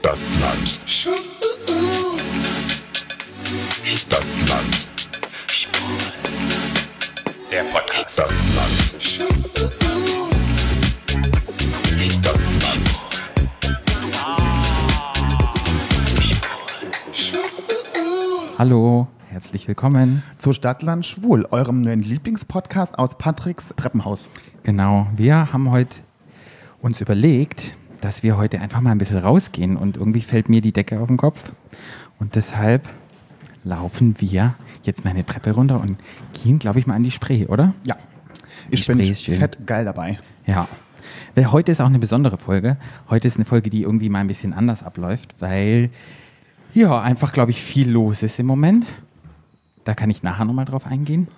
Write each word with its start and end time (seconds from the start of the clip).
Stadtland. 0.00 0.80
Stadtland. 3.84 4.86
Der 7.50 7.64
Podcast. 7.64 8.10
Stadtland. 8.10 8.70
Stadtland. 11.98 12.90
Hallo, 18.56 19.06
herzlich 19.28 19.68
willkommen. 19.68 20.22
Zu 20.38 20.54
Stadtland 20.54 21.04
Schwul, 21.04 21.44
eurem 21.50 21.82
neuen 21.82 22.00
Lieblingspodcast 22.02 22.98
aus 22.98 23.18
Patricks 23.18 23.74
Treppenhaus. 23.76 24.30
Genau, 24.62 25.08
wir 25.14 25.52
haben 25.52 25.70
heute 25.70 25.98
uns 26.80 27.02
überlegt, 27.02 27.76
dass 28.00 28.22
wir 28.22 28.36
heute 28.36 28.60
einfach 28.60 28.80
mal 28.80 28.90
ein 28.90 28.98
bisschen 28.98 29.18
rausgehen 29.18 29.76
und 29.76 29.96
irgendwie 29.96 30.20
fällt 30.20 30.48
mir 30.48 30.60
die 30.60 30.72
Decke 30.72 31.00
auf 31.00 31.08
den 31.08 31.16
Kopf 31.16 31.52
und 32.18 32.34
deshalb 32.36 32.88
laufen 33.64 34.16
wir 34.18 34.54
jetzt 34.84 35.04
mal 35.04 35.10
eine 35.10 35.24
Treppe 35.26 35.52
runter 35.52 35.80
und 35.80 35.96
gehen, 36.42 36.58
glaube 36.58 36.78
ich, 36.78 36.86
mal 36.86 36.94
an 36.94 37.02
die 37.02 37.10
Spree, 37.10 37.46
oder? 37.46 37.74
Ja. 37.84 37.96
Die 38.70 38.74
Ich 38.74 38.86
bin 38.86 39.00
ist 39.00 39.24
schön. 39.24 39.34
fett 39.34 39.66
geil 39.66 39.84
dabei. 39.84 40.18
Ja. 40.46 40.68
Weil 41.34 41.52
heute 41.52 41.72
ist 41.72 41.80
auch 41.80 41.86
eine 41.86 41.98
besondere 41.98 42.38
Folge. 42.38 42.76
Heute 43.08 43.28
ist 43.28 43.36
eine 43.36 43.44
Folge, 43.44 43.70
die 43.70 43.82
irgendwie 43.82 44.08
mal 44.08 44.20
ein 44.20 44.26
bisschen 44.26 44.52
anders 44.52 44.82
abläuft, 44.82 45.34
weil 45.40 45.90
ja 46.72 47.00
einfach, 47.00 47.32
glaube 47.32 47.50
ich, 47.50 47.62
viel 47.62 47.90
los 47.90 48.22
ist 48.22 48.38
im 48.38 48.46
Moment. 48.46 48.86
Da 49.84 49.94
kann 49.94 50.10
ich 50.10 50.22
nachher 50.22 50.44
nochmal 50.44 50.64
drauf 50.64 50.86
eingehen. 50.86 51.28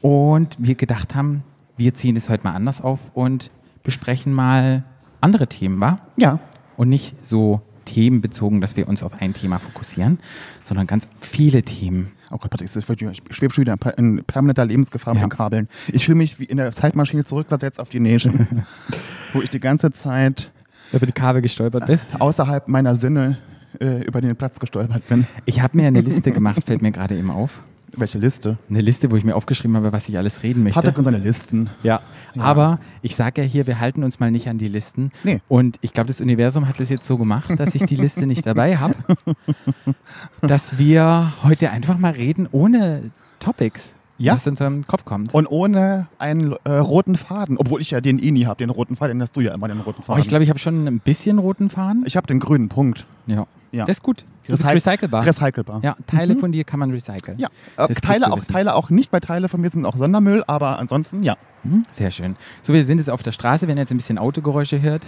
Und 0.00 0.56
wir 0.58 0.74
gedacht 0.74 1.14
haben, 1.14 1.42
wir 1.76 1.94
ziehen 1.94 2.16
es 2.16 2.28
heute 2.28 2.44
mal 2.44 2.54
anders 2.54 2.80
auf 2.80 2.98
und 3.14 3.50
besprechen 3.82 4.32
mal 4.32 4.84
andere 5.20 5.46
Themen, 5.46 5.80
wa? 5.80 5.98
Ja. 6.16 6.38
Und 6.76 6.88
nicht 6.88 7.14
so 7.24 7.60
themenbezogen, 7.84 8.60
dass 8.60 8.76
wir 8.76 8.86
uns 8.88 9.02
auf 9.02 9.20
ein 9.20 9.32
Thema 9.34 9.58
fokussieren, 9.58 10.18
sondern 10.62 10.86
ganz 10.86 11.08
viele 11.20 11.62
Themen. 11.62 12.12
Oh 12.30 12.36
Gott, 12.36 12.50
Patrick, 12.50 12.68
ich 12.68 13.22
schwebe 13.34 13.54
schon 13.54 13.62
wieder 13.62 13.72
in 13.72 13.78
per- 13.78 13.96
in 13.98 14.24
permanenter 14.24 14.66
Lebensgefahr 14.66 15.14
mit 15.14 15.22
Ja. 15.22 15.26
den 15.28 15.30
Kabeln. 15.36 15.68
Ich 15.90 16.04
fühle 16.04 16.16
mich 16.18 16.38
wie 16.38 16.44
in 16.44 16.58
der 16.58 16.70
Zeitmaschine 16.72 17.24
zurückversetzt 17.24 17.80
auf 17.80 17.88
die 17.88 18.00
Nation, 18.00 18.46
wo 19.32 19.40
ich 19.40 19.48
die 19.48 19.60
ganze 19.60 19.90
Zeit 19.92 20.50
Über 20.92 21.06
die 21.06 21.12
Kabel 21.12 21.40
gestolpert 21.40 21.86
bist. 21.86 22.20
außerhalb 22.20 22.68
meiner 22.68 22.94
Sinne 22.94 23.38
äh, 23.80 24.02
über 24.04 24.20
den 24.20 24.36
Platz 24.36 24.60
gestolpert 24.60 25.08
bin. 25.08 25.26
Ich 25.46 25.62
habe 25.62 25.76
mir 25.78 25.86
eine 25.86 26.02
Liste 26.02 26.30
gemacht, 26.30 26.64
fällt 26.66 26.82
mir 26.82 26.92
gerade 26.92 27.16
eben 27.16 27.30
auf. 27.30 27.62
Welche 27.96 28.18
Liste? 28.18 28.58
Eine 28.68 28.80
Liste, 28.80 29.10
wo 29.10 29.16
ich 29.16 29.24
mir 29.24 29.34
aufgeschrieben 29.34 29.76
habe, 29.76 29.92
was 29.92 30.08
ich 30.08 30.18
alles 30.18 30.42
reden 30.42 30.62
möchte. 30.62 30.78
Patrick 30.78 30.98
und 30.98 31.04
seine 31.04 31.18
Listen. 31.18 31.70
Ja, 31.82 32.00
aber 32.36 32.78
ich 33.02 33.16
sage 33.16 33.42
ja 33.42 33.46
hier, 33.46 33.66
wir 33.66 33.80
halten 33.80 34.04
uns 34.04 34.20
mal 34.20 34.30
nicht 34.30 34.48
an 34.48 34.58
die 34.58 34.68
Listen. 34.68 35.10
Nee. 35.24 35.40
Und 35.48 35.78
ich 35.80 35.92
glaube, 35.92 36.08
das 36.08 36.20
Universum 36.20 36.68
hat 36.68 36.80
das 36.80 36.90
jetzt 36.90 37.06
so 37.06 37.16
gemacht, 37.16 37.50
dass 37.56 37.74
ich 37.74 37.84
die 37.84 37.96
Liste 37.96 38.26
nicht 38.26 38.46
dabei 38.46 38.76
habe. 38.76 38.94
Dass 40.40 40.78
wir 40.78 41.32
heute 41.42 41.70
einfach 41.70 41.98
mal 41.98 42.12
reden 42.12 42.48
ohne 42.52 43.10
Topics, 43.40 43.94
Ja. 44.18 44.34
was 44.34 44.46
in 44.46 44.52
unserem 44.52 44.86
Kopf 44.86 45.04
kommt. 45.04 45.32
Und 45.32 45.46
ohne 45.46 46.08
einen 46.18 46.54
äh, 46.64 46.72
roten 46.72 47.14
Faden. 47.16 47.56
Obwohl 47.56 47.80
ich 47.80 47.90
ja 47.92 48.00
den 48.00 48.18
eh 48.18 48.30
nie 48.32 48.46
habe, 48.46 48.58
den 48.58 48.70
roten 48.70 48.96
Faden, 48.96 49.16
den 49.18 49.22
hast 49.22 49.36
du 49.36 49.40
ja 49.40 49.54
immer, 49.54 49.68
den 49.68 49.80
roten 49.80 50.00
Oh, 50.00 50.06
Faden. 50.06 50.22
ich 50.22 50.28
glaube, 50.28 50.42
ich 50.44 50.50
habe 50.50 50.58
schon 50.58 50.86
ein 50.88 50.98
bisschen 51.00 51.38
roten 51.38 51.70
Faden. 51.70 52.02
ich 52.04 52.16
habe 52.16 52.26
den 52.26 52.40
grünen 52.40 52.68
Punkt. 52.68 53.06
Ja. 53.26 53.46
Ja. 53.70 53.84
Das 53.84 53.98
ist 53.98 54.02
gut. 54.02 54.24
Das 54.46 54.60
ist 54.60 54.66
Recyc- 54.66 54.74
recycelbar. 54.76 55.26
Recycelbar. 55.26 55.80
ja, 55.84 55.94
Teile 56.06 56.34
von 56.36 56.50
dir 56.52 56.64
kann 56.64 56.80
man 56.80 56.90
recyceln. 56.90 57.38
Ja, 57.38 57.48
äh, 57.76 57.86
Teile, 57.94 58.32
auch, 58.32 58.38
wissen. 58.38 58.50
Teile 58.50 58.74
auch 58.74 58.88
nicht, 58.88 59.12
weil 59.12 59.20
Teile 59.20 59.50
von 59.50 59.60
mir 59.60 59.68
sind 59.68 59.84
auch 59.84 59.94
Sondermüll, 59.94 60.42
aber 60.46 60.78
ansonsten 60.78 61.22
ja. 61.22 61.36
Mhm, 61.64 61.84
Sehr 61.92 62.10
schön. 62.10 62.34
So, 62.62 62.72
wir 62.72 62.82
sind 62.84 62.96
jetzt 62.96 63.10
auf 63.10 63.22
der 63.22 63.32
Straße, 63.32 63.68
wenn 63.68 63.76
ihr 63.76 63.82
jetzt 63.82 63.90
ein 63.90 63.98
bisschen 63.98 64.16
Autogeräusche 64.16 64.80
hört. 64.80 65.02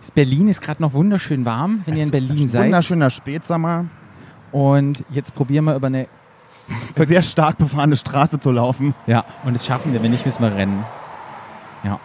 Das 0.00 0.12
Berlin 0.12 0.46
ist 0.48 0.60
gerade 0.62 0.80
noch 0.80 0.92
wunderschön 0.92 1.44
warm, 1.44 1.80
wenn 1.84 1.96
ihr 1.96 2.04
in 2.04 2.10
Berlin 2.12 2.46
seid. 2.48 2.66
Wunderschöner 2.66 3.10
Spätsommer, 3.10 3.86
Und 4.52 5.04
jetzt 5.10 5.34
probieren 5.34 5.64
wir 5.64 5.74
über 5.74 5.88
eine 5.88 6.06
sehr 6.96 7.22
stark 7.22 7.58
befahrene 7.58 7.96
Straße 7.96 8.40
zu 8.40 8.50
laufen. 8.52 8.94
Ja, 9.06 9.24
und 9.44 9.54
das 9.54 9.66
schaffen 9.66 9.92
wir, 9.92 10.02
wenn 10.02 10.10
nicht, 10.10 10.24
müssen 10.26 10.42
wir 10.42 10.54
rennen. 10.54 10.84
Ja. 11.84 11.98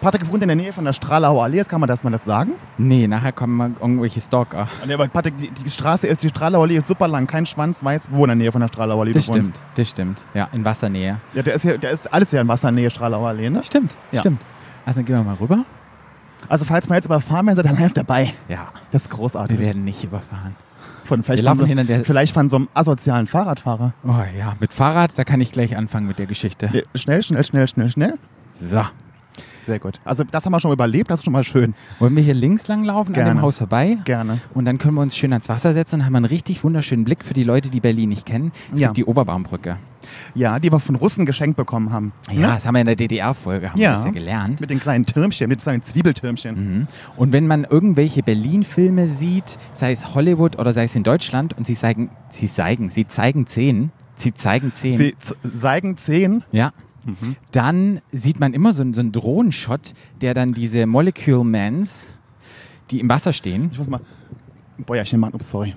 Patrick 0.00 0.30
wohnt 0.30 0.42
in 0.42 0.48
der 0.48 0.56
Nähe 0.56 0.72
von 0.72 0.84
der 0.84 0.92
Stralauer 0.92 1.44
Allee, 1.44 1.56
jetzt 1.56 1.70
kann 1.70 1.80
man 1.80 1.88
das 1.88 2.02
mal 2.04 2.10
das 2.10 2.24
sagen. 2.24 2.52
Nee, 2.76 3.06
nachher 3.06 3.32
kommen 3.32 3.56
mal 3.56 3.70
irgendwelche 3.80 4.20
Stalker. 4.20 4.68
Nee, 4.86 4.92
aber 4.92 5.08
Patrick, 5.08 5.36
die, 5.38 5.50
die 5.50 5.70
Straße 5.70 6.06
ist, 6.06 6.22
die 6.22 6.28
Stralauer 6.28 6.64
Allee 6.64 6.76
ist 6.76 6.88
super 6.88 7.08
lang, 7.08 7.26
kein 7.26 7.46
Schwanz 7.46 7.82
weiß, 7.82 8.10
wo 8.12 8.24
in 8.24 8.28
der 8.28 8.36
Nähe 8.36 8.52
von 8.52 8.60
der 8.60 8.68
Stralauer 8.68 9.00
Allee 9.02 9.12
Das 9.12 9.26
du 9.26 9.34
wohnst. 9.34 9.48
stimmt, 9.56 9.62
das 9.76 9.88
stimmt. 9.88 10.24
Ja, 10.34 10.48
in 10.52 10.62
Wassernähe. 10.64 11.20
Ja, 11.32 11.42
der 11.42 11.54
ist, 11.54 11.62
hier, 11.62 11.78
der 11.78 11.90
ist 11.92 12.12
alles 12.12 12.32
ja 12.32 12.42
in 12.42 12.48
Wassernähe, 12.48 12.90
Stralauer 12.90 13.28
Allee, 13.28 13.48
ne? 13.48 13.62
Stimmt, 13.62 13.96
Ja. 14.12 14.20
stimmt. 14.20 14.42
Also 14.84 14.98
dann 14.98 15.06
gehen 15.06 15.16
wir 15.16 15.22
mal 15.22 15.36
rüber. 15.36 15.64
Also 16.50 16.66
falls 16.66 16.86
man 16.90 16.96
jetzt 16.96 17.06
überfahren 17.06 17.46
wird, 17.46 17.56
seid 17.56 17.64
ihr 17.64 17.72
live 17.80 17.94
dabei. 17.94 18.34
Ja, 18.48 18.68
Das 18.90 19.02
ist 19.02 19.10
großartig. 19.10 19.58
wir 19.58 19.64
werden 19.66 19.84
nicht 19.84 20.04
überfahren. 20.04 20.54
Von, 21.04 21.22
vielleicht, 21.22 21.44
von 21.44 21.58
so, 21.58 21.66
hinter 21.66 22.04
vielleicht 22.04 22.34
von 22.34 22.48
so 22.48 22.56
einem 22.56 22.68
asozialen 22.74 23.26
Fahrradfahrer. 23.26 23.92
Oh 24.04 24.14
ja, 24.38 24.56
mit 24.60 24.72
Fahrrad, 24.72 25.18
da 25.18 25.24
kann 25.24 25.40
ich 25.40 25.52
gleich 25.52 25.76
anfangen 25.76 26.06
mit 26.06 26.18
der 26.18 26.26
Geschichte. 26.26 26.84
Schnell, 26.94 27.22
schnell, 27.22 27.44
schnell, 27.44 27.68
schnell, 27.68 27.90
schnell. 27.90 28.18
So. 28.54 28.82
Sehr 29.66 29.78
gut. 29.78 30.00
Also 30.04 30.24
das 30.24 30.44
haben 30.44 30.52
wir 30.52 30.60
schon 30.60 30.72
überlebt, 30.72 31.10
das 31.10 31.20
ist 31.20 31.24
schon 31.24 31.32
mal 31.32 31.44
schön. 31.44 31.74
Wollen 31.98 32.14
wir 32.16 32.22
hier 32.22 32.34
links 32.34 32.68
lang 32.68 32.84
laufen, 32.84 33.08
an 33.10 33.14
Gerne. 33.14 33.30
dem 33.30 33.42
Haus 33.42 33.58
vorbei? 33.58 33.96
Gerne. 34.04 34.38
Und 34.52 34.64
dann 34.66 34.78
können 34.78 34.94
wir 34.94 35.02
uns 35.02 35.16
schön 35.16 35.32
ans 35.32 35.48
Wasser 35.48 35.72
setzen 35.72 36.00
und 36.00 36.06
haben 36.06 36.16
einen 36.16 36.24
richtig 36.26 36.62
wunderschönen 36.64 37.04
Blick 37.04 37.24
für 37.24 37.34
die 37.34 37.44
Leute, 37.44 37.70
die 37.70 37.80
Berlin 37.80 38.10
nicht 38.10 38.26
kennen. 38.26 38.52
Es 38.72 38.78
Ja. 38.80 38.88
gibt 38.88 38.98
die 38.98 39.04
Oberbaumbrücke. 39.04 39.76
Ja, 40.34 40.58
die 40.58 40.70
wir 40.70 40.80
von 40.80 40.96
Russen 40.96 41.24
geschenkt 41.24 41.56
bekommen 41.56 41.90
haben. 41.90 42.12
Ja, 42.30 42.34
Ne? 42.40 42.46
das 42.48 42.66
haben 42.66 42.74
wir 42.74 42.80
in 42.82 42.86
der 42.86 42.96
DDR-Folge, 42.96 43.70
haben 43.72 43.80
Ja. 43.80 43.90
wir 43.90 43.96
das 43.96 44.04
ja 44.04 44.10
gelernt. 44.10 44.60
Mit 44.60 44.68
den 44.68 44.78
kleinen 44.80 45.06
Türmchen, 45.06 45.48
mit 45.48 45.62
kleinen 45.62 45.82
Zwiebeltürmchen. 45.82 46.78
Mhm. 46.80 46.86
Und 47.16 47.32
wenn 47.32 47.46
man 47.46 47.64
irgendwelche 47.64 48.22
Berlin-Filme 48.22 49.08
sieht, 49.08 49.58
sei 49.72 49.92
es 49.92 50.14
Hollywood 50.14 50.58
oder 50.58 50.72
sei 50.74 50.84
es 50.84 50.94
in 50.94 51.04
Deutschland, 51.04 51.56
und 51.56 51.66
sie 51.66 51.74
zeigen, 51.74 52.10
sie 52.28 52.48
zeigen, 52.48 52.90
sie 52.90 53.06
zeigen 53.06 53.46
Zehen, 53.46 53.92
sie 54.14 54.34
zeigen 54.34 54.72
Zehen, 54.74 54.98
Sie 54.98 55.14
zeigen 55.58 55.96
zehn. 55.96 56.44
ja, 56.52 56.72
dann 57.52 58.00
sieht 58.12 58.40
man 58.40 58.54
immer 58.54 58.72
so, 58.72 58.82
einen- 58.82 58.92
so 58.94 59.00
einen 59.00 59.12
Drohnenshot, 59.12 59.92
der 60.20 60.34
dann 60.34 60.52
diese 60.52 60.86
Molecule 60.86 61.44
Mans, 61.44 62.18
die 62.90 63.00
im 63.00 63.08
Wasser 63.08 63.32
stehen, 63.32 63.70
Ich 63.72 63.78
muss 63.78 63.88
mal 63.88 64.00
ein 64.78 64.84
Bäuerchen 64.84 65.20
machen. 65.20 65.34
Ups, 65.34 65.50
sorry. 65.50 65.74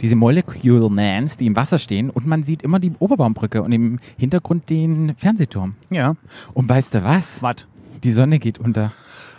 diese 0.00 0.16
Molecule 0.16 0.90
Mans, 0.90 1.36
die 1.36 1.46
im 1.46 1.56
Wasser 1.56 1.78
stehen, 1.78 2.10
und 2.10 2.26
man 2.26 2.42
sieht 2.42 2.62
immer 2.62 2.78
die 2.80 2.92
Oberbaumbrücke 2.98 3.62
und 3.62 3.72
im 3.72 3.98
Hintergrund 4.18 4.68
den 4.68 5.14
Fernsehturm. 5.16 5.74
Ja. 5.90 6.14
Und 6.54 6.68
weißt 6.68 6.94
du 6.94 7.04
was? 7.04 7.42
Was? 7.42 7.66
Die 8.02 8.12
Sonne 8.12 8.38
geht 8.38 8.58
unter. 8.58 8.92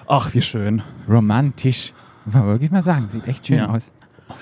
Ach, 0.07 0.33
wie 0.33 0.41
schön. 0.41 0.81
Romantisch. 1.09 1.93
Muss 2.25 2.33
man 2.35 2.45
wirklich 2.45 2.72
mal 2.72 2.81
sagen, 2.83 3.09
sieht 3.09 3.27
echt 3.27 3.45
schön 3.47 3.57
Ja. 3.57 3.69
aus. 3.69 3.91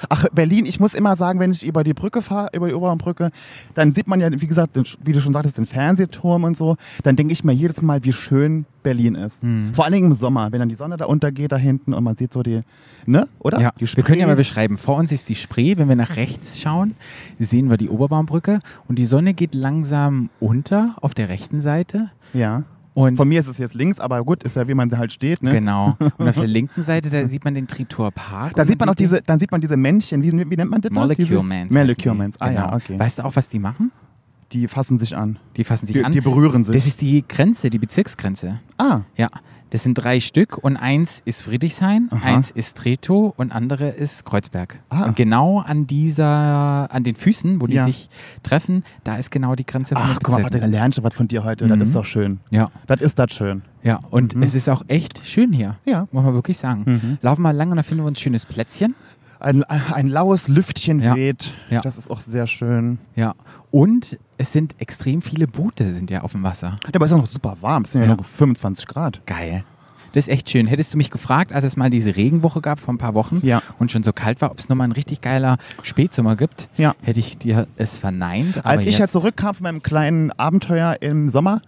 Ach, 0.09 0.25
Berlin, 0.33 0.65
ich 0.65 0.79
muss 0.79 0.93
immer 0.93 1.15
sagen, 1.15 1.39
wenn 1.39 1.51
ich 1.51 1.65
über 1.65 1.83
die 1.83 1.93
Brücke 1.93 2.21
fahre, 2.21 2.49
über 2.53 2.67
die 2.67 2.73
Oberbaumbrücke, 2.73 3.31
dann 3.73 3.91
sieht 3.91 4.07
man 4.07 4.19
ja, 4.19 4.29
wie 4.31 4.47
gesagt, 4.47 4.79
wie 5.03 5.11
du 5.11 5.21
schon 5.21 5.33
sagtest, 5.33 5.57
den 5.57 5.65
Fernsehturm 5.65 6.43
und 6.43 6.57
so. 6.57 6.77
Dann 7.03 7.15
denke 7.15 7.33
ich 7.33 7.43
mir 7.43 7.53
jedes 7.53 7.81
Mal, 7.81 8.03
wie 8.03 8.13
schön 8.13 8.65
Berlin 8.83 9.15
ist. 9.15 9.43
Mhm. 9.43 9.73
Vor 9.73 9.85
allen 9.85 9.93
Dingen 9.93 10.11
im 10.11 10.17
Sommer, 10.17 10.51
wenn 10.51 10.59
dann 10.59 10.69
die 10.69 10.75
Sonne 10.75 10.97
da 10.97 11.05
untergeht 11.05 11.51
da 11.51 11.57
hinten 11.57 11.93
und 11.93 12.03
man 12.03 12.15
sieht 12.15 12.33
so 12.33 12.43
die, 12.43 12.61
ne, 13.05 13.27
oder? 13.39 13.59
Ja, 13.59 13.73
die 13.79 13.87
wir 13.95 14.03
können 14.03 14.19
ja 14.19 14.27
mal 14.27 14.35
beschreiben. 14.35 14.77
Vor 14.77 14.95
uns 14.95 15.11
ist 15.11 15.29
die 15.29 15.35
Spree. 15.35 15.77
Wenn 15.77 15.87
wir 15.87 15.95
nach 15.95 16.15
rechts 16.15 16.59
schauen, 16.59 16.95
sehen 17.39 17.69
wir 17.69 17.77
die 17.77 17.89
Oberbaumbrücke 17.89 18.59
und 18.87 18.97
die 18.97 19.05
Sonne 19.05 19.33
geht 19.33 19.53
langsam 19.53 20.29
unter 20.39 20.95
auf 21.01 21.13
der 21.13 21.29
rechten 21.29 21.61
Seite. 21.61 22.09
Ja. 22.33 22.63
Und 22.93 23.15
Von 23.15 23.29
mir 23.29 23.39
ist 23.39 23.47
es 23.47 23.57
jetzt 23.57 23.73
links, 23.73 23.99
aber 24.01 24.21
gut, 24.23 24.43
ist 24.43 24.57
ja, 24.57 24.67
wie 24.67 24.73
man 24.73 24.89
sie 24.89 24.97
halt 24.97 25.13
steht, 25.13 25.41
ne? 25.41 25.51
genau. 25.51 25.95
Und 26.17 26.27
auf 26.27 26.35
der 26.35 26.47
linken 26.47 26.81
Seite, 26.81 27.09
da 27.09 27.25
sieht 27.27 27.45
man 27.45 27.53
den 27.53 27.65
Treptower 27.67 28.11
Park. 28.11 28.53
Da 28.55 28.65
sieht 28.65 28.79
man 28.79 28.89
auch 28.89 28.95
diese, 28.95 29.21
dann 29.21 29.39
sieht 29.39 29.49
man 29.51 29.61
diese 29.61 29.77
Männchen, 29.77 30.21
wie, 30.23 30.31
wie 30.49 30.57
nennt 30.57 30.69
man 30.69 30.81
das? 30.81 30.91
da? 30.91 30.99
Molecule 30.99 31.25
diese? 31.25 31.41
Mans. 31.41 31.65
heißen 31.69 31.77
Molecule 31.77 32.11
die. 32.13 32.17
Mans, 32.17 32.35
ah 32.41 32.51
ja, 32.51 32.65
Genau. 32.65 32.75
okay. 32.75 32.99
Weißt 32.99 33.19
du 33.19 33.25
auch, 33.25 33.35
was 33.35 33.47
die 33.47 33.59
machen? 33.59 33.91
Die 34.51 34.67
fassen 34.67 34.97
sich 34.97 35.15
an. 35.15 35.39
Die 35.55 35.63
fassen 35.63 35.85
sich 35.87 35.95
Die, 35.95 36.03
an. 36.03 36.11
die 36.11 36.19
berühren 36.19 36.65
sich. 36.65 36.75
das 36.75 36.85
ist 36.85 36.99
die 36.99 37.23
Grenze, 37.25 37.69
die 37.69 37.79
Bezirksgrenze. 37.79 38.59
ah, 38.77 38.99
Ja, 39.15 39.29
das 39.71 39.83
sind 39.83 39.95
drei 39.95 40.19
Stück 40.19 40.57
und 40.57 40.77
eins 40.77 41.21
ist 41.25 41.41
Friedrichshain, 41.43 42.07
Aha. 42.11 42.25
eins 42.35 42.51
ist 42.51 42.77
Tretow 42.77 43.33
und 43.37 43.51
andere 43.51 43.89
ist 43.89 44.23
Kreuzberg. 44.25 44.79
Ah. 44.89 45.05
Und 45.05 45.15
genau 45.15 45.59
an 45.59 45.87
dieser, 45.87 46.91
an 46.93 47.03
den 47.03 47.15
Füßen, 47.15 47.61
wo 47.61 47.67
die 47.67 47.75
Ja. 47.75 47.85
sich 47.85 48.09
treffen, 48.43 48.83
da 49.03 49.15
ist 49.17 49.31
genau 49.31 49.55
die 49.55 49.65
Grenze 49.65 49.95
von 49.95 50.03
ach, 50.05 50.19
guck 50.21 50.39
mal, 50.41 50.49
da 50.49 50.65
lernst 50.65 50.97
du 50.99 51.03
was 51.03 51.13
von 51.13 51.27
dir 51.27 51.43
heute. 51.43 51.65
Mhm. 51.65 51.79
Das 51.79 51.87
ist 51.87 51.95
doch 51.95 52.05
schön. 52.05 52.39
Ja, 52.51 52.69
Das 52.87 53.01
ist 53.01 53.17
das 53.17 53.31
schön. 53.33 53.63
ja. 53.83 53.99
Und 54.11 54.35
Mhm. 54.35 54.43
es 54.43 54.55
ist 54.55 54.69
auch 54.69 54.83
echt 54.87 55.25
schön 55.25 55.51
hier. 55.53 55.77
Ja. 55.85 56.07
Muss 56.11 56.23
man 56.23 56.33
wirklich 56.33 56.57
sagen. 56.57 56.83
Mhm. 56.85 57.17
Laufen 57.21 57.41
wir 57.41 57.53
lang 57.53 57.69
und 57.71 57.77
dann 57.77 57.83
finden 57.83 58.03
wir 58.03 58.07
uns 58.07 58.19
ein 58.19 58.21
schönes 58.21 58.45
Plätzchen. 58.45 58.95
Ein, 59.41 59.63
ein 59.63 60.07
laues 60.07 60.47
Lüftchen 60.47 60.99
Ja. 61.01 61.15
weht. 61.15 61.53
Ja. 61.69 61.81
Das 61.81 61.97
ist 61.97 62.09
auch 62.11 62.19
sehr 62.21 62.47
schön. 62.47 62.99
Ja. 63.15 63.33
Und 63.71 64.17
es 64.37 64.51
sind 64.53 64.75
extrem 64.79 65.21
viele 65.21 65.47
Boote 65.47 65.93
sind 65.93 66.11
ja 66.11 66.21
auf 66.21 66.33
dem 66.33 66.43
Wasser. 66.43 66.77
Aber 66.93 67.05
es 67.05 67.11
ist 67.11 67.15
ja 67.15 67.21
noch 67.21 67.27
super 67.27 67.57
warm. 67.61 67.83
Es 67.83 67.91
sind 67.93 68.01
ja, 68.03 68.07
Ja. 68.09 68.15
noch 68.15 68.25
25 68.25 68.85
Grad. 68.87 69.25
Geil. 69.25 69.63
Das 70.13 70.25
ist 70.27 70.33
echt 70.33 70.49
schön. 70.49 70.67
Hättest 70.67 70.93
du 70.93 70.97
mich 70.97 71.09
gefragt, 71.09 71.53
als 71.53 71.63
es 71.63 71.77
mal 71.77 71.89
diese 71.89 72.15
Regenwoche 72.17 72.59
gab 72.61 72.79
vor 72.81 72.93
ein 72.93 72.97
paar 72.97 73.13
Wochen 73.13 73.39
Ja. 73.43 73.61
und 73.79 73.91
schon 73.91 74.03
so 74.03 74.11
kalt 74.13 74.41
war, 74.41 74.51
ob 74.51 74.59
es 74.59 74.67
nochmal 74.67 74.87
ein 74.89 74.91
richtig 74.91 75.21
geiler 75.21 75.57
Spätsommer 75.83 76.35
gibt, 76.35 76.67
Ja. 76.77 76.93
hätte 77.01 77.19
ich 77.19 77.37
dir 77.37 77.67
es 77.77 77.97
verneint. 77.97 78.65
Als 78.65 78.85
ich 78.85 78.97
ja 78.97 79.07
zurückkam 79.07 79.55
von 79.55 79.63
meinem 79.63 79.81
kleinen 79.81 80.31
Abenteuer 80.33 80.97
im 81.01 81.29
Sommer, 81.29 81.61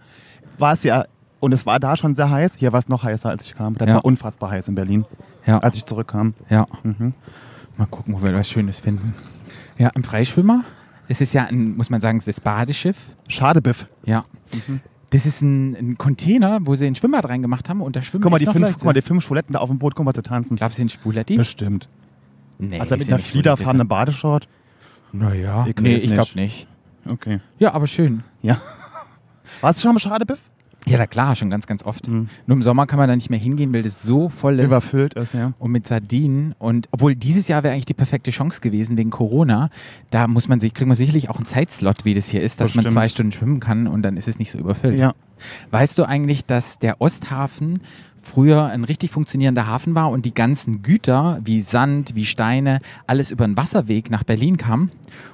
war 0.58 0.74
es 0.74 0.84
ja, 0.84 1.06
und 1.40 1.52
es 1.52 1.64
war 1.64 1.80
da 1.80 1.96
schon 1.96 2.14
sehr 2.14 2.28
heiß. 2.30 2.52
Hier 2.58 2.72
war 2.72 2.80
es 2.80 2.88
noch 2.88 3.02
heißer, 3.02 3.30
als 3.30 3.46
ich 3.46 3.54
kam. 3.54 3.76
Das 3.78 3.88
Ja. 3.88 3.94
war 3.96 4.04
unfassbar 4.04 4.50
heiß 4.50 4.68
in 4.68 4.74
Berlin, 4.74 5.06
als 5.46 5.76
ich 5.76 5.86
zurückkam. 5.86 6.34
ja. 6.50 6.66
Mhm. 6.82 7.14
Mal 7.76 7.86
gucken, 7.86 8.14
wo 8.14 8.22
wir 8.22 8.32
was 8.34 8.48
Schönes 8.48 8.80
finden. 8.80 9.14
Ja, 9.78 9.88
im 9.94 10.04
Freischwimmer. 10.04 10.64
Es 11.08 11.20
ist 11.20 11.34
ja, 11.34 11.44
ein, 11.46 11.76
muss 11.76 11.90
man 11.90 12.00
sagen, 12.00 12.20
das 12.24 12.40
Badeschiff. 12.40 13.08
Schadebiff. 13.28 13.86
Ja. 14.04 14.24
Das 15.10 15.26
ist 15.26 15.42
ein, 15.42 15.74
ein 15.74 15.98
Container, 15.98 16.58
wo 16.62 16.74
sie 16.76 16.86
ein 16.86 16.94
Schwimmbad 16.94 17.28
reingemacht 17.28 17.68
haben 17.68 17.80
und 17.82 17.94
da 17.96 18.02
schwimmen 18.02 18.22
Guck 18.22 18.32
mal, 18.32 18.38
die 18.38 18.46
fünf, 18.46 18.58
Leute. 18.60 18.74
guck 18.74 18.84
mal, 18.84 18.92
die 18.92 19.02
fünf 19.02 19.24
Schwuletten 19.24 19.52
da 19.52 19.58
auf 19.58 19.68
dem 19.68 19.78
Boot, 19.78 19.94
guck 19.94 20.04
mal, 20.04 20.14
sie 20.14 20.22
tanzen. 20.22 20.56
Glaubst 20.56 20.78
du, 20.78 20.80
sind 20.80 20.92
Schwuletti? 20.92 21.36
Bestimmt. 21.36 21.88
Nee, 22.58 22.78
Also 22.78 22.96
mit 22.96 23.08
einer 23.08 23.18
fliederfarbenen 23.18 23.88
Badeshort. 23.88 24.48
Naja, 25.12 25.66
Ich 25.66 25.76
nee, 25.76 25.96
ich 25.96 26.12
glaube 26.12 26.30
nicht. 26.34 26.66
Okay. 27.06 27.40
Ja, 27.58 27.74
aber 27.74 27.86
schön. 27.86 28.22
Ja. 28.42 28.60
Warst 29.60 29.78
du 29.78 29.82
schon 29.82 29.94
mal 29.94 30.00
Schadebiff? 30.00 30.50
Ja, 30.86 30.98
na 30.98 31.06
klar, 31.06 31.34
schon 31.34 31.48
ganz, 31.48 31.66
ganz 31.66 31.82
oft. 31.82 32.08
Mhm. 32.08 32.28
Nur 32.46 32.56
im 32.56 32.62
Sommer 32.62 32.86
kann 32.86 32.98
man 32.98 33.08
da 33.08 33.14
nicht 33.14 33.30
mehr 33.30 33.38
hingehen, 33.38 33.72
weil 33.72 33.82
das 33.82 34.02
so 34.02 34.28
voll 34.28 34.58
ist. 34.58 34.66
Überfüllt 34.66 35.14
ist, 35.14 35.32
ja. 35.32 35.52
und 35.58 35.70
mit 35.70 35.86
Sardinen. 35.86 36.54
Und 36.58 36.88
obwohl 36.90 37.14
dieses 37.14 37.48
Jahr 37.48 37.62
wäre 37.62 37.72
eigentlich 37.72 37.86
die 37.86 37.94
perfekte 37.94 38.30
Chance 38.30 38.60
gewesen 38.60 38.98
wegen 38.98 39.10
Corona, 39.10 39.70
da 40.10 40.28
muss 40.28 40.48
man 40.48 40.60
sich, 40.60 40.74
kriegt 40.74 40.88
man 40.88 40.96
sicherlich 40.96 41.30
auch 41.30 41.36
einen 41.36 41.46
Zeitslot, 41.46 42.04
wie 42.04 42.14
das 42.14 42.28
hier 42.28 42.42
ist, 42.42 42.60
dass 42.60 42.74
man 42.74 42.84
Bestimmt. 42.84 43.00
zwei 43.00 43.08
Stunden 43.08 43.32
schwimmen 43.32 43.60
kann 43.60 43.86
und 43.86 44.02
dann 44.02 44.16
ist 44.16 44.28
es 44.28 44.38
nicht 44.38 44.50
so 44.50 44.58
überfüllt. 44.58 44.98
Ja. 44.98 45.14
Weißt 45.70 45.96
du 45.98 46.04
eigentlich, 46.04 46.44
dass 46.44 46.78
der 46.78 47.00
Osthafen 47.00 47.80
früher 48.24 48.64
ein 48.66 48.84
richtig 48.84 49.10
funktionierender 49.10 49.66
Hafen 49.66 49.94
war 49.94 50.10
und 50.10 50.24
die 50.24 50.34
ganzen 50.34 50.82
Güter 50.82 51.38
wie 51.44 51.60
Sand, 51.60 52.14
wie 52.14 52.24
Steine, 52.24 52.80
alles 53.06 53.30
über 53.30 53.46
den 53.46 53.56
Wasserweg 53.56 54.10
nach 54.10 54.24
Berlin 54.24 54.56
kam 54.56 54.90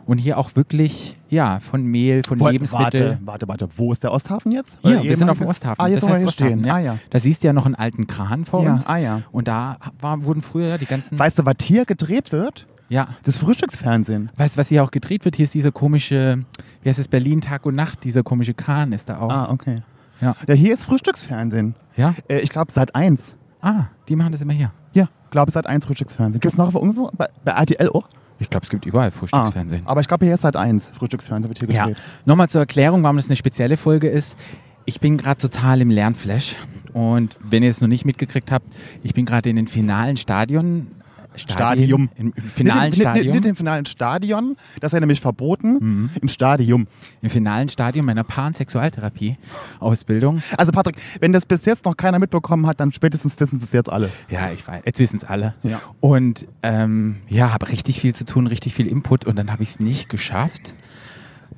und 0.06 0.18
hier 0.18 0.36
auch 0.38 0.56
wirklich, 0.56 1.16
ja, 1.30 1.60
von 1.60 1.84
Mehl, 1.84 2.22
von 2.22 2.38
Warte, 2.40 2.52
Lebensmitteln. 2.52 3.18
Warte, 3.24 3.48
warte, 3.48 3.68
wo 3.76 3.92
ist 3.92 4.02
der 4.02 4.12
Osthafen 4.12 4.52
jetzt? 4.52 4.76
Hier, 4.82 5.00
Oder 5.00 5.04
wir 5.04 5.16
sind 5.16 5.30
auf 5.30 5.38
dem 5.38 5.46
Osthafen. 5.46 5.82
Ah, 5.84 5.88
jetzt 5.88 6.02
das 6.02 6.10
heißt 6.10 6.26
Osthafen, 6.26 6.52
stehen. 6.58 6.64
ja. 6.64 6.74
Ah, 6.74 6.78
ja. 6.80 6.98
Da 7.10 7.18
siehst 7.18 7.42
du 7.42 7.46
ja 7.46 7.52
noch 7.52 7.66
einen 7.66 7.74
alten 7.76 8.06
Kran 8.06 8.44
vor 8.44 8.62
Ja, 8.64 8.72
uns. 8.72 8.86
ah, 8.86 8.96
ja. 8.96 9.22
Und 9.32 9.48
da 9.48 9.76
war, 10.00 10.24
wurden 10.24 10.42
früher 10.42 10.76
die 10.78 10.86
ganzen. 10.86 11.18
Weißt 11.18 11.38
du, 11.38 11.46
was 11.46 11.56
hier 11.62 11.84
gedreht 11.84 12.32
wird? 12.32 12.66
ja. 12.88 13.06
Das 13.22 13.38
Frühstücksfernsehen. 13.38 14.30
Weißt 14.36 14.56
du, 14.56 14.58
was 14.58 14.68
hier 14.68 14.82
auch 14.82 14.90
gedreht 14.90 15.24
wird? 15.24 15.36
Hier 15.36 15.44
ist 15.44 15.54
dieser 15.54 15.70
komische, 15.70 16.44
wie 16.82 16.88
heißt 16.88 16.98
es, 16.98 17.06
Berlin 17.08 17.40
Tag 17.40 17.64
und 17.66 17.74
Nacht, 17.76 18.02
dieser 18.04 18.22
komische 18.24 18.52
Kahn 18.54 18.92
ist 18.92 19.08
da 19.08 19.20
auch. 19.20 19.30
Ah, 19.30 19.50
okay. 19.50 19.82
Ja. 20.20 20.36
Ja, 20.46 20.54
hier 20.54 20.74
ist 20.74 20.84
Frühstücksfernsehen. 20.84 21.74
Ja? 21.96 22.14
Äh, 22.28 22.40
ich 22.40 22.50
glaube, 22.50 22.72
seit 22.72 22.94
1. 22.94 23.36
Ah, 23.60 23.84
die 24.08 24.16
machen 24.16 24.32
das 24.32 24.40
immer 24.40 24.52
hier. 24.52 24.72
Ja, 24.92 25.08
glaube 25.30 25.50
seit 25.50 25.66
1 25.66 25.86
Frühstücksfernsehen. 25.86 26.40
Gibt 26.40 26.54
es 26.54 26.58
noch 26.58 26.74
irgendwo? 26.74 27.10
Bei, 27.16 27.28
bei 27.44 27.52
RTL 27.52 27.88
auch? 27.90 28.08
Ich 28.38 28.48
glaube, 28.48 28.64
es 28.64 28.70
gibt 28.70 28.86
überall 28.86 29.08
Ah, 29.08 29.10
Frühstücksfernsehen. 29.10 29.82
aber 29.84 30.00
ich 30.00 30.08
glaube, 30.08 30.24
hier 30.24 30.34
ist 30.34 30.40
seit 30.42 30.56
1 30.56 30.92
Frühstücksfernsehen 30.98 31.50
wird 31.50 31.58
hier 31.58 31.70
ja. 31.76 31.86
gedreht. 31.86 32.02
Nochmal 32.24 32.48
zur 32.48 32.62
Erklärung, 32.62 33.02
warum 33.02 33.16
das 33.16 33.26
eine 33.28 33.36
spezielle 33.36 33.76
Folge 33.76 34.08
ist. 34.08 34.38
Ich 34.86 34.98
bin 35.00 35.18
gerade 35.18 35.38
total 35.40 35.82
im 35.82 35.90
Lernflash. 35.90 36.56
Und 36.94 37.38
wenn 37.44 37.62
ihr 37.62 37.70
es 37.70 37.80
noch 37.80 37.88
nicht 37.88 38.04
mitgekriegt 38.04 38.50
habt, 38.50 38.66
ich 39.02 39.14
bin 39.14 39.26
gerade 39.26 39.50
in 39.50 39.56
den 39.56 39.68
finalen 39.68 40.16
Stadion. 40.16 40.88
Stadium. 41.36 42.08
Im, 42.16 42.32
im 42.36 42.42
finalen 42.42 42.90
nicht, 42.90 43.00
Stadium. 43.00 43.26
Nicht, 43.26 43.34
nicht 43.44 43.50
im 43.50 43.56
finalen 43.56 43.86
Stadion, 43.86 44.56
das 44.80 44.90
ist 44.90 44.94
ja 44.94 45.00
nämlich 45.00 45.20
verboten, 45.20 45.78
Mhm. 45.80 46.10
im 46.20 46.28
Stadium. 46.28 46.86
Im 47.22 47.30
finalen 47.30 47.68
Stadium 47.68 48.06
meiner 48.06 48.24
Pansexualtherapie-Ausbildung. 48.24 50.42
Also 50.56 50.72
Patrick, 50.72 50.96
wenn 51.20 51.32
das 51.32 51.46
bis 51.46 51.64
jetzt 51.64 51.84
noch 51.84 51.96
keiner 51.96 52.18
mitbekommen 52.18 52.66
hat, 52.66 52.80
dann 52.80 52.92
spätestens 52.92 53.38
wissen 53.40 53.58
sie 53.58 53.64
es 53.64 53.72
jetzt 53.72 53.90
alle. 53.90 54.10
Ja, 54.28 54.50
ich 54.52 54.66
weiß. 54.66 54.82
Jetzt 54.84 54.98
wissen 54.98 55.16
es 55.16 55.24
alle. 55.24 55.54
Ja. 55.62 55.80
Und 56.00 56.46
ähm, 56.62 57.16
ja, 57.28 57.52
habe 57.52 57.68
richtig 57.70 58.00
viel 58.00 58.14
zu 58.14 58.24
tun, 58.24 58.46
richtig 58.46 58.74
viel 58.74 58.86
Input 58.86 59.26
und 59.26 59.38
dann 59.38 59.50
habe 59.52 59.62
ich 59.62 59.70
es 59.70 59.80
nicht 59.80 60.08
geschafft, 60.08 60.74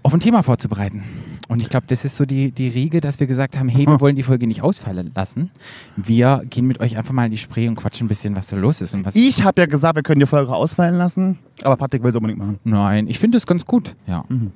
auf 0.03 0.13
ein 0.15 0.21
Thema 0.21 0.43
vorzubereiten. 0.43 1.03
Und 1.49 1.61
ich 1.61 1.69
glaube, 1.69 1.87
das 1.89 2.05
ist 2.05 2.17
so 2.17 2.25
die, 2.25 2.51
die 2.51 2.69
Riege, 2.69 3.01
dass 3.01 3.21
wir 3.21 3.27
gesagt 3.27 3.59
haben, 3.59 3.69
hey, 3.69 3.87
wir 3.87 4.01
wollen 4.01 4.17
die 4.17 4.23
Folge 4.23 4.47
nicht 4.47 4.63
ausfallen 4.63 5.13
lassen. 5.15 5.51
Wir 5.97 6.43
gehen 6.49 6.67
mit 6.67 6.81
euch 6.81 6.97
einfach 6.97 7.13
mal 7.13 7.27
in 7.27 7.31
die 7.31 7.39
Spree 7.39 7.69
und 7.69 7.77
quatschen 7.77 8.07
ein 8.07 8.09
bisschen, 8.09 8.35
was 8.35 8.49
so 8.49 8.57
los 8.57 8.81
ist. 8.81 8.95
Und 8.95 9.05
was 9.05 9.15
Ich 9.15 9.45
habe 9.45 9.61
ja 9.61 9.67
gesagt, 9.67 9.97
wir 9.97 10.03
können 10.03 10.21
die 10.21 10.27
Folge 10.27 10.53
ausfallen 10.55 10.97
lassen, 10.97 11.39
aber 11.63 11.77
Patrick 11.77 12.03
will 12.03 12.11
es 12.11 12.17
unbedingt 12.17 12.39
machen. 12.39 12.59
Nein, 12.65 13.07
ich 13.07 13.19
finde 13.19 13.39
es 13.39 13.47
ganz 13.47 13.67
gut. 13.67 13.95
Ja. 14.07 14.25
Mhm. 14.29 14.53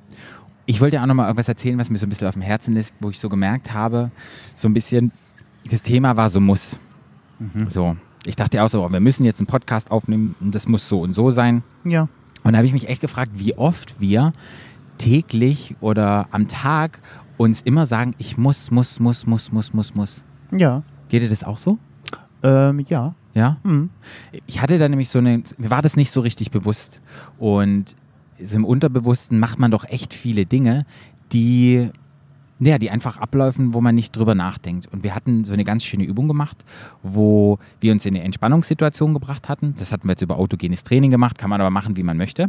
Ich 0.65 0.81
wollte 0.81 0.97
ja 0.97 1.03
auch 1.03 1.07
noch 1.07 1.15
mal 1.15 1.25
irgendwas 1.25 1.47
erzählen, 1.47 1.77
was 1.77 1.89
mir 1.89 1.97
so 1.97 2.05
ein 2.05 2.09
bisschen 2.09 2.27
auf 2.27 2.33
dem 2.33 2.41
Herzen 2.41 2.75
ist, 2.75 2.93
wo 2.99 3.09
ich 3.09 3.19
so 3.19 3.29
gemerkt 3.29 3.73
habe, 3.73 4.11
so 4.55 4.67
ein 4.67 4.73
bisschen, 4.73 5.11
das 5.69 5.81
Thema 5.81 6.17
war 6.17 6.29
so 6.29 6.41
muss. 6.41 6.79
Mhm. 7.39 7.69
So. 7.69 7.95
Ich 8.25 8.35
dachte 8.35 8.61
auch 8.61 8.67
so, 8.67 8.83
oh, 8.83 8.91
wir 8.91 8.99
müssen 8.99 9.23
jetzt 9.23 9.39
einen 9.39 9.47
Podcast 9.47 9.91
aufnehmen 9.91 10.35
und 10.41 10.53
das 10.53 10.67
muss 10.67 10.89
so 10.89 11.01
und 11.01 11.13
so 11.13 11.29
sein. 11.29 11.63
Ja. 11.85 12.09
Und 12.43 12.53
da 12.53 12.57
habe 12.57 12.67
ich 12.67 12.73
mich 12.73 12.89
echt 12.89 13.01
gefragt, 13.01 13.31
wie 13.35 13.57
oft 13.57 13.99
wir 14.01 14.33
täglich 14.97 15.75
oder 15.81 16.27
am 16.31 16.47
Tag 16.47 16.99
uns 17.37 17.61
immer 17.61 17.85
sagen, 17.85 18.15
ich 18.17 18.37
muss, 18.37 18.71
muss, 18.71 18.99
muss, 18.99 19.27
muss, 19.27 19.51
muss, 19.51 19.73
muss, 19.73 19.95
muss. 19.95 20.23
Ja. 20.51 20.83
Geht 21.09 21.21
dir 21.21 21.29
das 21.29 21.43
auch 21.43 21.57
so? 21.57 21.77
Ähm, 22.43 22.85
ja. 22.87 23.13
Ja? 23.33 23.57
Mhm. 23.63 23.89
Ich 24.47 24.61
hatte 24.61 24.79
da 24.79 24.89
nämlich 24.89 25.09
so 25.09 25.19
eine, 25.19 25.43
mir 25.57 25.69
war 25.69 25.81
das 25.81 25.95
nicht 25.95 26.11
so 26.11 26.21
richtig 26.21 26.51
bewusst. 26.51 27.01
Und 27.37 27.95
so 28.41 28.55
im 28.55 28.65
Unterbewussten 28.65 29.39
macht 29.39 29.59
man 29.59 29.71
doch 29.71 29.85
echt 29.85 30.13
viele 30.13 30.45
Dinge, 30.45 30.85
die, 31.31 31.91
ja, 32.59 32.77
die 32.77 32.89
einfach 32.89 33.17
abläufen, 33.17 33.73
wo 33.73 33.81
man 33.81 33.93
nicht 33.95 34.15
drüber 34.15 34.35
nachdenkt. 34.35 34.87
Und 34.87 35.03
wir 35.03 35.13
hatten 35.13 35.45
so 35.45 35.53
eine 35.53 35.63
ganz 35.63 35.83
schöne 35.83 36.03
Übung 36.03 36.27
gemacht, 36.27 36.65
wo 37.03 37.59
wir 37.79 37.91
uns 37.91 38.05
in 38.05 38.15
eine 38.15 38.23
Entspannungssituation 38.23 39.13
gebracht 39.13 39.49
hatten. 39.49 39.75
Das 39.77 39.91
hatten 39.91 40.07
wir 40.07 40.13
jetzt 40.13 40.21
über 40.21 40.37
autogenes 40.37 40.83
Training 40.83 41.11
gemacht, 41.11 41.37
kann 41.37 41.49
man 41.49 41.61
aber 41.61 41.69
machen, 41.69 41.97
wie 41.97 42.03
man 42.03 42.17
möchte. 42.17 42.47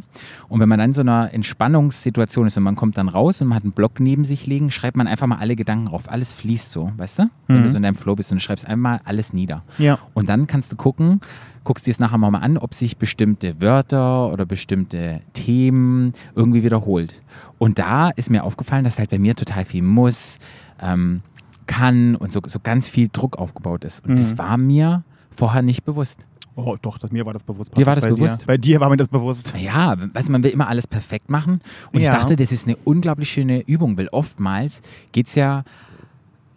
Und 0.48 0.60
wenn 0.60 0.68
man 0.68 0.78
dann 0.78 0.90
in 0.90 0.94
so 0.94 1.02
einer 1.02 1.32
Entspannungssituation 1.32 2.46
ist 2.46 2.56
und 2.56 2.62
man 2.62 2.76
kommt 2.76 2.96
dann 2.96 3.08
raus 3.08 3.40
und 3.40 3.48
man 3.48 3.56
hat 3.56 3.64
einen 3.64 3.72
Block 3.72 4.00
neben 4.00 4.24
sich 4.24 4.46
liegen, 4.46 4.70
schreibt 4.70 4.96
man 4.96 5.06
einfach 5.06 5.26
mal 5.26 5.38
alle 5.38 5.56
Gedanken 5.56 5.88
auf. 5.88 6.10
Alles 6.10 6.32
fließt 6.32 6.72
so, 6.72 6.90
weißt 6.96 7.18
du? 7.20 7.30
Wenn 7.46 7.62
du 7.62 7.70
so 7.70 7.76
in 7.76 7.82
deinem 7.82 7.94
Flow 7.94 8.14
bist 8.14 8.30
und 8.32 8.38
du 8.38 8.42
schreibst 8.42 8.66
einmal 8.66 9.00
alles 9.04 9.32
nieder. 9.32 9.62
Ja. 9.78 9.98
Und 10.14 10.28
dann 10.28 10.46
kannst 10.46 10.72
du 10.72 10.76
gucken, 10.76 11.20
guckst 11.68 11.86
dir 11.86 11.90
es 11.90 11.98
nachher 11.98 12.16
mal 12.16 12.32
an, 12.38 12.56
ob 12.56 12.72
sich 12.72 12.96
bestimmte 12.96 13.60
Wörter 13.60 14.32
oder 14.32 14.46
bestimmte 14.46 15.20
Themen 15.34 16.14
irgendwie 16.34 16.62
wiederholt. 16.62 17.20
Und 17.58 17.78
da 17.78 18.08
ist 18.08 18.30
mir 18.30 18.44
aufgefallen, 18.44 18.84
dass 18.84 18.98
halt 18.98 19.10
bei 19.10 19.18
mir 19.18 19.36
total 19.36 19.66
viel 19.66 19.82
muss, 19.82 20.38
ähm, 20.80 21.20
kann 21.66 22.16
und 22.16 22.32
so, 22.32 22.40
so 22.46 22.58
ganz 22.58 22.88
viel 22.88 23.10
Druck 23.12 23.36
aufgebaut 23.36 23.84
ist. 23.84 24.02
Und 24.06 24.18
das 24.18 24.38
war 24.38 24.56
mir 24.56 25.04
vorher 25.30 25.60
nicht 25.60 25.84
bewusst. 25.84 26.20
Oh, 26.54 26.74
doch, 26.80 26.96
das, 26.96 27.12
mir 27.12 27.26
war 27.26 27.34
das 27.34 27.44
bewusst. 27.44 27.76
Dir 27.76 27.84
war 27.84 27.96
das 27.96 28.04
Bei 28.04 28.12
bewusst? 28.12 28.40
Dir. 28.40 28.46
Bei 28.46 28.56
dir 28.56 28.80
war 28.80 28.88
mir 28.88 28.96
das 28.96 29.08
bewusst. 29.08 29.52
Ja, 29.54 29.94
weißt 30.14 30.28
du, 30.28 30.32
man 30.32 30.42
will 30.42 30.50
immer 30.52 30.68
alles 30.68 30.86
perfekt 30.86 31.28
machen. 31.30 31.60
Und 31.92 32.00
ich 32.00 32.06
Ja. 32.06 32.12
dachte, 32.12 32.34
das 32.36 32.50
ist 32.50 32.66
eine 32.66 32.78
unglaublich 32.84 33.28
schöne 33.28 33.60
Übung, 33.60 33.98
weil 33.98 34.08
oftmals 34.08 34.80
geht's 35.12 35.34
ja, 35.34 35.64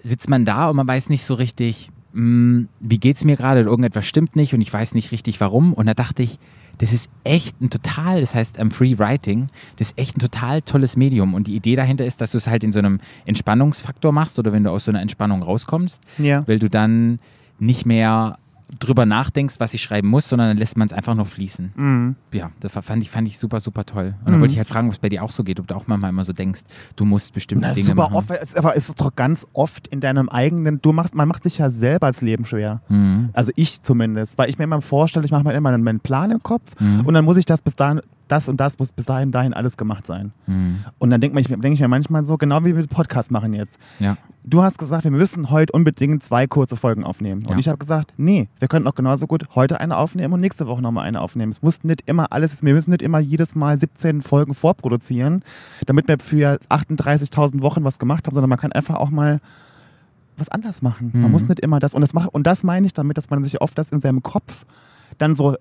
sitzt 0.01 0.29
man 0.29 0.45
da 0.45 0.69
und 0.69 0.77
man 0.77 0.87
weiß 0.87 1.09
nicht 1.09 1.25
so 1.25 1.33
richtig, 1.33 1.89
mh, 2.13 2.65
wie 2.79 2.97
geht's 2.99 3.23
mir 3.23 3.35
gerade, 3.35 3.61
irgendetwas 3.61 4.05
stimmt 4.05 4.35
nicht 4.35 4.53
und 4.53 4.61
ich 4.61 4.71
weiß 4.71 4.93
nicht 4.93 5.11
richtig 5.11 5.39
warum. 5.41 5.73
Und 5.73 5.85
da 5.87 5.93
dachte 5.93 6.23
ich, 6.23 6.39
das 6.77 6.93
ist 6.93 7.09
echt 7.23 7.61
ein 7.61 7.69
total, 7.69 8.21
das 8.21 8.33
heißt 8.33 8.57
ähm, 8.57 8.71
Free 8.71 8.97
Writing, 8.97 9.47
das 9.77 9.89
ist 9.91 9.97
echt 9.99 10.17
ein 10.17 10.19
total 10.19 10.61
tolles 10.61 10.97
Medium. 10.97 11.33
Und 11.33 11.47
die 11.47 11.55
Idee 11.55 11.75
dahinter 11.75 12.05
ist, 12.05 12.21
dass 12.21 12.31
du 12.31 12.37
es 12.37 12.47
halt 12.47 12.63
in 12.63 12.71
so 12.71 12.79
einem 12.79 12.99
Entspannungsfaktor 13.25 14.11
machst 14.11 14.39
oder 14.39 14.51
wenn 14.53 14.63
du 14.63 14.71
aus 14.71 14.85
so 14.85 14.91
einer 14.91 15.01
Entspannung 15.01 15.43
rauskommst, 15.43 16.01
Ja. 16.17 16.47
weil 16.47 16.59
du 16.59 16.69
dann 16.69 17.19
nicht 17.59 17.85
mehr 17.85 18.37
drüber 18.79 19.05
nachdenkst, 19.05 19.55
was 19.59 19.73
ich 19.73 19.81
schreiben 19.81 20.07
muss, 20.07 20.29
sondern 20.29 20.49
dann 20.49 20.57
lässt 20.57 20.77
man 20.77 20.87
es 20.87 20.93
einfach 20.93 21.13
nur 21.15 21.25
fließen. 21.25 21.73
Mhm. 21.75 22.15
Ja, 22.33 22.51
das 22.59 22.71
fand 22.73 23.03
ich, 23.03 23.09
fand 23.11 23.27
ich 23.27 23.37
super, 23.37 23.59
super 23.59 23.85
toll. 23.85 24.15
Und 24.25 24.31
dann 24.31 24.39
wollte 24.39 24.53
ich 24.53 24.57
halt 24.57 24.67
fragen, 24.67 24.87
ob 24.87 24.93
es 24.93 24.99
bei 24.99 25.09
dir 25.09 25.23
auch 25.23 25.31
so 25.31 25.43
geht, 25.43 25.59
ob 25.59 25.67
du 25.67 25.75
auch 25.75 25.87
manchmal 25.87 26.09
immer 26.09 26.23
so 26.23 26.33
denkst, 26.33 26.61
du 26.95 27.05
musst 27.05 27.33
bestimmte 27.33 27.67
ist 27.67 27.75
Dinge 27.75 27.87
super 27.87 28.09
machen. 28.09 28.15
oft, 28.15 28.57
aber 28.57 28.75
es 28.75 28.89
ist 28.89 28.99
doch 29.01 29.15
ganz 29.15 29.45
oft 29.53 29.87
in 29.87 29.99
deinem 29.99 30.29
eigenen, 30.29 30.81
du 30.81 30.93
machst, 30.93 31.15
man 31.15 31.27
macht 31.27 31.43
sich 31.43 31.57
ja 31.57 31.69
selber 31.69 32.07
das 32.07 32.21
Leben 32.21 32.45
schwer. 32.45 32.81
Mhm. 32.89 33.29
Also 33.33 33.51
ich 33.55 33.81
zumindest, 33.81 34.37
weil 34.37 34.49
ich 34.49 34.57
mir 34.57 34.63
immer 34.63 34.81
vorstelle, 34.81 35.25
ich 35.25 35.31
mache 35.31 35.43
mir 35.43 35.53
immer 35.53 35.77
meinen 35.77 35.99
Plan 35.99 36.31
im 36.31 36.41
Kopf 36.41 36.61
Mhm. 36.79 37.01
und 37.01 37.13
dann 37.13 37.25
muss 37.25 37.37
ich 37.37 37.45
das 37.45 37.61
bis 37.61 37.75
dahin, 37.75 38.01
das 38.31 38.47
und 38.49 38.57
das 38.59 38.79
muss 38.79 38.91
bis 38.93 39.05
dahin, 39.05 39.31
dahin 39.31 39.53
alles 39.53 39.77
gemacht 39.77 40.07
sein. 40.07 40.31
Mhm. 40.47 40.85
Und 40.99 41.09
dann 41.09 41.19
denke 41.21 41.41
denk 41.41 41.73
ich 41.75 41.79
mir 41.81 41.87
manchmal 41.87 42.25
so, 42.25 42.37
genau 42.37 42.63
wie 42.65 42.75
wir 42.75 42.87
Podcast 42.87 43.31
machen 43.31 43.53
jetzt. 43.53 43.77
Ja. 43.99 44.17
Du 44.43 44.63
hast 44.63 44.77
gesagt, 44.79 45.03
wir 45.03 45.11
müssen 45.11 45.51
heute 45.51 45.73
unbedingt 45.73 46.23
zwei 46.23 46.47
kurze 46.47 46.75
Folgen 46.75 47.03
aufnehmen. 47.03 47.41
Und 47.45 47.51
Ja. 47.53 47.57
ich 47.59 47.67
habe 47.67 47.77
gesagt, 47.77 48.13
nee, 48.17 48.49
wir 48.59 48.67
könnten 48.67 48.87
auch 48.87 48.95
genauso 48.95 49.27
gut 49.27 49.45
heute 49.55 49.79
eine 49.79 49.97
aufnehmen 49.97 50.33
und 50.33 50.39
nächste 50.41 50.65
Woche 50.67 50.81
nochmal 50.81 51.05
eine 51.07 51.21
aufnehmen. 51.21 51.51
Es 51.51 51.61
muss 51.61 51.83
nicht 51.83 52.03
immer 52.07 52.31
alles, 52.31 52.63
wir 52.63 52.73
müssen 52.73 52.91
nicht 52.91 53.01
immer 53.03 53.19
jedes 53.19 53.53
Mal 53.55 53.77
17 53.77 54.21
Folgen 54.21 54.53
vorproduzieren, 54.53 55.43
damit 55.85 56.07
wir 56.07 56.17
für 56.19 56.59
38.000 56.69 57.61
Wochen 57.61 57.83
was 57.83 57.99
gemacht 57.99 58.25
haben, 58.25 58.33
sondern 58.33 58.49
man 58.49 58.59
kann 58.59 58.71
einfach 58.71 58.95
auch 58.95 59.09
mal 59.09 59.39
was 60.37 60.49
anders 60.49 60.81
machen. 60.81 61.11
Man 61.13 61.23
Mhm. 61.25 61.31
muss 61.31 61.43
nicht 61.47 61.59
immer 61.59 61.79
das. 61.79 61.93
Und 61.93 62.01
das, 62.01 62.13
mach, 62.13 62.27
und 62.27 62.47
das 62.47 62.63
meine 62.63 62.87
ich 62.87 62.93
damit, 62.93 63.17
dass 63.17 63.29
man 63.29 63.43
sich 63.43 63.61
oft 63.61 63.77
das 63.77 63.89
in 63.89 63.99
seinem 63.99 64.23
Kopf 64.23 64.65
dann 65.19 65.35
so 65.35 65.55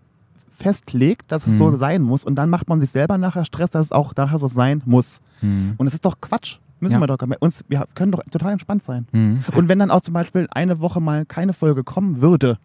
festlegt, 0.62 1.32
dass 1.32 1.46
es 1.46 1.54
Mhm. 1.54 1.56
so 1.58 1.76
sein 1.76 2.02
muss. 2.02 2.24
Und 2.24 2.36
dann 2.36 2.50
macht 2.50 2.68
man 2.68 2.80
sich 2.80 2.90
selber 2.90 3.18
nachher 3.18 3.44
Stress, 3.44 3.70
dass 3.70 3.86
es 3.86 3.92
auch 3.92 4.14
nachher 4.16 4.38
so 4.38 4.48
sein 4.48 4.82
muss. 4.84 5.20
Mhm. 5.40 5.74
Und 5.78 5.86
es 5.86 5.94
ist 5.94 6.04
doch 6.04 6.20
Quatsch. 6.20 6.58
Müssen 6.80 6.94
Ja. 6.94 7.00
wir 7.00 7.06
doch. 7.08 7.18
Uns, 7.40 7.64
wir 7.68 7.84
können 7.94 8.12
doch 8.12 8.22
total 8.30 8.52
entspannt 8.52 8.82
sein. 8.84 9.06
Mhm. 9.12 9.40
Und 9.54 9.68
wenn 9.68 9.78
dann 9.78 9.90
auch 9.90 10.00
zum 10.00 10.14
Beispiel 10.14 10.46
eine 10.50 10.80
Woche 10.80 11.00
mal 11.00 11.26
keine 11.26 11.52
Folge 11.52 11.84
kommen 11.84 12.20
würde, 12.22 12.58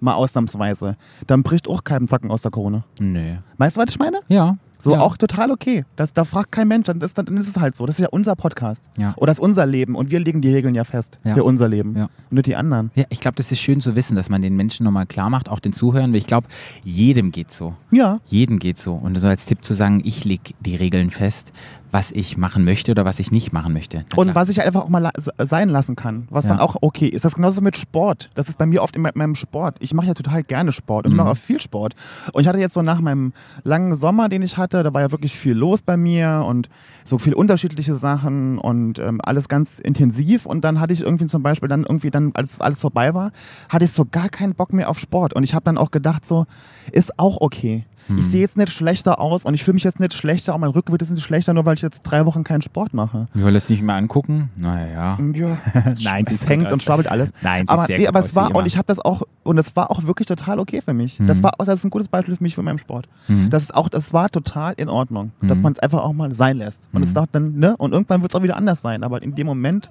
mal 0.00 0.14
ausnahmsweise, 0.14 0.96
dann 1.26 1.42
bricht 1.42 1.68
auch 1.68 1.84
keinem 1.84 2.08
Zacken 2.08 2.30
aus 2.30 2.42
der 2.42 2.50
Krone. 2.50 2.84
Nö. 3.00 3.36
Weißt 3.58 3.76
du, 3.76 3.80
was 3.80 3.90
ich 3.90 3.98
meine? 3.98 4.20
Ja. 4.28 4.56
So 4.80 4.92
Ja. 4.94 5.00
auch 5.00 5.16
total 5.16 5.50
okay. 5.50 5.84
Das, 5.96 6.12
da 6.14 6.24
fragt 6.24 6.52
kein 6.52 6.66
Mensch, 6.68 6.86
dann 6.86 7.00
ist, 7.00 7.16
dann 7.18 7.26
ist 7.36 7.48
es 7.48 7.56
halt 7.58 7.76
so. 7.76 7.86
Das 7.86 7.96
ist 7.98 8.02
ja 8.02 8.08
unser 8.10 8.34
Podcast. 8.36 8.82
Ja. 8.96 9.12
Oder 9.16 9.26
das 9.26 9.38
ist 9.38 9.44
unser 9.44 9.66
Leben 9.66 9.94
und 9.94 10.10
wir 10.10 10.20
legen 10.20 10.40
die 10.40 10.52
Regeln 10.52 10.74
ja 10.74 10.84
fest 10.84 11.18
Ja. 11.24 11.34
für 11.34 11.44
unser 11.44 11.68
Leben. 11.68 11.96
Ja. 11.96 12.04
Und 12.04 12.32
nicht 12.32 12.46
die 12.46 12.56
anderen. 12.56 12.90
Ja, 12.94 13.04
ich 13.10 13.20
glaube, 13.20 13.36
das 13.36 13.52
ist 13.52 13.60
schön 13.60 13.80
zu 13.80 13.94
wissen, 13.94 14.16
dass 14.16 14.28
man 14.30 14.42
den 14.42 14.56
Menschen 14.56 14.84
nochmal 14.84 15.06
klar 15.06 15.30
macht, 15.30 15.48
auch 15.48 15.60
den 15.60 15.72
Zuhörern, 15.72 16.10
weil 16.12 16.18
ich 16.18 16.26
glaube, 16.26 16.46
jedem 16.82 17.30
geht 17.32 17.50
so. 17.50 17.74
Ja. 17.90 18.18
Jedem 18.26 18.58
geht 18.58 18.78
so. 18.78 18.94
Und 18.94 19.18
so 19.18 19.28
als 19.28 19.46
Tipp 19.46 19.64
zu 19.64 19.74
sagen, 19.74 20.00
ich 20.04 20.24
lege 20.24 20.54
die 20.60 20.76
Regeln 20.76 21.10
fest, 21.10 21.52
was 21.92 22.12
ich 22.12 22.36
machen 22.36 22.64
möchte 22.64 22.92
oder 22.92 23.04
was 23.04 23.18
ich 23.18 23.32
nicht 23.32 23.52
machen 23.52 23.72
möchte. 23.72 24.04
Na 24.12 24.16
Und 24.16 24.26
klar. 24.30 24.36
was 24.36 24.48
ich 24.48 24.62
einfach 24.62 24.82
auch 24.82 24.88
mal 24.88 25.00
la- 25.00 25.10
sein 25.44 25.68
lassen 25.68 25.96
kann, 25.96 26.28
was 26.30 26.46
dann 26.46 26.60
auch 26.60 26.76
okay 26.82 27.08
ist. 27.08 27.24
Das 27.24 27.32
ist 27.32 27.36
genauso 27.36 27.60
mit 27.62 27.76
Sport. 27.76 28.30
Das 28.34 28.48
ist 28.48 28.58
bei 28.58 28.66
mir 28.66 28.82
oft 28.84 28.94
in 28.94 29.02
me- 29.02 29.10
meinem 29.14 29.34
Sport. 29.34 29.76
Ich 29.80 29.92
mache 29.92 30.06
ja 30.06 30.14
total 30.14 30.44
gerne 30.44 30.70
Sport 30.70 31.06
und 31.06 31.10
ich 31.10 31.14
Mhm. 31.16 31.24
mache 31.24 31.30
auch 31.32 31.36
viel 31.36 31.60
Sport. 31.60 31.96
Und 32.32 32.42
ich 32.42 32.46
hatte 32.48 32.58
jetzt 32.60 32.74
so 32.74 32.82
nach 32.82 33.00
meinem 33.00 33.32
langen 33.64 33.92
Sommer, 33.96 34.28
den 34.28 34.42
ich 34.42 34.56
hatte, 34.56 34.69
da 34.70 34.92
war 34.94 35.00
ja 35.00 35.10
wirklich 35.12 35.38
viel 35.38 35.54
los 35.54 35.82
bei 35.82 35.96
mir 35.96 36.44
und 36.46 36.68
so 37.04 37.18
viele 37.18 37.36
unterschiedliche 37.36 37.94
Sachen 37.94 38.58
und 38.58 38.98
ähm, 38.98 39.20
alles 39.22 39.48
ganz 39.48 39.78
intensiv. 39.78 40.46
Und 40.46 40.62
dann 40.62 40.80
hatte 40.80 40.92
ich 40.92 41.02
irgendwie 41.02 41.26
zum 41.26 41.42
Beispiel 41.42 41.68
dann 41.68 41.82
irgendwie 41.82 42.10
dann, 42.10 42.32
als 42.34 42.60
alles 42.60 42.80
vorbei 42.80 43.14
war, 43.14 43.32
hatte 43.68 43.84
ich 43.84 43.92
so 43.92 44.04
gar 44.04 44.28
keinen 44.28 44.54
Bock 44.54 44.72
mehr 44.72 44.88
auf 44.88 44.98
Sport. 44.98 45.34
Und 45.34 45.44
ich 45.44 45.54
habe 45.54 45.64
dann 45.64 45.78
auch 45.78 45.90
gedacht 45.90 46.26
so, 46.26 46.46
ist 46.92 47.18
auch 47.18 47.40
okay. 47.40 47.84
Hm. 48.08 48.18
Ich 48.18 48.26
sehe 48.26 48.40
jetzt 48.40 48.56
nicht 48.56 48.70
schlechter 48.72 49.20
aus 49.20 49.44
und 49.44 49.54
ich 49.54 49.62
fühle 49.64 49.74
mich 49.74 49.84
jetzt 49.84 50.00
nicht 50.00 50.14
schlechter 50.14 50.54
und 50.54 50.60
mein 50.62 50.70
Rücken 50.70 50.90
wird 50.92 51.02
jetzt 51.02 51.10
nicht 51.10 51.22
schlechter, 51.24 51.54
nur 51.54 51.64
weil 51.66 51.74
ich 51.74 51.82
jetzt 51.82 52.02
drei 52.02 52.26
Wochen 52.26 52.42
keinen 52.44 52.62
Sport 52.62 52.94
mache. 52.94 53.28
Wollen 53.34 53.54
es 53.54 53.68
nicht 53.68 53.82
mal 53.82 53.96
angucken. 53.96 54.50
Naja. 54.58 55.18
Ja, 55.34 55.58
Nein, 56.02 56.24
es 56.30 56.48
hängt 56.48 56.72
und 56.72 56.82
schwabbelt 56.82 57.08
alles. 57.10 57.32
Nein, 57.42 57.68
aber, 57.68 57.86
nee, 57.88 58.06
aber 58.08 58.20
es 58.20 58.34
war 58.34 58.54
und 58.54 58.66
ich 58.66 58.76
habe 58.76 58.86
das 58.86 58.98
auch 59.00 59.22
und 59.42 59.58
es 59.58 59.74
war 59.76 59.90
auch 59.90 60.04
wirklich 60.04 60.26
total 60.28 60.58
okay 60.58 60.80
für 60.80 60.92
mich. 60.94 61.18
Das 61.26 61.38
Mhm. 61.38 61.42
war 61.44 61.52
das 61.58 61.78
ist 61.80 61.84
ein 61.84 61.90
gutes 61.90 62.08
Beispiel 62.08 62.36
für 62.36 62.42
mich 62.42 62.54
für 62.54 62.62
meinen 62.62 62.78
Sport. 62.78 63.08
Mhm. 63.28 63.50
Das 63.50 63.62
ist 63.64 63.74
auch 63.74 63.88
das 63.88 64.12
war 64.12 64.28
total 64.28 64.74
in 64.76 64.88
Ordnung, 64.88 65.32
dass 65.42 65.58
Mhm. 65.58 65.62
man 65.64 65.72
es 65.74 65.78
einfach 65.78 66.00
auch 66.02 66.12
mal 66.12 66.34
sein 66.34 66.58
lässt. 66.58 66.88
Und 66.92 67.02
es 67.02 67.10
Mhm. 67.10 67.14
dauert 67.14 67.28
dann 67.32 67.58
ne 67.58 67.76
und 67.76 67.92
irgendwann 67.92 68.22
wird 68.22 68.32
es 68.32 68.38
auch 68.38 68.42
wieder 68.42 68.56
anders 68.56 68.80
sein, 68.82 69.02
aber 69.04 69.22
in 69.22 69.34
dem 69.34 69.46
Moment 69.46 69.90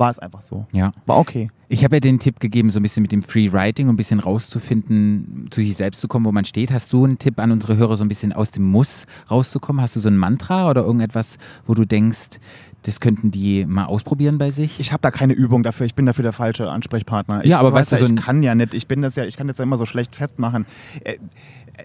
war 0.00 0.10
es 0.10 0.18
einfach 0.18 0.40
so. 0.40 0.66
Ja. 0.72 0.92
War 1.06 1.18
okay. 1.18 1.50
Ich 1.68 1.84
habe 1.84 1.96
ja 1.96 2.00
den 2.00 2.18
Tipp 2.18 2.40
gegeben, 2.40 2.70
so 2.70 2.80
ein 2.80 2.82
bisschen 2.82 3.02
mit 3.02 3.12
dem 3.12 3.22
Free 3.22 3.52
Writing, 3.52 3.88
um 3.88 3.94
ein 3.94 3.96
bisschen 3.96 4.18
rauszufinden, 4.18 5.46
zu 5.50 5.60
sich 5.60 5.76
selbst 5.76 6.00
zu 6.00 6.08
kommen, 6.08 6.24
wo 6.24 6.32
man 6.32 6.44
steht. 6.44 6.72
Hast 6.72 6.92
du 6.92 7.04
einen 7.04 7.18
Tipp 7.18 7.38
an 7.38 7.52
unsere 7.52 7.76
Hörer, 7.76 7.96
so 7.96 8.04
ein 8.04 8.08
bisschen 8.08 8.32
aus 8.32 8.50
dem 8.50 8.64
Muss 8.64 9.06
rauszukommen? 9.30 9.80
Hast 9.80 9.94
du 9.94 10.00
so 10.00 10.08
ein 10.08 10.16
Mantra 10.16 10.68
oder 10.68 10.82
irgendetwas, 10.82 11.38
wo 11.66 11.74
du 11.74 11.84
denkst, 11.84 12.40
das 12.82 12.98
könnten 12.98 13.30
die 13.30 13.66
mal 13.66 13.84
ausprobieren 13.84 14.38
bei 14.38 14.50
sich? 14.50 14.80
Ich 14.80 14.90
habe 14.92 15.02
da 15.02 15.10
keine 15.10 15.34
Übung 15.34 15.62
dafür. 15.62 15.86
Ich 15.86 15.94
bin 15.94 16.06
dafür 16.06 16.22
der 16.22 16.32
falsche 16.32 16.70
Ansprechpartner. 16.70 17.44
Ich, 17.44 17.50
Ja, 17.50 17.58
aber 17.58 17.72
weiß 17.72 17.92
weißt 17.92 18.02
du, 18.02 18.06
so 18.06 18.14
ich 18.14 18.20
kann 18.20 18.42
ja 18.42 18.54
nicht. 18.54 18.74
Ich 18.74 18.88
bin 18.88 19.02
das 19.02 19.16
ja, 19.16 19.24
ich 19.24 19.36
kann 19.36 19.48
das 19.48 19.58
ja 19.58 19.64
immer 19.64 19.76
so 19.76 19.84
schlecht 19.84 20.14
festmachen. 20.16 20.64
Äh, 21.04 21.18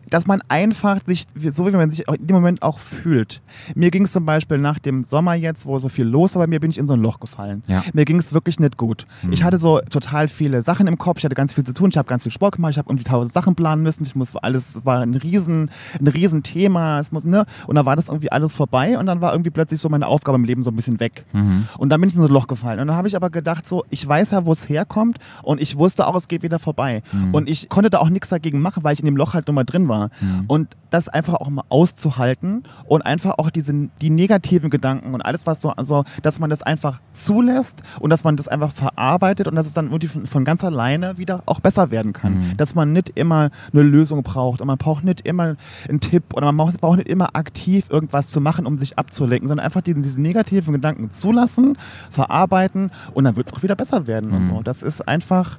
Dass 0.10 0.28
man 0.28 0.42
einfach 0.48 1.00
sich, 1.06 1.26
so 1.36 1.68
wie 1.68 1.72
man 1.72 1.92
sich 1.92 2.08
in 2.08 2.28
dem 2.28 2.36
Moment 2.36 2.62
auch 2.62 2.80
fühlt. 2.80 3.42
Mir 3.76 3.92
ging 3.92 4.04
es 4.04 4.12
zum 4.12 4.26
Beispiel 4.26 4.58
nach 4.58 4.80
dem 4.80 5.04
Sommer 5.04 5.34
jetzt, 5.34 5.66
wo 5.66 5.80
so 5.80 5.90
viel 5.90 6.06
los 6.06 6.36
war 6.36 6.44
bei 6.44 6.48
mir, 6.48 6.60
bin 6.60 6.70
ich 6.70 6.78
in 6.78 6.88
so 6.88 6.94
ein 6.94 7.02
Loch 7.02 7.20
gefallen. 7.20 7.64
Ja. 7.68 7.84
Mir 7.94 8.06
ging 8.06 8.18
es 8.18 8.34
wirklich 8.34 8.60
nicht 8.60 8.78
gut. 8.78 9.08
Ich 9.32 9.44
hatte 9.44 9.60
so 9.60 9.80
total 9.90 10.28
viele 10.28 10.62
Sachen 10.62 10.88
im 10.88 10.98
Kopf. 10.98 11.20
Ich 11.20 11.26
hatte 11.26 11.36
ganz 11.36 11.54
viel 11.54 11.64
zu 11.64 11.74
tun. 11.74 11.90
Ich 11.90 11.98
habe 11.98 12.08
ganz 12.08 12.24
viel 12.24 12.32
Sport 12.32 12.56
gemacht. 12.56 12.72
Ich 12.72 12.78
habe 12.78 12.90
irgendwie 12.90 13.04
tausend 13.04 13.34
Sachen 13.34 13.56
planen 13.56 13.84
müssen. 13.84 14.04
Ich 14.06 14.16
muss 14.16 14.36
alles, 14.36 14.76
es 14.76 14.86
war 14.86 15.02
ein 15.02 15.16
riesen, 15.16 15.72
ein 16.00 16.08
riesen 16.08 16.44
Thema. 16.44 17.00
Es 17.00 17.12
muss, 17.12 17.26
ne? 17.26 17.46
Und 17.68 17.76
dann 17.76 17.86
war 17.86 17.96
das 17.96 18.08
irgendwie 18.08 18.32
alles 18.32 18.56
vorbei 18.56 18.98
und 18.98 19.06
dann 19.06 19.22
war 19.22 19.32
irgendwie 19.34 19.50
plötzlich 19.50 19.80
so 19.80 19.90
meine 19.90 20.08
Aufgabe 20.08 20.38
im 20.38 20.44
Leben 20.44 20.64
so 20.64 20.72
ein 20.72 20.76
bisschen 20.76 21.00
weg. 21.00 21.26
Mhm. 21.34 21.68
Und 21.78 21.90
dann 21.90 22.02
bin 22.02 22.10
ich 22.10 22.16
in 22.16 22.22
so 22.22 22.28
ein 22.28 22.34
Loch 22.34 22.48
gefallen. 22.48 22.80
Und 22.80 22.88
dann 22.88 22.96
habe 22.96 23.08
ich 23.08 23.16
aber 23.16 23.30
gedacht, 23.30 23.68
so, 23.68 23.84
ich 23.90 24.08
weiß 24.08 24.32
ja, 24.32 24.46
wo 24.46 24.52
es 24.52 24.70
herkommt 24.70 25.20
und 25.44 25.62
ich 25.62 25.78
wusste 25.78 26.08
auch, 26.08 26.16
es 26.16 26.28
geht 26.28 26.44
wieder 26.44 26.60
vorbei. 26.60 27.04
Mhm. 27.12 27.34
Und 27.34 27.50
ich 27.50 27.70
konnte 27.70 27.90
da 27.90 28.00
auch 28.00 28.10
nichts 28.10 28.30
dagegen 28.30 28.62
machen, 28.62 28.84
weil 28.84 28.94
ich 28.94 29.00
in 29.00 29.06
dem 29.06 29.18
Loch 29.18 29.34
halt 29.34 29.48
nur 29.48 29.56
mal 29.56 29.66
drin 29.76 29.88
war. 29.88 30.10
Mhm. 30.22 30.46
Und 30.48 30.78
das 30.90 31.10
einfach 31.10 31.34
auch 31.34 31.50
mal 31.50 31.64
auszuhalten 31.68 32.64
und 32.86 33.06
einfach 33.06 33.38
auch 33.38 33.50
diese, 33.50 33.90
die 34.02 34.10
negativen 34.10 34.70
Gedanken 34.70 35.14
und 35.14 35.22
alles, 35.22 35.46
was 35.46 35.62
so, 35.62 35.72
also, 35.72 36.06
dass 36.24 36.40
man 36.40 36.50
das 36.50 36.62
einfach 36.62 37.02
zulässt 37.12 37.84
und 38.00 38.12
dass 38.12 38.24
man 38.24 38.38
das 38.38 38.48
einfach 38.48 38.72
verarbeitet 38.72 39.48
und 39.48 39.56
dass 39.56 39.66
es 39.66 39.74
dann 39.74 39.88
irgendwie 39.88 40.08
von, 40.08 40.26
von 40.26 40.46
ganz 40.46 40.64
alleine 40.64 41.18
wieder 41.18 41.44
auch 41.48 41.60
besser 41.60 41.92
werden 41.92 42.14
kann. 42.14 42.36
Mhm. 42.40 42.58
Dass 42.58 42.76
man 42.76 42.94
nicht 42.94 43.10
immer 43.16 43.50
eine 43.74 43.82
Lösung 43.82 44.24
braucht 44.24 44.62
und 44.62 44.68
man 44.68 44.78
braucht 44.78 45.04
nicht 45.04 45.22
immer 45.22 45.58
einen 45.90 46.00
Tipp 46.00 46.34
oder 46.34 46.46
man 46.52 46.58
braucht, 46.58 46.80
braucht 46.80 46.98
nicht 46.98 47.10
immer 47.10 47.36
aktiv 47.36 47.88
irgendwas 47.90 48.28
zu 48.28 48.40
machen, 48.40 48.66
um 48.66 48.78
sich 48.78 48.98
abzulenken, 48.98 49.50
sondern 49.50 49.66
einfach 49.66 49.82
diesen, 49.82 50.02
diesen 50.02 50.22
negativen 50.24 50.74
Gedanken 50.74 51.12
zulassen, 51.12 51.78
verarbeiten 52.10 52.92
und 53.14 53.26
dann 53.26 53.36
wird 53.36 53.48
es 53.48 53.54
auch 53.54 53.64
wieder 53.64 53.76
besser 53.76 54.08
werden 54.08 54.32
und 54.32 54.40
Mhm. 54.44 54.46
so. 54.46 54.62
Das 54.62 54.82
ist 54.82 55.08
einfach, 55.08 55.58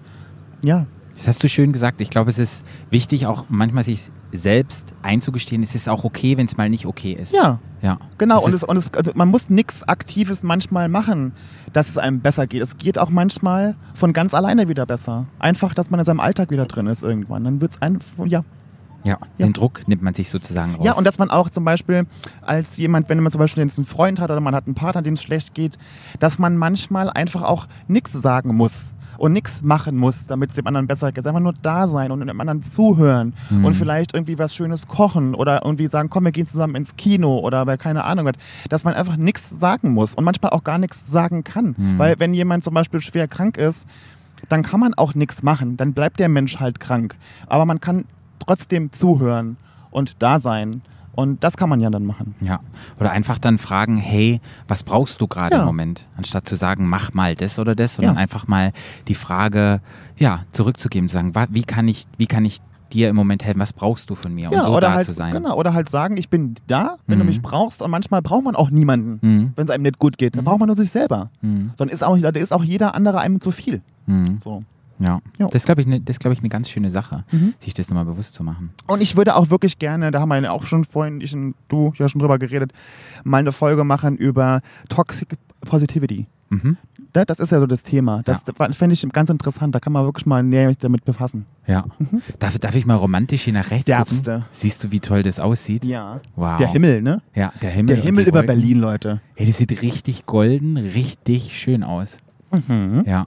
ja, 0.63 0.87
Das 1.17 1.27
hast 1.27 1.43
du 1.43 1.49
schön 1.49 1.73
gesagt. 1.73 2.03
Ich 2.03 2.11
glaube, 2.11 2.29
es 2.29 2.39
ist 2.39 2.67
wichtig, 2.91 3.27
auch 3.27 3.47
manchmal 3.49 3.83
sich 3.83 4.11
selbst 4.33 4.95
einzugestehen, 5.03 5.63
es 5.63 5.75
ist 5.75 5.89
auch 5.89 6.05
okay, 6.05 6.37
wenn 6.37 6.45
es 6.45 6.57
mal 6.57 6.69
nicht 6.69 6.87
okay 6.87 7.13
ist. 7.13 7.35
ja. 7.35 7.59
Ja. 7.83 7.99
Genau, 8.17 8.43
und, 8.43 8.55
es, 8.55 8.65
und 8.65 8.77
es, 8.79 8.93
also 8.95 9.13
man 9.15 9.29
muss 9.29 9.51
nichts 9.51 9.83
Aktives 9.83 10.43
manchmal 10.43 10.89
machen, 10.89 11.33
dass 11.73 11.89
es 11.89 11.99
einem 11.99 12.21
besser 12.21 12.47
geht. 12.47 12.63
Es 12.63 12.79
geht 12.79 12.99
auch 12.99 13.11
manchmal 13.11 13.77
von 13.95 14.13
ganz 14.15 14.35
alleine 14.35 14.69
wieder 14.69 14.87
besser. 14.87 15.27
Einfach, 15.39 15.75
dass 15.75 15.91
man 15.91 16.01
in 16.01 16.07
seinem 16.07 16.19
Alltag 16.19 16.51
wieder 16.51 16.65
drin 16.65 16.87
ist 16.87 17.03
irgendwann. 17.03 17.45
Dann 17.45 17.61
wird 17.61 17.73
es 17.73 17.83
einfach, 17.83 18.27
ja. 18.27 18.45
Ja, 19.05 19.19
den 19.39 19.53
Druck 19.53 19.87
nimmt 19.87 20.03
man 20.03 20.15
sich 20.15 20.31
sozusagen 20.31 20.75
raus. 20.75 20.85
Ja, 20.85 20.95
und 20.95 21.05
dass 21.05 21.19
man 21.19 21.31
auch 21.31 21.49
zum 21.49 21.65
Beispiel 21.65 22.07
als 22.41 22.77
jemand, 22.77 23.09
wenn 23.09 23.21
man 23.21 23.31
zum 23.31 23.39
Beispiel 23.39 23.63
jetzt 23.63 23.79
einen 23.79 23.87
Freund 23.87 24.19
hat 24.19 24.31
oder 24.31 24.41
man 24.41 24.55
hat 24.55 24.67
einen 24.67 24.75
Partner, 24.75 25.03
dem 25.03 25.15
es 25.15 25.23
schlecht 25.23 25.55
geht, 25.55 25.79
dass 26.19 26.41
man 26.41 26.57
manchmal 26.57 27.11
einfach 27.11 27.43
auch 27.43 27.69
nichts 27.87 28.15
sagen 28.15 28.57
muss 28.57 28.96
und 29.19 29.33
nichts 29.33 29.63
machen 29.63 29.97
muss, 29.97 30.27
damit 30.27 30.51
es 30.51 30.57
dem 30.57 30.67
anderen 30.67 30.87
besser 30.87 31.13
geht. 31.13 31.27
Einfach 31.27 31.41
nur 31.41 31.55
da 31.63 31.87
sein 31.87 32.11
und 32.11 32.27
dem 32.27 32.41
anderen 32.41 32.63
zuhören 32.63 33.35
Mhm. 33.51 33.65
und 33.65 33.75
vielleicht 33.75 34.15
irgendwie 34.15 34.39
was 34.39 34.55
Schönes 34.55 34.87
kochen 34.89 35.35
oder 35.35 35.65
irgendwie 35.65 35.87
sagen, 35.87 36.11
komm, 36.11 36.25
wir 36.25 36.33
gehen 36.33 36.47
zusammen 36.47 36.75
ins 36.75 36.97
Kino 36.97 37.39
oder 37.39 37.65
bei 37.67 37.77
keine 37.77 38.05
Ahnung 38.05 38.27
was. 38.27 38.35
Dass 38.69 38.85
man 38.85 38.95
einfach 38.95 39.17
nichts 39.17 39.51
sagen 39.51 39.93
muss 39.93 40.15
und 40.15 40.25
manchmal 40.25 40.53
auch 40.53 40.65
gar 40.65 40.79
nichts 40.79 41.11
sagen 41.11 41.45
kann. 41.45 41.75
Mhm. 41.77 41.99
Weil 41.99 42.19
wenn 42.19 42.35
jemand 42.35 42.65
zum 42.65 42.75
Beispiel 42.75 43.01
schwer 43.01 43.29
krank 43.29 43.57
ist, 43.57 43.87
dann 44.49 44.63
kann 44.63 44.81
man 44.81 44.95
auch 44.95 45.15
nichts 45.15 45.43
machen. 45.43 45.77
Dann 45.77 45.93
bleibt 45.95 46.21
der 46.21 46.29
Mensch 46.29 46.61
halt 46.61 46.79
krank. 46.81 47.17
Aber 47.47 47.65
man 47.65 47.81
kann 47.81 48.05
trotzdem 48.39 48.93
zuhören 48.93 49.57
und 49.91 50.23
da 50.23 50.39
sein. 50.41 50.83
Und 51.17 51.43
das 51.43 51.57
kann 51.57 51.69
man 51.69 51.81
ja 51.81 51.91
dann 51.91 52.05
machen. 52.05 52.35
Ja. 52.41 52.61
Oder 53.01 53.11
einfach 53.11 53.39
dann 53.39 53.59
fragen, 53.59 53.97
hey, 53.97 54.41
was 54.69 54.85
brauchst 54.85 55.21
du 55.21 55.27
gerade 55.27 55.57
Ja. 55.57 55.61
im 55.63 55.67
Moment? 55.67 56.07
Anstatt 56.17 56.47
zu 56.47 56.55
sagen, 56.57 56.87
mach 56.89 57.13
mal 57.15 57.35
das 57.35 57.59
oder 57.59 57.75
das, 57.75 57.97
sondern 57.97 58.15
Ja. 58.15 58.21
einfach 58.21 58.47
mal 58.47 58.73
die 59.09 59.15
Frage, 59.15 59.81
ja, 60.19 60.45
zurückzugeben, 60.53 61.09
zu 61.09 61.15
sagen, 61.15 61.33
wie 61.51 61.63
kann 61.65 61.89
ich, 61.89 62.07
wie 62.19 62.27
kann 62.27 62.45
ich 62.45 62.61
dir 62.93 63.09
im 63.09 63.17
Moment 63.17 63.45
helfen? 63.45 63.59
Was 63.61 63.73
brauchst 63.73 64.11
du 64.11 64.15
von 64.15 64.33
mir? 64.33 64.53
Um 64.53 64.63
so 64.63 64.69
oder 64.71 64.83
da 64.89 64.93
halt, 64.95 65.07
zu 65.07 65.13
sein. 65.13 65.33
Genau, 65.33 65.57
oder 65.57 65.75
halt 65.75 65.89
sagen, 65.89 66.17
ich 66.19 66.29
bin 66.29 66.55
da, 66.69 66.99
wenn 67.09 67.19
du 67.19 67.25
Mhm. 67.25 67.31
mich 67.31 67.43
brauchst. 67.43 67.83
Und 67.83 67.91
manchmal 67.91 68.23
braucht 68.23 68.45
man 68.45 68.55
auch 68.55 68.71
niemanden, 68.71 69.19
Mhm. 69.23 69.53
wenn 69.57 69.65
es 69.65 69.71
einem 69.71 69.83
nicht 69.83 69.99
gut 69.99 70.19
geht. 70.19 70.37
Dann 70.37 70.45
braucht 70.45 70.61
man 70.61 70.69
nur 70.69 70.77
sich 70.77 70.91
selber. 70.91 71.31
Mhm. 71.41 71.73
Sondern 71.77 71.93
ist 71.95 72.05
auch, 72.05 72.17
da 72.19 72.29
ist 72.29 72.53
auch 72.53 72.63
jeder 72.63 72.95
andere 72.95 73.19
einem 73.21 73.41
zu 73.41 73.51
viel. 73.51 73.81
Mhm. 74.07 74.39
So. 74.39 74.63
Ja. 74.99 75.21
Jo. 75.39 75.49
Das 75.53 75.65
glaube 75.65 75.81
ich, 75.81 75.87
ne, 75.87 76.01
das 76.01 76.19
glaub 76.19 76.33
ich 76.33 76.41
eine 76.41 76.49
ganz 76.49 76.69
schöne 76.71 76.91
Sache, 76.91 77.25
Mhm. 77.31 77.55
sich 77.59 77.75
das 77.75 77.89
nochmal 77.91 78.05
bewusst 78.07 78.35
zu 78.35 78.43
machen. 78.43 78.71
Und 78.87 79.01
ich 79.03 79.17
würde 79.17 79.37
auch 79.37 79.51
wirklich 79.51 79.79
gerne, 79.79 80.11
da 80.11 80.21
haben 80.21 80.29
wir 80.31 80.41
ja 80.41 80.51
auch 80.51 80.65
schon 80.65 80.85
vorhin, 80.85 81.21
ich 81.21 81.35
und 81.35 81.55
du 81.69 81.93
ja 81.97 82.09
schon 82.09 82.21
drüber 82.21 82.39
geredet, 82.39 82.73
mal 83.25 83.39
eine 83.39 83.53
Folge 83.53 83.85
machen 83.85 84.17
über 84.17 84.61
Toxic 84.89 85.37
Positivity. 85.61 86.27
Mhm. 86.49 86.77
Da- 87.13 87.25
Das 87.25 87.41
ist 87.41 87.51
ja 87.51 87.59
so 87.59 87.67
das 87.67 87.83
Thema. 87.83 88.23
Das 88.25 88.43
fände 88.73 88.93
ich 88.93 89.07
ganz 89.13 89.31
interessant. 89.31 89.75
Da 89.75 89.81
kann 89.81 89.93
man 89.93 90.05
wirklich 90.05 90.27
mal 90.27 90.43
näher 90.43 90.69
sich 90.69 90.79
damit 90.79 91.05
befassen. 91.05 91.47
Ja. 91.67 91.85
Darf, 92.39 92.59
darf 92.59 92.75
ich 92.75 92.85
mal 92.87 92.95
romantisch 92.95 93.43
hier 93.45 93.55
nach 93.55 93.71
rechts 93.71 93.91
gucken? 93.91 94.23
Darfste. 94.23 94.45
Siehst 94.51 94.85
du, 94.85 94.91
wie 94.93 95.01
toll 95.01 95.23
das 95.23 95.41
aussieht? 95.41 95.85
Ja. 95.87 96.21
Wow. 96.37 96.59
Der 96.59 96.69
Himmel, 96.69 97.01
ne? 97.03 97.23
Ja, 97.35 97.53
der 97.63 97.71
Himmel. 97.71 97.97
Der 97.97 98.05
Himmel 98.05 98.25
über 98.29 98.41
Wolken. 98.41 98.47
Berlin, 98.61 98.79
Leute. 98.81 99.21
Hey, 99.35 99.47
das 99.47 99.57
sieht 99.59 99.83
richtig 99.83 100.27
golden, 100.27 100.77
richtig 100.77 101.59
schön 101.59 101.83
aus. 101.83 102.19
Mhm. 102.53 103.03
Ja. 103.07 103.27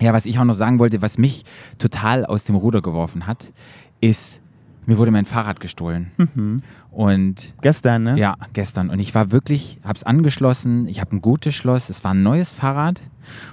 Ja, 0.00 0.12
was 0.12 0.26
ich 0.26 0.38
auch 0.38 0.44
noch 0.44 0.54
sagen 0.54 0.78
wollte, 0.78 1.00
was 1.02 1.18
mich 1.18 1.44
total 1.78 2.24
aus 2.26 2.44
dem 2.44 2.54
Ruder 2.56 2.82
geworfen 2.82 3.26
hat, 3.26 3.52
ist, 4.00 4.42
mir 4.84 4.98
wurde 4.98 5.10
mein 5.10 5.24
Fahrrad 5.24 5.58
gestohlen. 5.60 6.10
Mhm. 6.16 6.62
Und 6.90 7.54
Gestern, 7.62 8.02
ne? 8.04 8.18
ja, 8.18 8.36
gestern. 8.52 8.90
Und 8.90 9.00
ich 9.00 9.14
war 9.14 9.30
wirklich, 9.32 9.78
hab's 9.84 10.02
angeschlossen, 10.02 10.86
ich 10.88 11.00
habe 11.00 11.16
ein 11.16 11.22
gutes 11.22 11.54
Schloss, 11.54 11.88
es 11.88 12.04
war 12.04 12.12
ein 12.12 12.22
neues 12.22 12.52
Fahrrad 12.52 13.00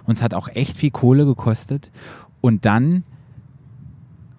und 0.05 0.15
es 0.17 0.21
hat 0.21 0.33
auch 0.33 0.47
echt 0.49 0.77
viel 0.77 0.91
Kohle 0.91 1.25
gekostet. 1.25 1.91
Und 2.41 2.65
dann 2.65 3.03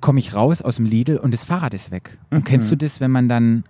komme 0.00 0.18
ich 0.18 0.34
raus 0.34 0.60
aus 0.60 0.76
dem 0.76 0.84
Lidl 0.84 1.16
und 1.16 1.32
das 1.32 1.46
Fahrrad 1.46 1.72
ist 1.74 1.90
weg. 1.90 2.18
Und 2.30 2.38
Mhm. 2.40 2.44
kennst 2.44 2.70
du 2.70 2.76
das, 2.76 3.00
wenn 3.00 3.10
man 3.10 3.28
dann, 3.28 3.64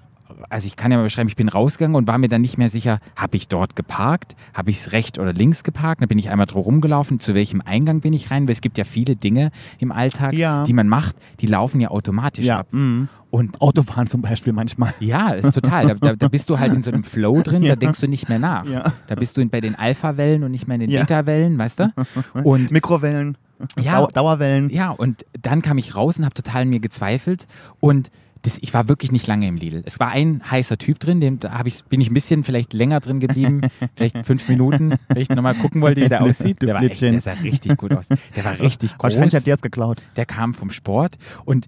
also 0.50 0.67
ich 0.67 0.76
kann 0.76 0.91
ja 0.91 0.99
mal 0.99 1.05
beschreiben, 1.05 1.29
ich 1.29 1.37
bin 1.37 1.49
rausgegangen 1.49 1.97
und 1.97 2.07
war 2.07 2.19
mir 2.19 2.29
dann 2.29 2.41
nicht 2.43 2.59
mehr 2.59 2.69
sicher, 2.69 2.99
habe 3.17 3.37
ich 3.37 3.49
dort 3.49 3.76
geparkt, 3.76 4.37
habe 4.53 4.71
ich 4.71 4.79
es 4.79 4.93
rechts 4.93 5.19
oder 5.19 5.33
links 5.33 5.64
geparkt, 5.64 6.00
dann 6.00 6.09
bin 6.09 6.19
ich 6.19 6.31
einmal 6.31 6.47
drum 6.47 6.62
rumgelaufen, 6.62 7.19
zu 7.21 7.35
welchem 7.35 7.61
Eingang 7.61 8.00
bin 8.00 8.12
ich 8.12 8.31
rein, 8.31 8.47
weil 8.49 8.53
es 8.53 8.61
gibt 8.61 8.79
ja 8.79 8.85
viele 8.85 9.17
Dinge 9.17 9.50
im 9.79 9.93
Alltag, 9.93 10.35
Ja. 10.35 10.64
die 10.64 10.73
man 10.73 10.88
macht, 10.88 11.17
die 11.41 11.47
laufen 11.47 11.81
ja 11.81 11.88
automatisch 11.91 12.45
Ja. 12.47 12.61
ab. 12.61 12.69
Mhm. 12.73 13.09
Und 13.31 13.61
Autofahren 13.61 14.07
zum 14.07 14.23
Beispiel 14.23 14.53
manchmal. 14.53 14.95
ja, 15.00 15.31
ist 15.31 15.53
total. 15.55 15.88
Da, 15.88 15.95
da, 15.95 16.14
da 16.14 16.29
bist 16.29 16.49
du 16.50 16.59
halt 16.61 16.73
in 16.73 16.83
so 16.83 16.93
einem 16.93 17.03
Flow 17.03 17.43
drin, 17.43 17.62
Ja. 17.64 17.71
da 17.75 17.76
denkst 17.76 18.00
du 18.00 18.07
nicht 18.09 18.29
mehr 18.29 18.38
nach. 18.38 18.64
Ja. 18.67 18.93
Da 19.09 19.17
bist 19.17 19.37
du 19.37 19.45
bei 19.47 19.61
den 19.61 19.75
Alpha-Wellen 19.75 20.45
und 20.45 20.53
nicht 20.53 20.69
mehr 20.69 20.76
in 20.76 20.83
den 20.83 20.91
Ja. 20.91 21.00
Beta-Wellen, 21.00 21.59
weißt 21.59 21.81
du? 21.81 21.93
Und 22.45 22.71
Mikrowellen, 22.71 23.37
Ja. 23.81 23.99
Dau 24.00 24.07
Dauerwellen. 24.09 24.69
ja, 24.71 24.91
und 24.91 25.25
dann 25.43 25.62
kam 25.62 25.79
ich 25.79 25.97
raus 25.97 26.19
und 26.19 26.25
habe 26.25 26.35
total 26.35 26.62
an 26.62 26.69
mir 26.69 26.81
gezweifelt 26.81 27.47
und 27.81 28.11
das, 28.45 28.59
ich 28.61 28.75
war 28.75 28.89
wirklich 28.89 29.11
nicht 29.11 29.27
lange 29.27 29.49
im 29.49 29.57
Lidl. 29.57 29.83
Es 29.87 29.99
war 29.99 30.11
ein 30.11 30.43
heißer 30.51 30.77
Typ 30.77 30.99
drin, 31.01 31.21
dem, 31.21 31.41
da 31.41 31.63
ich, 31.65 31.83
bin 31.85 32.01
ich 32.01 32.11
ein 32.11 32.15
bisschen 32.15 32.45
vielleicht 32.45 32.75
länger 32.75 33.01
drin 33.01 33.19
geblieben, 33.19 33.63
vielleicht 33.97 34.19
fünf 34.27 34.49
Minuten, 34.49 34.95
weil 35.09 35.23
ich 35.23 35.31
nochmal 35.31 35.55
gucken 35.55 35.81
wollte, 35.81 36.03
wie 36.03 36.09
der 36.09 36.23
aussieht. 36.23 36.61
Der, 36.61 36.75
war 36.75 36.83
echt, 36.83 37.01
der 37.01 37.21
sah 37.21 37.33
richtig 37.33 37.77
gut 37.79 37.95
aus. 37.95 38.09
Der 38.37 38.45
war 38.45 38.53
richtig 38.61 38.93
groß. 38.93 39.03
Wahrscheinlich 39.03 39.35
hat 39.35 39.47
der 39.47 39.55
es 39.55 39.63
geklaut. 39.63 40.03
Der 40.17 40.27
kam 40.27 40.53
vom 40.53 40.71
Sport 40.71 41.17
und 41.45 41.67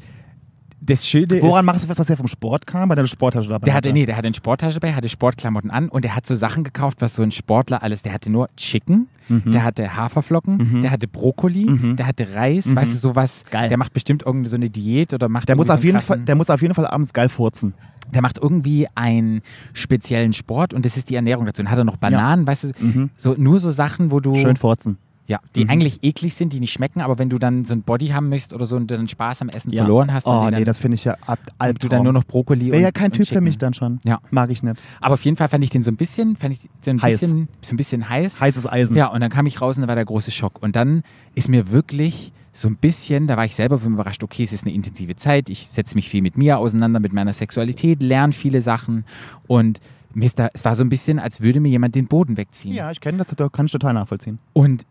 das 0.86 1.06
Schilde 1.06 1.40
Woran 1.42 1.64
machst 1.64 1.84
du 1.84 1.88
was, 1.88 1.96
dass 1.96 2.08
er 2.10 2.16
vom 2.16 2.28
Sport 2.28 2.66
kam? 2.66 2.88
Weil 2.88 2.98
eine 2.98 3.08
Sporttasche 3.08 3.48
dabei 3.48 3.64
der 3.64 3.74
hatte, 3.74 3.92
nee, 3.92 4.06
der 4.06 4.16
hatte 4.16 4.26
eine 4.28 4.34
Sporttasche 4.34 4.78
dabei, 4.80 4.94
hatte 4.94 5.08
Sportklamotten 5.08 5.70
an 5.70 5.88
und 5.88 6.04
der 6.04 6.16
hat 6.16 6.24
so 6.26 6.34
Sachen 6.36 6.64
gekauft, 6.64 7.00
was 7.00 7.14
so 7.14 7.22
ein 7.22 7.32
Sportler 7.32 7.82
alles, 7.82 8.02
der 8.02 8.12
hatte 8.12 8.30
nur 8.30 8.48
Chicken, 8.56 9.08
Mhm. 9.28 9.50
der 9.52 9.64
hatte 9.64 9.96
Haferflocken, 9.96 10.82
der 10.82 10.90
hatte 10.92 11.08
Brokkoli, 11.08 11.94
der 11.96 12.06
hatte 12.06 12.34
Reis, 12.34 12.74
weißt 12.74 12.92
du, 12.94 12.96
sowas. 12.96 13.44
Mhm. 13.46 13.50
Geil. 13.50 13.68
Der 13.68 13.76
macht 13.78 13.92
bestimmt 13.92 14.22
irgendeine 14.22 14.48
so 14.50 14.56
eine 14.56 14.70
Diät 14.70 15.12
oder 15.12 15.28
macht 15.28 15.48
Der 15.48 15.56
muss, 15.56 15.66
irgendwie 15.66 15.74
auf 15.76 15.80
so 15.82 15.86
jeden 15.86 16.00
Fall, 16.00 16.18
der 16.26 16.34
muss 16.36 16.48
auf 16.50 16.62
jeden 16.62 16.74
Fall 16.74 16.86
abends 16.86 17.12
geil 17.12 17.28
furzen. 17.28 17.74
der 18.14 18.22
macht 18.22 18.38
irgendwie 18.40 18.86
einen 18.94 19.40
speziellen 19.72 20.32
Sport 20.32 20.72
und 20.72 20.84
das 20.84 20.96
ist 20.96 21.10
die 21.10 21.16
Ernährung 21.16 21.44
dazu. 21.44 21.60
Dann 21.62 21.70
hat 21.72 21.78
er 21.78 21.82
noch 21.84 21.96
Bananen, 21.96 22.46
weißt 22.46 22.64
du, 22.80 23.08
so, 23.16 23.34
nur 23.36 23.58
so 23.58 23.72
Sachen, 23.72 24.12
wo 24.12 24.20
du, 24.20 24.30
Mhm. 24.30 24.40
Schön 24.42 24.56
furzen. 24.56 24.98
Ja, 25.28 25.40
die 25.54 25.64
Mhm. 25.64 25.70
eigentlich 25.70 25.98
eklig 26.02 26.34
sind, 26.34 26.52
die 26.52 26.60
nicht 26.60 26.72
schmecken, 26.72 27.00
aber 27.00 27.18
wenn 27.18 27.28
du 27.28 27.38
dann 27.38 27.64
so 27.64 27.74
ein 27.74 27.82
Body 27.82 28.08
haben 28.08 28.28
möchtest 28.28 28.52
oder 28.54 28.64
so 28.66 28.76
und 28.76 28.90
dann 28.90 29.08
Spaß 29.08 29.42
am 29.42 29.48
Essen 29.48 29.72
Ja. 29.72 29.82
verloren 29.82 30.12
hast 30.12 30.26
Oh, 30.26 30.44
nee, 30.44 30.50
dann, 30.52 30.64
das 30.64 30.78
finde 30.78 30.94
ich 30.94 31.04
ja 31.04 31.16
ab, 31.26 31.38
Albtraum. 31.58 31.78
du 31.80 31.88
dann 31.96 32.02
nur 32.04 32.12
noch 32.12 32.24
Brokkoli 32.24 32.70
Wäre 32.70 32.82
ja 32.82 32.92
kein 32.92 33.10
Typ 33.12 33.26
für 33.26 33.40
mich 33.40 33.58
dann 33.58 33.74
schon. 33.74 34.00
Ja. 34.04 34.20
Mag 34.30 34.50
ich 34.50 34.62
nicht. 34.62 34.76
Aber 35.00 35.14
auf 35.14 35.24
jeden 35.24 35.36
Fall 35.36 35.48
fand 35.48 35.64
ich 35.64 35.70
den 35.70 35.82
so 35.82 35.90
ein 35.90 35.96
bisschen, 35.96 36.36
fand 36.36 36.54
ich 36.54 36.68
so 36.80 36.90
ein 36.90 37.02
Heiß. 37.02 37.20
bisschen, 37.20 37.48
so 37.60 37.74
ein 37.74 37.76
bisschen 37.76 38.08
heiß. 38.08 38.40
Heißes 38.40 38.66
Eisen. 38.70 38.94
Ja, 38.96 39.08
und 39.08 39.20
dann 39.20 39.30
kam 39.30 39.46
ich 39.46 39.60
raus 39.60 39.76
und 39.76 39.82
da 39.82 39.88
war 39.88 39.94
der 39.96 40.04
große 40.04 40.30
Schock. 40.30 40.62
Und 40.62 40.76
dann 40.76 41.02
ist 41.34 41.48
mir 41.48 41.70
wirklich 41.72 42.32
so 42.52 42.68
ein 42.68 42.76
bisschen, 42.76 43.26
da 43.26 43.36
war 43.36 43.44
ich 43.44 43.54
selber 43.54 43.80
überrascht, 43.84 44.22
okay, 44.24 44.42
es 44.42 44.52
ist 44.52 44.64
eine 44.64 44.74
intensive 44.74 45.14
Zeit, 45.16 45.50
ich 45.50 45.66
setze 45.66 45.94
mich 45.94 46.08
viel 46.08 46.22
mit 46.22 46.38
mir 46.38 46.58
auseinander, 46.58 47.00
mit 47.00 47.12
meiner 47.12 47.32
Sexualität, 47.34 48.00
lerne 48.02 48.32
viele 48.32 48.62
Sachen 48.62 49.04
und 49.46 49.80
mir 50.14 50.24
ist 50.24 50.38
da, 50.38 50.48
es 50.54 50.64
war 50.64 50.74
so 50.74 50.82
ein 50.82 50.88
bisschen, 50.88 51.18
als 51.18 51.42
würde 51.42 51.60
mir 51.60 51.68
jemand 51.68 51.94
den 51.94 52.06
Boden 52.06 52.38
wegziehen. 52.38 52.72
Ja, 52.74 52.90
ich 52.90 53.00
kenne 53.00 53.18
das, 53.18 53.26
das 53.36 53.52
kann 53.52 53.66
ich 53.66 53.72
total 53.72 53.92
nachvollziehen. 53.92 54.38
Und 54.54 54.86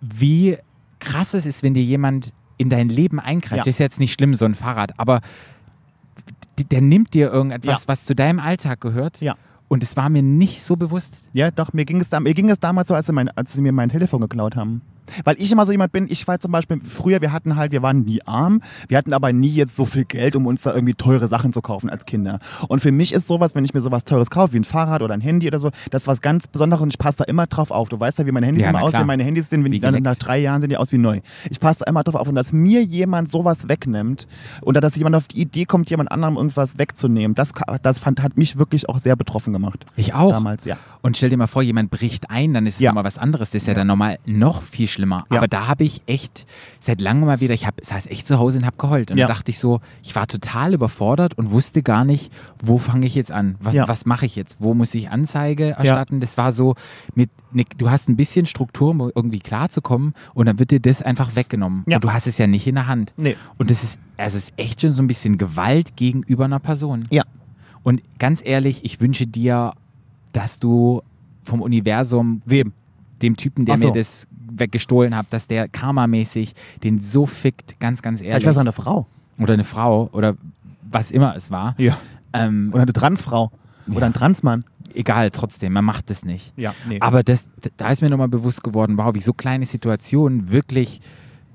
wie 0.00 0.56
krass 1.00 1.34
es 1.34 1.46
ist, 1.46 1.62
wenn 1.62 1.74
dir 1.74 1.82
jemand 1.82 2.32
in 2.56 2.70
dein 2.70 2.88
Leben 2.88 3.20
eingreift. 3.20 3.52
Ja. 3.58 3.64
Das 3.64 3.68
ist 3.68 3.78
jetzt 3.78 4.00
nicht 4.00 4.12
schlimm, 4.12 4.34
so 4.34 4.44
ein 4.44 4.54
Fahrrad, 4.54 4.98
aber 4.98 5.20
der 6.72 6.80
nimmt 6.80 7.14
dir 7.14 7.30
irgendetwas, 7.32 7.82
Ja. 7.82 7.88
was 7.88 8.04
zu 8.04 8.14
deinem 8.14 8.40
Alltag 8.40 8.80
gehört. 8.80 9.20
Ja. 9.20 9.36
Und 9.68 9.82
es 9.82 9.96
war 9.96 10.08
mir 10.08 10.22
nicht 10.22 10.62
so 10.62 10.76
bewusst. 10.76 11.14
Ja, 11.32 11.50
doch, 11.50 11.72
mir 11.72 11.84
ging 11.84 12.00
es, 12.00 12.10
mir, 12.10 12.34
ging 12.34 12.50
es 12.50 12.58
damals 12.58 12.88
so, 12.88 12.94
als 12.94 13.06
sie, 13.06 13.12
mein, 13.12 13.28
als 13.28 13.52
sie 13.52 13.60
mir 13.60 13.72
mein 13.72 13.90
Telefon 13.90 14.20
geklaut 14.22 14.56
haben. 14.56 14.80
Weil 15.24 15.36
ich 15.40 15.50
immer 15.52 15.66
so 15.66 15.72
jemand 15.72 15.92
bin, 15.92 16.06
ich 16.10 16.26
war 16.28 16.38
zum 16.40 16.52
Beispiel, 16.52 16.80
früher, 16.82 17.20
wir 17.20 17.32
hatten 17.32 17.56
halt, 17.56 17.72
wir 17.72 17.82
waren 17.82 18.02
nie 18.02 18.20
arm, 18.24 18.62
wir 18.88 18.98
hatten 18.98 19.12
aber 19.12 19.32
nie 19.32 19.50
jetzt 19.50 19.76
so 19.76 19.84
viel 19.84 20.04
Geld, 20.04 20.36
um 20.36 20.46
uns 20.46 20.62
da 20.62 20.74
irgendwie 20.74 20.94
teure 20.94 21.28
Sachen 21.28 21.52
zu 21.52 21.60
kaufen 21.62 21.90
als 21.90 22.06
Kinder. 22.06 22.38
Und 22.68 22.80
für 22.80 22.92
mich 22.92 23.12
ist 23.12 23.26
sowas, 23.28 23.54
wenn 23.54 23.64
ich 23.64 23.74
mir 23.74 23.80
sowas 23.80 24.04
Teures 24.04 24.30
kaufe, 24.30 24.52
wie 24.54 24.58
ein 24.60 24.64
Fahrrad 24.64 25.02
oder 25.02 25.14
ein 25.14 25.20
Handy 25.20 25.46
oder 25.46 25.58
so, 25.58 25.70
das 25.90 26.02
ist 26.02 26.08
was 26.08 26.20
ganz 26.20 26.46
Besonderes 26.48 26.82
und 26.82 26.88
ich 26.92 26.98
passe 26.98 27.18
da 27.18 27.24
immer 27.24 27.46
drauf 27.46 27.70
auf. 27.70 27.88
Du 27.88 27.98
weißt 27.98 28.18
ja, 28.18 28.26
wie 28.26 28.32
meine 28.32 28.46
Handys 28.46 28.64
Ja, 28.64 28.70
immer 28.70 28.82
aussehen. 28.82 29.06
Meine 29.06 29.24
Handys 29.24 29.50
sind, 29.50 29.64
die 29.64 29.80
nach 29.80 30.16
drei 30.16 30.38
Jahren 30.38 30.60
sind 30.60 30.70
die 30.70 30.76
aus 30.76 30.92
wie 30.92 30.98
neu. 30.98 31.20
Ich 31.50 31.60
passe 31.60 31.80
da 31.84 31.90
immer 31.90 32.02
drauf 32.04 32.14
auf 32.16 32.28
und 32.28 32.34
dass 32.34 32.52
mir 32.52 32.82
jemand 32.82 33.30
sowas 33.30 33.68
wegnimmt 33.68 34.26
oder 34.62 34.80
dass 34.80 34.96
jemand 34.96 35.16
auf 35.16 35.28
die 35.28 35.40
Idee 35.40 35.64
kommt, 35.64 35.90
jemand 35.90 36.10
anderem 36.12 36.36
irgendwas 36.36 36.78
wegzunehmen, 36.78 37.34
das, 37.34 37.52
das 37.82 37.98
fand, 37.98 38.22
hat 38.22 38.36
mich 38.36 38.58
wirklich 38.58 38.88
auch 38.88 38.98
sehr 38.98 39.16
betroffen 39.16 39.52
gemacht. 39.52 39.84
Ich 39.96 40.14
auch. 40.14 40.32
Damals, 40.32 40.64
ja. 40.64 40.76
Und 41.02 41.16
stell 41.16 41.30
dir 41.30 41.36
mal 41.36 41.46
vor, 41.46 41.62
jemand 41.62 41.90
bricht 41.90 42.30
ein, 42.30 42.54
dann 42.54 42.66
ist 42.66 42.74
es 42.74 42.80
Ja. 42.80 42.90
nochmal 42.90 43.04
was 43.04 43.18
anderes. 43.18 43.50
Das 43.50 43.62
ist 43.62 43.68
ja, 43.68 43.74
dann 43.74 43.86
nochmal 43.86 44.18
noch 44.26 44.62
viel 44.62 44.88
schlimmer. 44.88 44.97
Ja. 45.30 45.38
Aber 45.38 45.48
da 45.48 45.66
habe 45.68 45.84
ich 45.84 46.02
echt 46.06 46.46
seit 46.80 47.00
langem 47.00 47.26
mal 47.26 47.40
wieder, 47.40 47.54
ich 47.54 47.66
hab, 47.66 47.74
saß 47.82 48.06
echt 48.06 48.26
zu 48.26 48.38
Hause 48.38 48.58
und 48.58 48.66
habe 48.66 48.76
geheult. 48.76 49.10
Und 49.10 49.18
Ja. 49.18 49.26
da 49.26 49.34
dachte 49.34 49.50
ich 49.50 49.58
so, 49.58 49.80
ich 50.02 50.14
war 50.16 50.26
total 50.26 50.74
überfordert 50.74 51.34
und 51.38 51.50
wusste 51.50 51.82
gar 51.82 52.04
nicht, 52.04 52.32
wo 52.62 52.78
fange 52.78 53.06
ich 53.06 53.14
jetzt 53.14 53.32
an? 53.32 53.56
Was, 53.60 53.74
Ja. 53.74 53.88
was 53.88 54.06
mache 54.06 54.26
ich 54.26 54.36
jetzt? 54.36 54.56
Wo 54.58 54.74
muss 54.74 54.94
ich 54.94 55.10
Anzeige 55.10 55.70
erstatten? 55.70 56.20
Das 56.20 56.36
war 56.36 56.52
so, 56.52 56.74
mit, 57.14 57.30
ne, 57.52 57.64
du 57.76 57.90
hast 57.90 58.08
ein 58.08 58.16
bisschen 58.16 58.46
Struktur, 58.46 58.90
um 58.90 59.00
irgendwie 59.14 59.38
klarzukommen 59.38 60.14
und 60.34 60.46
dann 60.46 60.58
wird 60.58 60.70
dir 60.70 60.80
das 60.80 61.02
einfach 61.02 61.36
weggenommen. 61.36 61.84
Und 61.86 62.04
du 62.04 62.12
hast 62.12 62.26
es 62.26 62.38
ja 62.38 62.46
nicht 62.46 62.66
in 62.66 62.74
der 62.76 62.86
Hand. 62.86 63.12
Nee. 63.16 63.36
Und 63.56 63.70
das 63.70 63.82
ist, 63.82 63.98
also 64.16 64.36
es 64.36 64.44
ist 64.50 64.52
echt 64.56 64.80
schon 64.80 64.90
so 64.90 65.02
ein 65.02 65.06
bisschen 65.06 65.38
Gewalt 65.38 65.96
gegenüber 65.96 66.44
einer 66.46 66.58
Person. 66.58 67.04
Ja. 67.10 67.24
Und 67.82 68.02
ganz 68.18 68.42
ehrlich, 68.44 68.84
ich 68.84 69.00
wünsche 69.00 69.26
dir, 69.26 69.72
dass 70.32 70.58
du 70.58 71.02
vom 71.42 71.62
Universum 71.62 72.42
Wem? 72.44 72.72
dem 73.22 73.36
Typen, 73.36 73.64
der 73.64 73.78
so. 73.78 73.86
mir 73.86 73.92
das 73.92 74.26
weggestohlen 74.60 75.16
hat, 75.16 75.26
dass 75.30 75.46
der 75.46 75.68
karmamäßig 75.68 76.54
den 76.84 77.00
so 77.00 77.26
fickt, 77.26 77.78
ganz, 77.80 78.02
ganz 78.02 78.20
ehrlich. 78.20 78.44
ich 78.44 78.48
weiß 78.50 78.58
eine 78.58 78.72
Frau. 78.72 79.06
oder 79.38 79.54
eine 79.54 79.64
Frau 79.64 80.08
oder 80.12 80.36
was 80.90 81.10
immer 81.10 81.34
es 81.36 81.50
war. 81.50 81.74
Ja. 81.78 81.96
Ähm, 82.32 82.70
Oder 82.72 82.82
eine 82.82 82.92
Transfrau. 82.92 83.50
Oder 83.88 84.00
Ja. 84.00 84.06
ein 84.06 84.12
Transmann. 84.12 84.64
egal, 84.94 85.30
trotzdem, 85.30 85.72
man 85.74 85.84
macht 85.84 86.10
das 86.10 86.24
nicht. 86.24 86.52
Ja, 86.56 86.74
nee. 86.88 86.98
Aber 87.00 87.22
das, 87.22 87.46
da 87.76 87.90
ist 87.90 88.00
mir 88.02 88.10
nochmal 88.10 88.28
bewusst 88.28 88.62
geworden, 88.64 88.96
wow, 88.98 89.14
wie 89.14 89.20
so 89.20 89.32
kleine 89.32 89.64
Situationen 89.66 90.50
wirklich, 90.50 91.00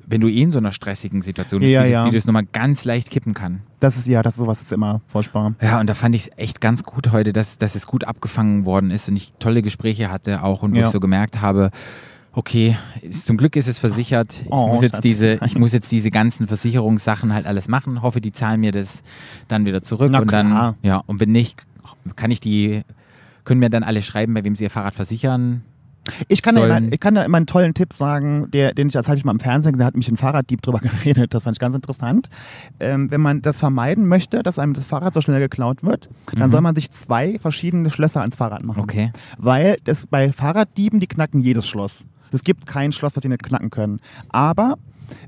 wenn 0.05 0.21
du 0.21 0.27
eh 0.27 0.41
in 0.41 0.51
so 0.51 0.59
einer 0.59 0.71
stressigen 0.71 1.21
Situation 1.21 1.61
bist, 1.61 1.73
Ja, 1.73 1.83
wie, 1.85 1.89
ja. 1.89 2.03
das, 2.05 2.11
wie 2.11 2.15
das 2.17 2.25
nochmal 2.25 2.45
ganz 2.51 2.85
leicht 2.85 3.09
kippen 3.09 3.33
kann. 3.33 3.61
Das 3.79 3.97
ist 3.97 4.07
ja, 4.07 4.21
das 4.21 4.33
ist 4.33 4.39
sowas 4.39 4.61
ist 4.61 4.71
immer 4.71 5.01
furchtbar. 5.07 5.53
Ja, 5.61 5.79
und 5.79 5.87
da 5.89 5.93
fand 5.93 6.15
ich 6.15 6.23
es 6.27 6.31
echt 6.37 6.61
ganz 6.61 6.83
gut 6.83 7.11
heute, 7.11 7.33
dass, 7.33 7.57
dass 7.57 7.75
es 7.75 7.85
gut 7.87 8.03
abgefangen 8.03 8.65
worden 8.65 8.91
ist 8.91 9.09
und 9.09 9.15
ich 9.15 9.33
tolle 9.39 9.61
Gespräche 9.61 10.09
hatte 10.11 10.43
auch 10.43 10.61
und 10.63 10.73
wo 10.73 10.77
Ja. 10.77 10.85
ich 10.85 10.89
so 10.91 10.99
gemerkt 10.99 11.41
habe, 11.41 11.71
okay, 12.33 12.75
ist, 13.01 13.25
zum 13.27 13.37
Glück 13.37 13.55
ist 13.55 13.67
es 13.67 13.79
versichert. 13.79 14.41
Ich, 14.43 14.51
Oh, 14.51 14.67
muss 14.67 14.81
jetzt 14.81 15.03
diese, 15.03 15.39
ich 15.45 15.55
muss 15.59 15.71
jetzt 15.73 15.91
diese 15.91 16.09
ganzen 16.11 16.47
Versicherungssachen 16.47 17.33
halt 17.33 17.45
alles 17.45 17.67
machen. 17.67 18.01
Hoffe, 18.01 18.21
die 18.21 18.31
zahlen 18.31 18.59
mir 18.59 18.71
das 18.71 19.03
dann 19.47 19.65
wieder 19.65 19.81
zurück. 19.81 20.09
Na 20.11 20.19
und 20.19 20.27
klar. 20.27 20.43
dann, 20.43 20.75
ja, 20.81 20.97
und 21.05 21.19
wenn 21.19 21.31
nicht, 21.31 21.63
kann 22.15 22.31
ich 22.31 22.39
die, 22.39 22.83
können 23.43 23.59
mir 23.59 23.69
dann 23.69 23.83
alle 23.83 24.01
schreiben, 24.01 24.33
bei 24.33 24.43
wem 24.43 24.55
sie 24.55 24.63
ihr 24.63 24.69
Fahrrad 24.69 24.95
versichern. 24.95 25.63
Ich 26.27 26.41
kann, 26.41 26.57
ja 26.57 26.65
immer, 26.65 26.91
ich 26.91 26.99
kann 26.99 27.15
da 27.15 27.23
immer 27.23 27.37
einen 27.37 27.45
tollen 27.47 27.73
Tipp 27.73 27.93
sagen, 27.93 28.51
der, 28.51 28.73
den 28.73 28.87
ich, 28.87 28.93
das 28.93 29.07
habe 29.07 29.17
ich 29.17 29.23
mal 29.23 29.31
im 29.31 29.39
Fernsehen 29.39 29.71
gesehen, 29.71 29.79
da 29.79 29.85
hat 29.85 29.95
mich 29.95 30.09
ein 30.09 30.17
Fahrraddieb 30.17 30.61
drüber 30.61 30.79
geredet, 30.81 31.33
das 31.33 31.43
fand 31.43 31.55
ich 31.55 31.61
ganz 31.61 31.75
interessant. 31.75 32.27
Ähm, 32.81 33.09
wenn 33.09 33.21
man 33.21 33.41
das 33.41 33.57
vermeiden 33.57 34.05
möchte, 34.05 34.43
dass 34.43 34.59
einem 34.59 34.73
das 34.73 34.83
Fahrrad 34.83 35.13
so 35.13 35.21
schnell 35.21 35.39
geklaut 35.39 35.81
wird, 35.81 36.09
dann 36.35 36.49
Mhm. 36.49 36.51
soll 36.51 36.59
man 36.61 36.75
sich 36.75 36.91
zwei 36.91 37.39
verschiedene 37.39 37.89
Schlösser 37.89 38.19
ans 38.19 38.35
Fahrrad 38.35 38.63
machen. 38.65 38.81
Okay. 38.81 39.13
Weil 39.37 39.77
das 39.85 40.05
bei 40.05 40.33
Fahrraddieben, 40.33 40.99
die 40.99 41.07
knacken 41.07 41.39
jedes 41.39 41.65
Schloss. 41.65 42.03
Es 42.33 42.43
gibt 42.43 42.65
kein 42.65 42.91
Schloss, 42.91 43.15
was 43.15 43.21
sie 43.23 43.29
nicht 43.29 43.43
knacken 43.43 43.69
können. 43.69 43.99
Aber 44.29 44.75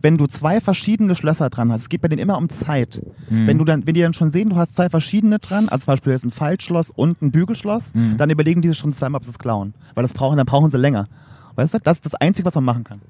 wenn 0.02 0.18
du 0.18 0.26
zwei 0.28 0.62
verschiedene 0.62 1.16
Schlösser 1.16 1.50
dran 1.50 1.72
hast, 1.72 1.82
es 1.84 1.90
geht 1.90 2.02
bei 2.02 2.08
denen 2.08 2.22
immer 2.22 2.38
um 2.38 2.50
Zeit. 2.50 3.02
Mhm. 3.30 3.48
Wenn 3.48 3.58
du 3.58 3.66
dann, 3.66 3.86
wenn 3.86 3.94
die 3.94 4.02
dann 4.02 4.14
schon 4.14 4.32
sehen, 4.32 4.50
du 4.50 4.56
hast 4.56 4.74
zwei 4.76 4.90
verschiedene 4.90 5.40
dran, 5.40 5.68
als 5.70 5.84
zum 5.86 5.94
Beispiel 5.94 6.14
jetzt 6.14 6.24
ein 6.26 6.32
Faltschloss 6.32 6.92
und 6.92 7.22
ein 7.22 7.32
Bügelschloss, 7.32 7.94
Mhm. 7.94 8.18
dann 8.18 8.30
überlegen 8.30 8.62
die 8.62 8.70
sich 8.70 8.78
schon 8.78 8.94
zweimal, 8.94 9.18
ob 9.20 9.26
sie 9.26 9.32
es 9.32 9.40
klauen. 9.40 9.74
Weil 9.94 10.04
das 10.04 10.14
brauchen, 10.14 10.38
dann 10.38 10.46
brauchen 10.46 10.72
sie 10.72 10.78
länger. 10.78 11.08
Weißt 11.56 11.74
du? 11.74 11.80
Das 11.80 11.98
ist 11.98 12.06
das 12.06 12.16
Einzige, 12.16 12.46
was 12.48 12.56
man 12.56 12.64
machen 12.66 12.84
kann. 12.84 13.02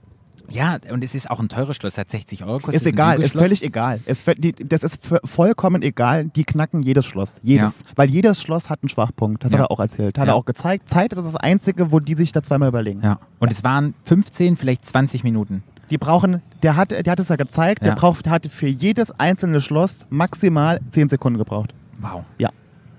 Ja, 0.50 0.78
und 0.92 1.04
es 1.04 1.16
ist 1.16 1.30
auch 1.30 1.40
ein 1.40 1.50
teures 1.50 1.76
Schloss, 1.78 1.98
hat 1.98 2.10
60 2.10 2.44
Euro 2.44 2.58
gekostet. 2.58 2.82
Ist 2.82 2.88
egal, 2.88 3.22
ist 3.22 3.34
völlig 3.38 3.64
egal. 3.64 4.00
Ist, 4.06 4.24
das 4.66 4.84
ist 4.84 5.08
vollkommen 5.24 5.82
egal. 5.82 6.26
Die 6.26 6.44
knacken 6.44 6.84
jedes 6.84 7.06
Schloss. 7.06 7.36
Jedes. 7.44 7.84
Weil 7.96 8.10
jedes 8.10 8.42
Schloss 8.42 8.70
hat 8.70 8.80
einen 8.82 8.90
Schwachpunkt. 8.90 9.44
Das 9.44 9.52
Ja. 9.52 9.60
hat 9.60 9.66
er 9.66 9.72
auch 9.72 9.80
erzählt. 9.80 10.18
Hat 10.18 10.28
Ja. 10.28 10.34
er 10.34 10.38
auch 10.38 10.46
gezeigt. 10.46 10.90
Zeit 10.90 11.14
ist 11.14 11.24
das 11.24 11.36
Einzige, 11.36 11.92
wo 11.92 12.00
die 12.00 12.14
sich 12.16 12.32
da 12.32 12.44
zweimal 12.44 12.70
überlegen. 12.70 13.02
Ja. 13.04 13.20
Und 13.40 13.52
es 13.52 13.64
waren 13.64 13.94
15, 14.04 14.56
vielleicht 14.56 14.86
20 14.86 15.24
Minuten. 15.24 15.64
Die 15.90 15.98
brauchen, 15.98 16.42
der 16.64 16.76
hat, 16.76 16.92
der 16.92 17.04
hat 17.12 17.20
es 17.20 17.28
ja 17.30 17.36
gezeigt, 17.36 17.82
Ja. 17.84 17.90
der 17.90 17.96
braucht, 17.96 18.26
der 18.26 18.32
hatte 18.32 18.50
für 18.50 18.68
jedes 18.68 19.12
einzelne 19.20 19.62
Schloss 19.62 20.06
maximal 20.10 20.80
10 20.92 21.10
Sekunden 21.10 21.38
gebraucht. 21.38 21.74
Wow. 22.00 22.24
Ja. 22.38 22.50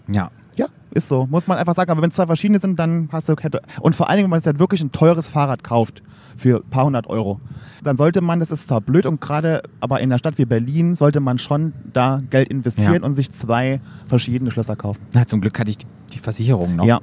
Ja. 0.09 0.31
Ja, 0.57 0.67
ist 0.91 1.09
so. 1.09 1.27
Muss 1.27 1.47
man 1.47 1.59
einfach 1.59 1.75
sagen. 1.75 1.91
Aber 1.91 2.03
wenn 2.03 2.11
es 2.11 2.17
zwei 2.17 2.27
verschiedene 2.27 2.61
sind, 2.61 2.79
dann 2.79 3.09
hast 3.13 3.29
du 3.29 3.37
Kette. 3.37 3.63
Und 3.81 3.95
vor 3.97 4.09
allen 4.09 4.17
Dingen, 4.19 4.25
wenn 4.27 4.31
man 4.31 4.39
jetzt 4.39 4.47
halt 4.47 4.59
wirklich 4.59 4.83
ein 4.83 4.93
teures 4.93 5.29
Fahrrad 5.29 5.63
kauft 5.63 6.03
für 6.37 6.59
ein 6.65 6.71
paar 6.71 6.85
hundert 6.85 7.07
Euro, 7.07 7.41
dann 7.83 7.97
sollte 7.97 8.21
man, 8.21 8.41
das 8.41 8.51
ist 8.51 8.67
zwar 8.69 8.81
blöd 8.81 9.07
und 9.07 9.21
gerade, 9.21 9.63
aber 9.81 10.01
in 10.01 10.11
einer 10.11 10.19
Stadt 10.19 10.39
wie 10.39 10.45
Berlin 10.45 10.95
sollte 10.95 11.21
man 11.21 11.39
schon 11.39 11.73
da 11.93 12.23
Geld 12.31 12.49
investieren 12.49 12.95
Ja. 12.95 13.03
und 13.03 13.13
sich 13.15 13.31
zwei 13.31 13.81
verschiedene 14.07 14.51
Schlösser 14.51 14.77
kaufen. 14.77 15.01
Na, 15.13 15.27
zum 15.27 15.41
Glück 15.41 15.59
hatte 15.59 15.71
ich 15.71 15.79
die, 16.13 16.19
Versicherung 16.19 16.77
noch. 16.77 16.85
Ja. 16.87 17.01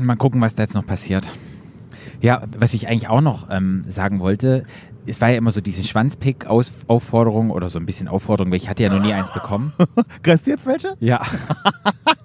Mal 0.00 0.16
gucken, 0.16 0.40
was 0.40 0.54
da 0.54 0.62
jetzt 0.62 0.74
noch 0.74 0.86
passiert. 0.86 1.30
Ja, 2.20 2.42
was 2.58 2.72
ich 2.74 2.88
eigentlich 2.88 3.08
auch 3.08 3.20
noch 3.20 3.48
ähm, 3.50 3.84
sagen 3.88 4.20
wollte, 4.20 4.64
es 5.06 5.20
war 5.20 5.30
ja 5.30 5.36
immer 5.36 5.50
so 5.52 5.60
diese 5.60 5.82
Schwanzpick-Aufforderung 5.84 7.50
oder 7.50 7.68
so 7.68 7.78
ein 7.78 7.86
bisschen 7.86 8.08
Aufforderung, 8.08 8.50
weil 8.50 8.56
ich 8.56 8.68
hatte 8.68 8.82
ja 8.82 8.92
noch 8.92 9.02
nie 9.02 9.12
eins 9.12 9.32
bekommen. 9.32 9.72
Kriegst 10.22 10.46
du 10.46 10.50
jetzt 10.50 10.66
welche? 10.66 10.96
Ja, 11.00 11.20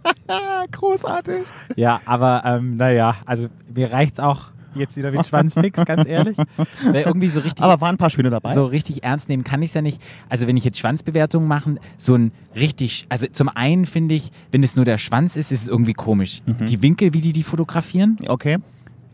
großartig. 0.71 1.43
ja, 1.75 2.01
aber 2.05 2.43
ähm, 2.45 2.77
naja, 2.77 3.15
also 3.25 3.47
mir 3.73 3.91
reicht's 3.91 4.19
auch 4.19 4.51
jetzt 4.73 4.95
wieder 4.95 5.11
mit 5.11 5.25
Schwanzpicks, 5.25 5.83
ganz 5.85 6.07
ehrlich. 6.07 6.37
Weil 6.85 7.01
irgendwie 7.03 7.27
so 7.27 7.41
richtig 7.41 7.61
Aber 7.61 7.81
waren 7.81 7.95
ein 7.95 7.97
paar 7.97 8.09
schöne 8.09 8.29
dabei. 8.29 8.53
so 8.53 8.63
richtig 8.65 9.03
ernst 9.03 9.27
nehmen 9.27 9.43
kann 9.43 9.61
ich 9.61 9.71
es 9.71 9.73
ja 9.73 9.81
nicht. 9.81 10.01
Also 10.29 10.47
wenn 10.47 10.55
ich 10.55 10.63
jetzt 10.63 10.77
Schwanzbewertungen 10.79 11.45
mache, 11.47 11.75
so 11.97 12.15
ein 12.15 12.31
richtig, 12.55 13.05
also 13.09 13.27
zum 13.27 13.49
einen 13.49 13.85
finde 13.85 14.15
ich, 14.15 14.31
wenn 14.51 14.63
es 14.63 14.77
nur 14.77 14.85
der 14.85 14.97
Schwanz 14.97 15.35
ist, 15.35 15.51
ist 15.51 15.63
es 15.63 15.67
irgendwie 15.67 15.91
komisch. 15.93 16.41
Die 16.45 16.81
Winkel, 16.81 17.13
wie 17.13 17.19
die 17.19 17.33
die 17.33 17.43
fotografieren, 17.43 18.17
Okay. 18.25 18.59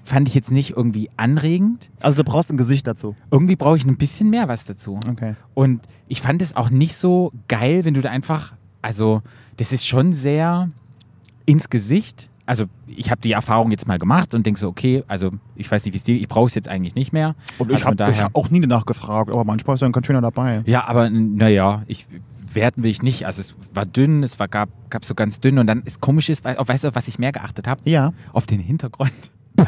fand 0.03 0.27
ich 0.29 0.35
jetzt 0.35 0.51
nicht 0.51 0.77
irgendwie 0.77 1.09
anregend. 1.17 1.89
Also 2.01 2.17
du 2.17 2.23
brauchst 2.23 2.51
ein 2.51 2.57
Gesicht 2.57 2.85
dazu. 2.85 3.15
Irgendwie 3.31 3.55
brauche 3.55 3.77
ich 3.77 3.85
ein 3.85 3.97
bisschen 3.97 4.29
mehr 4.29 4.47
was 4.47 4.63
dazu. 4.65 4.99
Okay. 5.09 5.33
Und 5.55 5.81
ich 6.07 6.21
fand 6.21 6.43
es 6.43 6.55
auch 6.55 6.69
nicht 6.69 6.95
so 6.95 7.31
geil, 7.47 7.83
wenn 7.83 7.95
du 7.95 8.01
da 8.01 8.11
einfach 8.11 8.53
Also, 8.83 9.23
das 9.57 9.71
ist 9.71 9.87
schon 9.87 10.13
sehr 10.13 10.69
ins 11.47 11.71
Gesicht. 11.71 12.29
Also, 12.45 12.65
ich 12.85 13.09
habe 13.09 13.19
die 13.21 13.31
Erfahrung 13.31 13.71
jetzt 13.71 13.87
mal 13.87 13.97
gemacht 13.97 14.35
und 14.35 14.45
denke 14.45 14.59
so, 14.59 14.69
okay, 14.69 15.03
also 15.07 15.31
ich 15.55 15.69
weiß 15.69 15.83
nicht, 15.83 15.93
wie 15.93 15.97
es 15.97 16.03
dir, 16.03 16.15
ich 16.15 16.27
brauche 16.27 16.45
es 16.45 16.55
jetzt 16.55 16.69
eigentlich 16.69 16.95
nicht 16.95 17.11
mehr. 17.11 17.35
Und 17.57 17.67
Also 17.67 17.75
ich 17.75 17.83
von 17.83 17.97
habe 17.99 18.15
hab 18.15 18.35
auch 18.35 18.49
nie 18.49 18.59
nachgefragt, 18.59 19.31
aber 19.31 19.43
manchmal 19.43 19.73
ist 19.73 19.81
ja 19.81 19.87
ein 19.87 19.91
ganz 19.91 20.05
schöner 20.05 20.21
dabei. 20.21 20.61
Ja, 20.65 20.85
aber 20.87 21.09
naja, 21.09 21.83
ich 21.87 22.05
werten 22.53 22.83
will 22.83 22.91
ich 22.91 23.01
nicht. 23.01 23.25
Also 23.25 23.41
es 23.41 23.55
war 23.73 23.85
dünn, 23.85 24.23
es 24.23 24.39
war, 24.39 24.47
gab, 24.47 24.69
gab 24.89 25.03
so 25.03 25.15
ganz 25.15 25.39
dünn 25.39 25.59
und 25.59 25.67
dann 25.67 25.81
ist 25.83 25.99
komisch 26.01 26.29
ist, 26.29 26.45
weißt 26.45 26.83
du, 26.83 26.87
auf 26.89 26.95
was 26.95 27.07
ich 27.07 27.19
mehr 27.19 27.31
geachtet 27.31 27.67
habe? 27.67 27.81
Ja. 27.89 28.13
Auf 28.33 28.45
den 28.45 28.59
Hintergrund. 28.59 29.11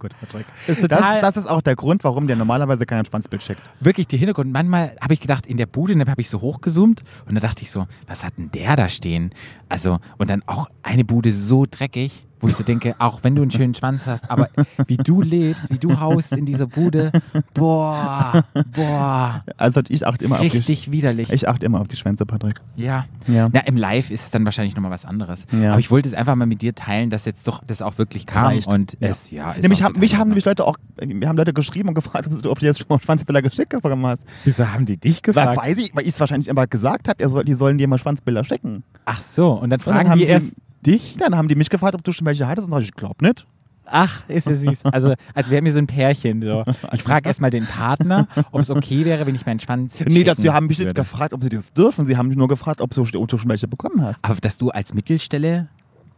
Gut, 0.00 0.12
Patrick. 0.18 0.46
ist 0.66 0.82
Das, 0.90 1.20
das 1.20 1.36
ist 1.36 1.46
auch 1.46 1.60
der 1.60 1.76
Grund, 1.76 2.02
warum 2.04 2.26
der 2.26 2.34
normalerweise 2.34 2.86
kein 2.86 3.04
Schwanzbild 3.04 3.42
schickt. 3.42 3.60
wirklich 3.80 4.06
die 4.06 4.16
Hintergrund. 4.16 4.50
Manchmal 4.50 4.96
habe 5.00 5.12
ich 5.12 5.20
gedacht, 5.20 5.46
in 5.46 5.58
der 5.58 5.66
Bude, 5.66 5.94
dann 5.94 6.08
habe 6.08 6.22
ich 6.22 6.30
so 6.30 6.40
hochgezoomt 6.40 7.02
und 7.26 7.34
dann 7.34 7.42
dachte 7.42 7.62
ich 7.62 7.70
so, 7.70 7.86
was 8.06 8.24
hat 8.24 8.38
denn 8.38 8.50
der 8.50 8.76
da 8.76 8.88
stehen? 8.88 9.34
Also, 9.68 9.98
und 10.16 10.30
dann 10.30 10.42
auch 10.46 10.68
eine 10.82 11.04
Bude 11.04 11.30
so 11.30 11.66
dreckig, 11.70 12.26
wo 12.40 12.48
ich 12.48 12.54
so 12.56 12.62
denke, 12.64 12.94
auch 12.98 13.20
wenn 13.22 13.34
du 13.34 13.42
einen 13.42 13.50
schönen 13.50 13.74
Schwanz 13.74 14.02
hast, 14.06 14.30
aber 14.30 14.48
wie 14.86 14.96
du 14.96 15.20
lebst, 15.22 15.70
wie 15.72 15.78
du 15.78 16.00
haust 16.00 16.32
in 16.32 16.46
dieser 16.46 16.66
Bude, 16.66 17.12
boah, 17.54 18.44
boah, 18.74 19.42
Also 19.56 19.82
ich 19.88 20.06
achte 20.06 20.24
immer 20.24 20.36
auf 20.36 20.40
die 20.42 20.48
richtig 20.48 20.90
widerlich. 20.90 21.30
Ich 21.30 21.48
achte 21.48 21.66
immer 21.66 21.80
auf 21.80 21.88
die 21.88 21.96
Schwänze, 21.96 22.26
Patrick. 22.26 22.60
Ja. 22.76 23.04
Ja. 23.26 23.48
Na, 23.52 23.60
im 23.60 23.76
Live 23.76 24.10
ist 24.10 24.24
es 24.24 24.30
dann 24.30 24.44
wahrscheinlich 24.44 24.74
nochmal 24.74 24.90
was 24.90 25.04
anderes. 25.04 25.46
Ja. 25.52 25.72
Aber 25.72 25.80
ich 25.80 25.90
wollte 25.90 26.08
es 26.08 26.14
einfach 26.14 26.34
mal 26.34 26.46
mit 26.46 26.62
dir 26.62 26.74
teilen, 26.74 27.10
dass 27.10 27.24
jetzt 27.24 27.46
doch 27.46 27.62
das 27.66 27.82
auch 27.82 27.98
wirklich 27.98 28.26
kam. 28.26 28.46
reicht. 28.46 28.68
Und 28.68 28.96
Ja. 29.00 29.08
es, 29.08 29.30
ja, 29.30 29.52
ist 29.52 29.62
Nämlich 29.62 29.82
haben, 29.82 29.98
mich 30.00 30.16
haben 30.16 30.28
nämlich 30.28 30.44
Leute 30.44 30.66
auch, 30.66 30.76
wir 30.98 31.28
haben 31.28 31.36
Leute 31.36 31.52
geschrieben 31.52 31.88
und 31.90 31.94
gefragt, 31.94 32.26
ob 32.26 32.42
du 32.42 32.50
ob 32.50 32.58
du 32.58 32.66
jetzt 32.66 32.78
schon 32.78 32.86
mal 32.88 33.00
Schwanzbilder 33.00 33.42
geschickt 33.42 33.70
bekommen 33.70 34.06
hast. 34.06 34.22
Wieso 34.44 34.66
haben 34.66 34.86
die 34.86 34.96
dich 34.96 35.16
Weil, 35.26 35.34
gefragt? 35.34 35.56
weiß 35.58 35.78
ich, 35.78 35.94
weil 35.94 36.02
ich 36.06 36.14
es 36.14 36.20
wahrscheinlich 36.20 36.48
immer 36.48 36.66
gesagt 36.66 37.08
habe, 37.08 37.28
soll, 37.28 37.44
die 37.44 37.54
sollen 37.54 37.78
dir 37.78 37.86
mal 37.88 37.98
Schwanzbilder 37.98 38.44
schicken. 38.44 38.82
Ach 39.04 39.22
so, 39.22 39.52
und 39.52 39.70
dann 39.70 39.70
dann 39.70 39.80
fragen 39.80 40.10
haben 40.10 40.18
die 40.18 40.26
die- 40.26 40.30
erst 40.32 40.54
dich? 40.86 41.16
Dann 41.18 41.36
haben 41.36 41.48
die 41.48 41.54
mich 41.54 41.70
gefragt, 41.70 41.94
ob 41.94 42.04
du 42.04 42.12
schon 42.12 42.26
welche 42.26 42.46
hattest 42.46 42.68
und 42.68 42.72
sag 42.72 42.80
ich, 42.80 42.88
ich 42.88 42.94
glaub 42.94 43.22
nicht. 43.22 43.46
Ach, 43.92 44.28
ist 44.28 44.46
ja 44.46 44.54
süß. 44.54 44.84
Also, 44.86 45.14
als 45.34 45.50
wären 45.50 45.64
wir 45.64 45.72
so 45.72 45.78
ein 45.78 45.86
Pärchen. 45.86 46.42
So. 46.42 46.64
Ich 46.92 47.02
frage 47.02 47.28
erstmal 47.28 47.50
den 47.50 47.66
Partner, 47.66 48.28
ob 48.52 48.60
es 48.60 48.70
okay 48.70 49.04
wäre, 49.04 49.26
wenn 49.26 49.34
ich 49.34 49.44
meinen 49.46 49.60
Schwanz. 49.60 50.02
Nee, 50.06 50.22
das, 50.22 50.38
die 50.38 50.50
haben 50.50 50.66
mich 50.66 50.78
nicht 50.78 50.86
würde. 50.86 51.00
gefragt, 51.00 51.32
ob 51.32 51.42
sie 51.42 51.48
das 51.48 51.72
dürfen. 51.72 52.06
Sie 52.06 52.16
haben 52.16 52.28
mich 52.28 52.36
nur 52.36 52.48
gefragt, 52.48 52.80
ob 52.80 52.90
du 52.92 53.04
schon 53.04 53.48
welche 53.48 53.68
bekommen 53.68 54.02
hast. 54.02 54.18
Aber 54.22 54.36
dass 54.36 54.58
du 54.58 54.70
als 54.70 54.94
Mittelstelle. 54.94 55.68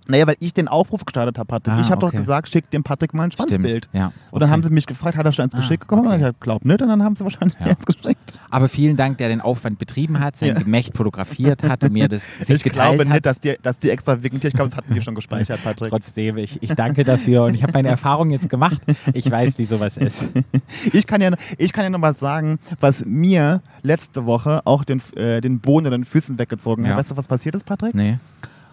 Naja, 0.09 0.27
weil 0.27 0.37
ich 0.41 0.53
den 0.53 0.69
Aufruf 0.69 1.05
gestartet 1.05 1.38
habe, 1.38 1.47
Patrick. 1.47 1.75
Ah, 1.75 1.81
ich 1.81 1.91
habe 1.91 2.05
okay. 2.05 2.17
doch 2.17 2.21
gesagt, 2.23 2.49
schick 2.49 2.69
dem 2.71 2.83
Patrick 2.83 3.15
mal 3.15 3.25
ein 3.25 3.33
Schwanzbild. 3.33 3.85
Stimmt. 3.87 3.88
Ja. 3.95 4.12
Und 4.31 4.41
dann 4.41 4.49
okay. 4.49 4.53
haben 4.53 4.62
sie 4.65 4.71
mich 4.71 4.87
gefragt, 4.87 5.17
hat 5.17 5.25
er 5.25 5.33
schon 5.33 5.45
eins 5.45 5.55
Ah, 5.55 5.59
geschickt 5.59 5.81
bekommen? 5.87 6.07
okay. 6.07 6.17
Ich 6.19 6.23
hab, 6.25 6.41
glaub 6.41 6.65
nicht. 6.65 6.83
Und 6.83 6.88
dann 6.88 7.03
haben 7.05 7.15
sie 7.17 7.23
wahrscheinlich 7.25 7.57
Ja. 7.61 7.67
eins 7.67 7.85
geschickt. 7.87 8.41
Aber 8.51 8.69
vielen 8.69 8.97
Dank, 8.97 9.19
der 9.19 9.29
den 9.29 9.41
Aufwand 9.41 9.79
betrieben 9.79 10.19
hat, 10.21 10.37
sein 10.37 10.49
Ja. 10.49 10.55
Gemächt 10.55 10.97
fotografiert 10.97 11.62
hat 11.62 11.85
und 11.85 11.93
mir 11.93 12.09
das 12.09 12.27
sich 12.41 12.57
Ich 12.57 12.62
geteilt 12.65 12.97
glaube 12.99 13.05
hat. 13.05 13.12
nicht, 13.15 13.27
dass 13.27 13.41
die, 13.41 13.57
dass 13.62 13.79
die 13.79 13.91
extra 13.91 14.23
wegen 14.23 14.41
dir, 14.41 14.49
ich 14.49 14.55
glaube, 14.55 14.71
das 14.71 14.77
hatten 14.77 14.93
die 14.93 15.01
schon 15.01 15.15
gespeichert, 15.15 15.61
Patrick. 15.65 15.91
Trotzdem, 15.91 16.37
ich, 16.38 16.61
ich 16.62 16.75
danke 16.75 17.05
dafür 17.05 17.45
und 17.45 17.55
ich 17.55 17.62
habe 17.62 17.73
meine 17.73 17.88
Erfahrung 17.88 18.31
jetzt 18.31 18.49
gemacht. 18.49 18.83
Ich 19.15 19.31
weiß, 19.31 19.59
wie 19.59 19.65
sowas 19.65 19.97
ist. 19.97 20.25
Ich 20.93 21.07
kann 21.07 21.21
ja, 21.21 21.31
ich 21.59 21.73
kann 21.73 21.85
ja 21.85 21.91
noch 21.91 22.01
was 22.03 22.19
sagen, 22.19 22.59
was 22.81 23.05
mir 23.05 23.62
letzte 23.83 24.27
Woche 24.27 24.62
auch 24.65 24.85
den, 24.85 25.01
äh, 25.17 25.41
den 25.41 25.61
Boden 25.61 25.87
oder 25.87 25.97
den 25.97 26.05
Füßen 26.05 26.38
weggezogen 26.38 26.88
hat. 26.88 26.97
Weißt 26.97 27.11
du, 27.12 27.17
was 27.17 27.27
passiert 27.27 27.55
ist, 27.55 27.65
Patrick? 27.65 27.95
Nee. 27.95 28.19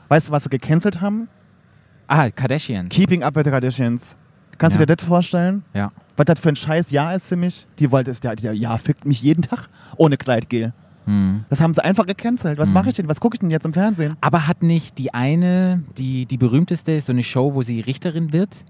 Weißt 0.09 0.27
du, 0.27 0.31
was 0.31 0.43
sie 0.43 0.49
gecancelt 0.49 1.01
haben? 1.01 1.29
Ah, 2.07 2.29
Kardashian. 2.29 2.89
Keeping 2.89 3.23
Up 3.23 3.35
with 3.35 3.45
the 3.45 3.51
Kardashians. 3.51 4.15
Kannst 4.57 4.75
Ja. 4.75 4.79
du 4.79 4.85
dir 4.87 4.95
das 4.97 5.07
vorstellen? 5.07 5.63
Ja. 5.73 5.91
Was 6.17 6.25
das 6.25 6.39
für 6.39 6.49
ein 6.49 6.55
scheiß 6.55 6.91
Jahr 6.91 7.15
ist 7.15 7.27
für 7.27 7.35
mich? 7.37 7.65
Die 7.79 7.91
wollte, 7.91 8.11
der, 8.13 8.35
der 8.35 8.53
Jahr 8.53 8.77
fickt 8.77 9.05
mich 9.05 9.21
jeden 9.21 9.41
Tag 9.43 9.69
ohne 9.95 10.17
Kleidgel. 10.17 10.73
Hm. 11.05 11.45
Das 11.49 11.61
haben 11.61 11.73
sie 11.73 11.83
einfach 11.83 12.05
gecancelt. 12.05 12.57
Was 12.57 12.67
Hm. 12.69 12.73
mache 12.73 12.89
ich 12.89 12.95
denn? 12.95 13.07
Was 13.07 13.19
gucke 13.21 13.35
ich 13.35 13.39
denn 13.39 13.51
jetzt 13.51 13.65
im 13.65 13.73
Fernsehen? 13.73 14.15
Aber 14.19 14.47
hat 14.47 14.61
nicht 14.63 14.97
die 14.97 15.13
eine, 15.13 15.83
die, 15.97 16.25
die 16.25 16.37
berühmteste, 16.37 16.99
so 16.99 17.13
eine 17.13 17.23
Show, 17.23 17.53
wo 17.53 17.61
sie 17.61 17.79
Richterin 17.79 18.33
wird? 18.33 18.65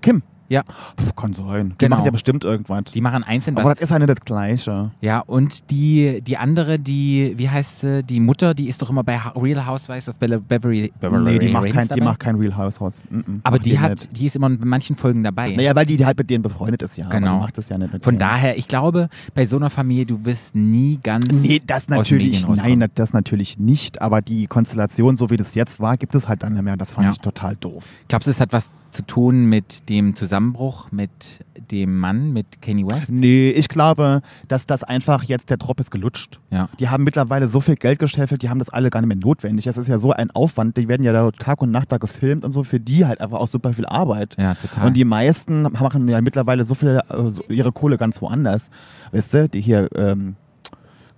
Kim. 0.00 0.22
Ja. 0.48 0.62
Pff, 0.98 1.14
kann 1.14 1.34
sein. 1.34 1.70
Die 1.70 1.74
Genau. 1.78 1.96
machen 1.96 2.06
ja 2.06 2.10
bestimmt 2.10 2.44
irgendwas. 2.44 2.84
Die 2.94 3.00
machen 3.00 3.22
einzeln 3.22 3.56
Aber 3.56 3.68
was. 3.70 3.74
das 3.74 3.82
ist 3.84 3.90
ja 3.90 3.98
nicht 3.98 4.08
das 4.08 4.20
Gleiche. 4.24 4.90
Ja, 5.00 5.20
und 5.20 5.70
die, 5.70 6.22
die 6.22 6.36
andere, 6.38 6.78
die, 6.78 7.34
wie 7.36 7.48
heißt 7.50 7.80
sie, 7.80 8.02
die 8.02 8.18
Mutter, 8.20 8.54
die 8.54 8.68
ist 8.68 8.80
doch 8.80 8.90
immer 8.90 9.04
bei 9.04 9.18
Real 9.36 9.66
Housewives 9.66 10.08
of 10.08 10.16
Beverly, 10.16 10.92
Beverly 11.00 11.32
nee, 11.32 11.38
die 11.38 11.48
macht, 11.48 11.64
Hills 11.64 11.76
kein, 11.76 11.88
die 11.88 12.00
macht 12.00 12.20
kein 12.20 12.36
Real 12.36 12.56
House 12.56 12.80
House. 12.80 13.00
Mm 13.10 13.18
-mm, 13.18 13.40
Aber 13.42 13.56
macht 13.56 13.66
die 13.66 13.78
hat, 13.78 13.90
nicht. 13.90 14.16
die 14.16 14.26
ist 14.26 14.36
immer 14.36 14.46
in 14.46 14.58
manchen 14.62 14.96
Folgen 14.96 15.22
dabei. 15.22 15.50
Naja, 15.54 15.74
weil 15.76 15.86
die, 15.86 15.96
die 15.96 16.06
halt 16.06 16.16
mit 16.18 16.30
denen 16.30 16.42
befreundet 16.42 16.82
ist, 16.82 16.96
ja. 16.96 17.06
Aber 17.06 17.14
Genau. 17.18 17.34
die 17.36 17.40
macht 17.42 17.58
das 17.58 17.68
ja 17.68 17.76
nicht 17.78 17.90
Von 17.90 18.14
denen. 18.14 18.18
daher, 18.18 18.56
ich 18.56 18.68
glaube, 18.68 19.08
bei 19.34 19.44
so 19.44 19.56
einer 19.56 19.70
Familie, 19.70 20.06
du 20.06 20.24
wirst 20.24 20.54
nie 20.54 20.98
ganz. 21.02 21.42
Nee, 21.42 21.60
das 21.66 21.88
natürlich, 21.88 22.46
nein, 22.48 22.84
das 22.94 23.12
natürlich 23.12 23.58
nicht. 23.58 24.00
Aber 24.00 24.22
die 24.22 24.46
Konstellation, 24.46 25.16
so 25.16 25.28
wie 25.30 25.36
das 25.36 25.54
jetzt 25.54 25.78
war, 25.80 25.96
gibt 25.96 26.14
es 26.14 26.26
halt 26.28 26.42
dann 26.42 26.54
nicht 26.54 26.62
mehr. 26.62 26.76
Das 26.76 26.92
fand 26.92 27.06
Ja. 27.06 27.12
ich 27.12 27.18
total 27.18 27.56
doof. 27.56 27.84
Glaubst 28.08 28.26
du, 28.26 28.30
es 28.30 28.40
hat 28.40 28.52
was 28.52 28.72
zu 28.90 29.02
tun 29.02 29.44
mit 29.46 29.88
dem 29.90 30.16
Zusammenbruch 30.38 30.92
mit 30.92 31.44
dem 31.70 31.98
Mann, 31.98 32.32
mit 32.32 32.62
Kanye 32.62 32.86
West? 32.86 33.10
Nee, 33.10 33.50
ich 33.50 33.68
glaube, 33.68 34.22
dass 34.46 34.66
das 34.66 34.84
einfach 34.84 35.24
jetzt 35.24 35.50
der 35.50 35.56
Drop 35.56 35.80
ist 35.80 35.90
gelutscht. 35.90 36.38
Ja. 36.50 36.68
Die 36.78 36.88
haben 36.88 37.02
mittlerweile 37.02 37.48
so 37.48 37.60
viel 37.60 37.74
Geld 37.74 37.98
gescheffelt, 37.98 38.42
die 38.42 38.48
haben 38.48 38.60
das 38.60 38.68
alle 38.68 38.90
gar 38.90 39.00
nicht 39.00 39.08
mehr 39.08 39.16
notwendig. 39.16 39.64
Das 39.64 39.76
ist 39.76 39.88
ja 39.88 39.98
so 39.98 40.12
ein 40.12 40.30
Aufwand. 40.30 40.76
Die 40.76 40.86
werden 40.86 41.02
ja 41.02 41.12
da 41.12 41.30
Tag 41.32 41.60
und 41.60 41.72
Nacht 41.72 41.90
da 41.90 41.98
gefilmt 41.98 42.44
und 42.44 42.52
so. 42.52 42.62
Für 42.62 42.78
die 42.78 43.04
halt 43.04 43.20
einfach 43.20 43.38
auch 43.38 43.48
super 43.48 43.72
viel 43.72 43.86
Arbeit. 43.86 44.36
Ja, 44.38 44.54
total. 44.54 44.86
Und 44.86 44.96
die 44.96 45.04
meisten 45.04 45.62
machen 45.62 46.08
ja 46.08 46.20
mittlerweile 46.20 46.64
so 46.64 46.74
viel 46.74 47.00
äh, 47.08 47.30
so 47.30 47.42
ihre 47.48 47.72
Kohle 47.72 47.98
ganz 47.98 48.22
woanders. 48.22 48.70
Weißt 49.12 49.34
du, 49.34 49.48
die 49.48 49.60
hier, 49.60 49.88
ähm, 49.94 50.36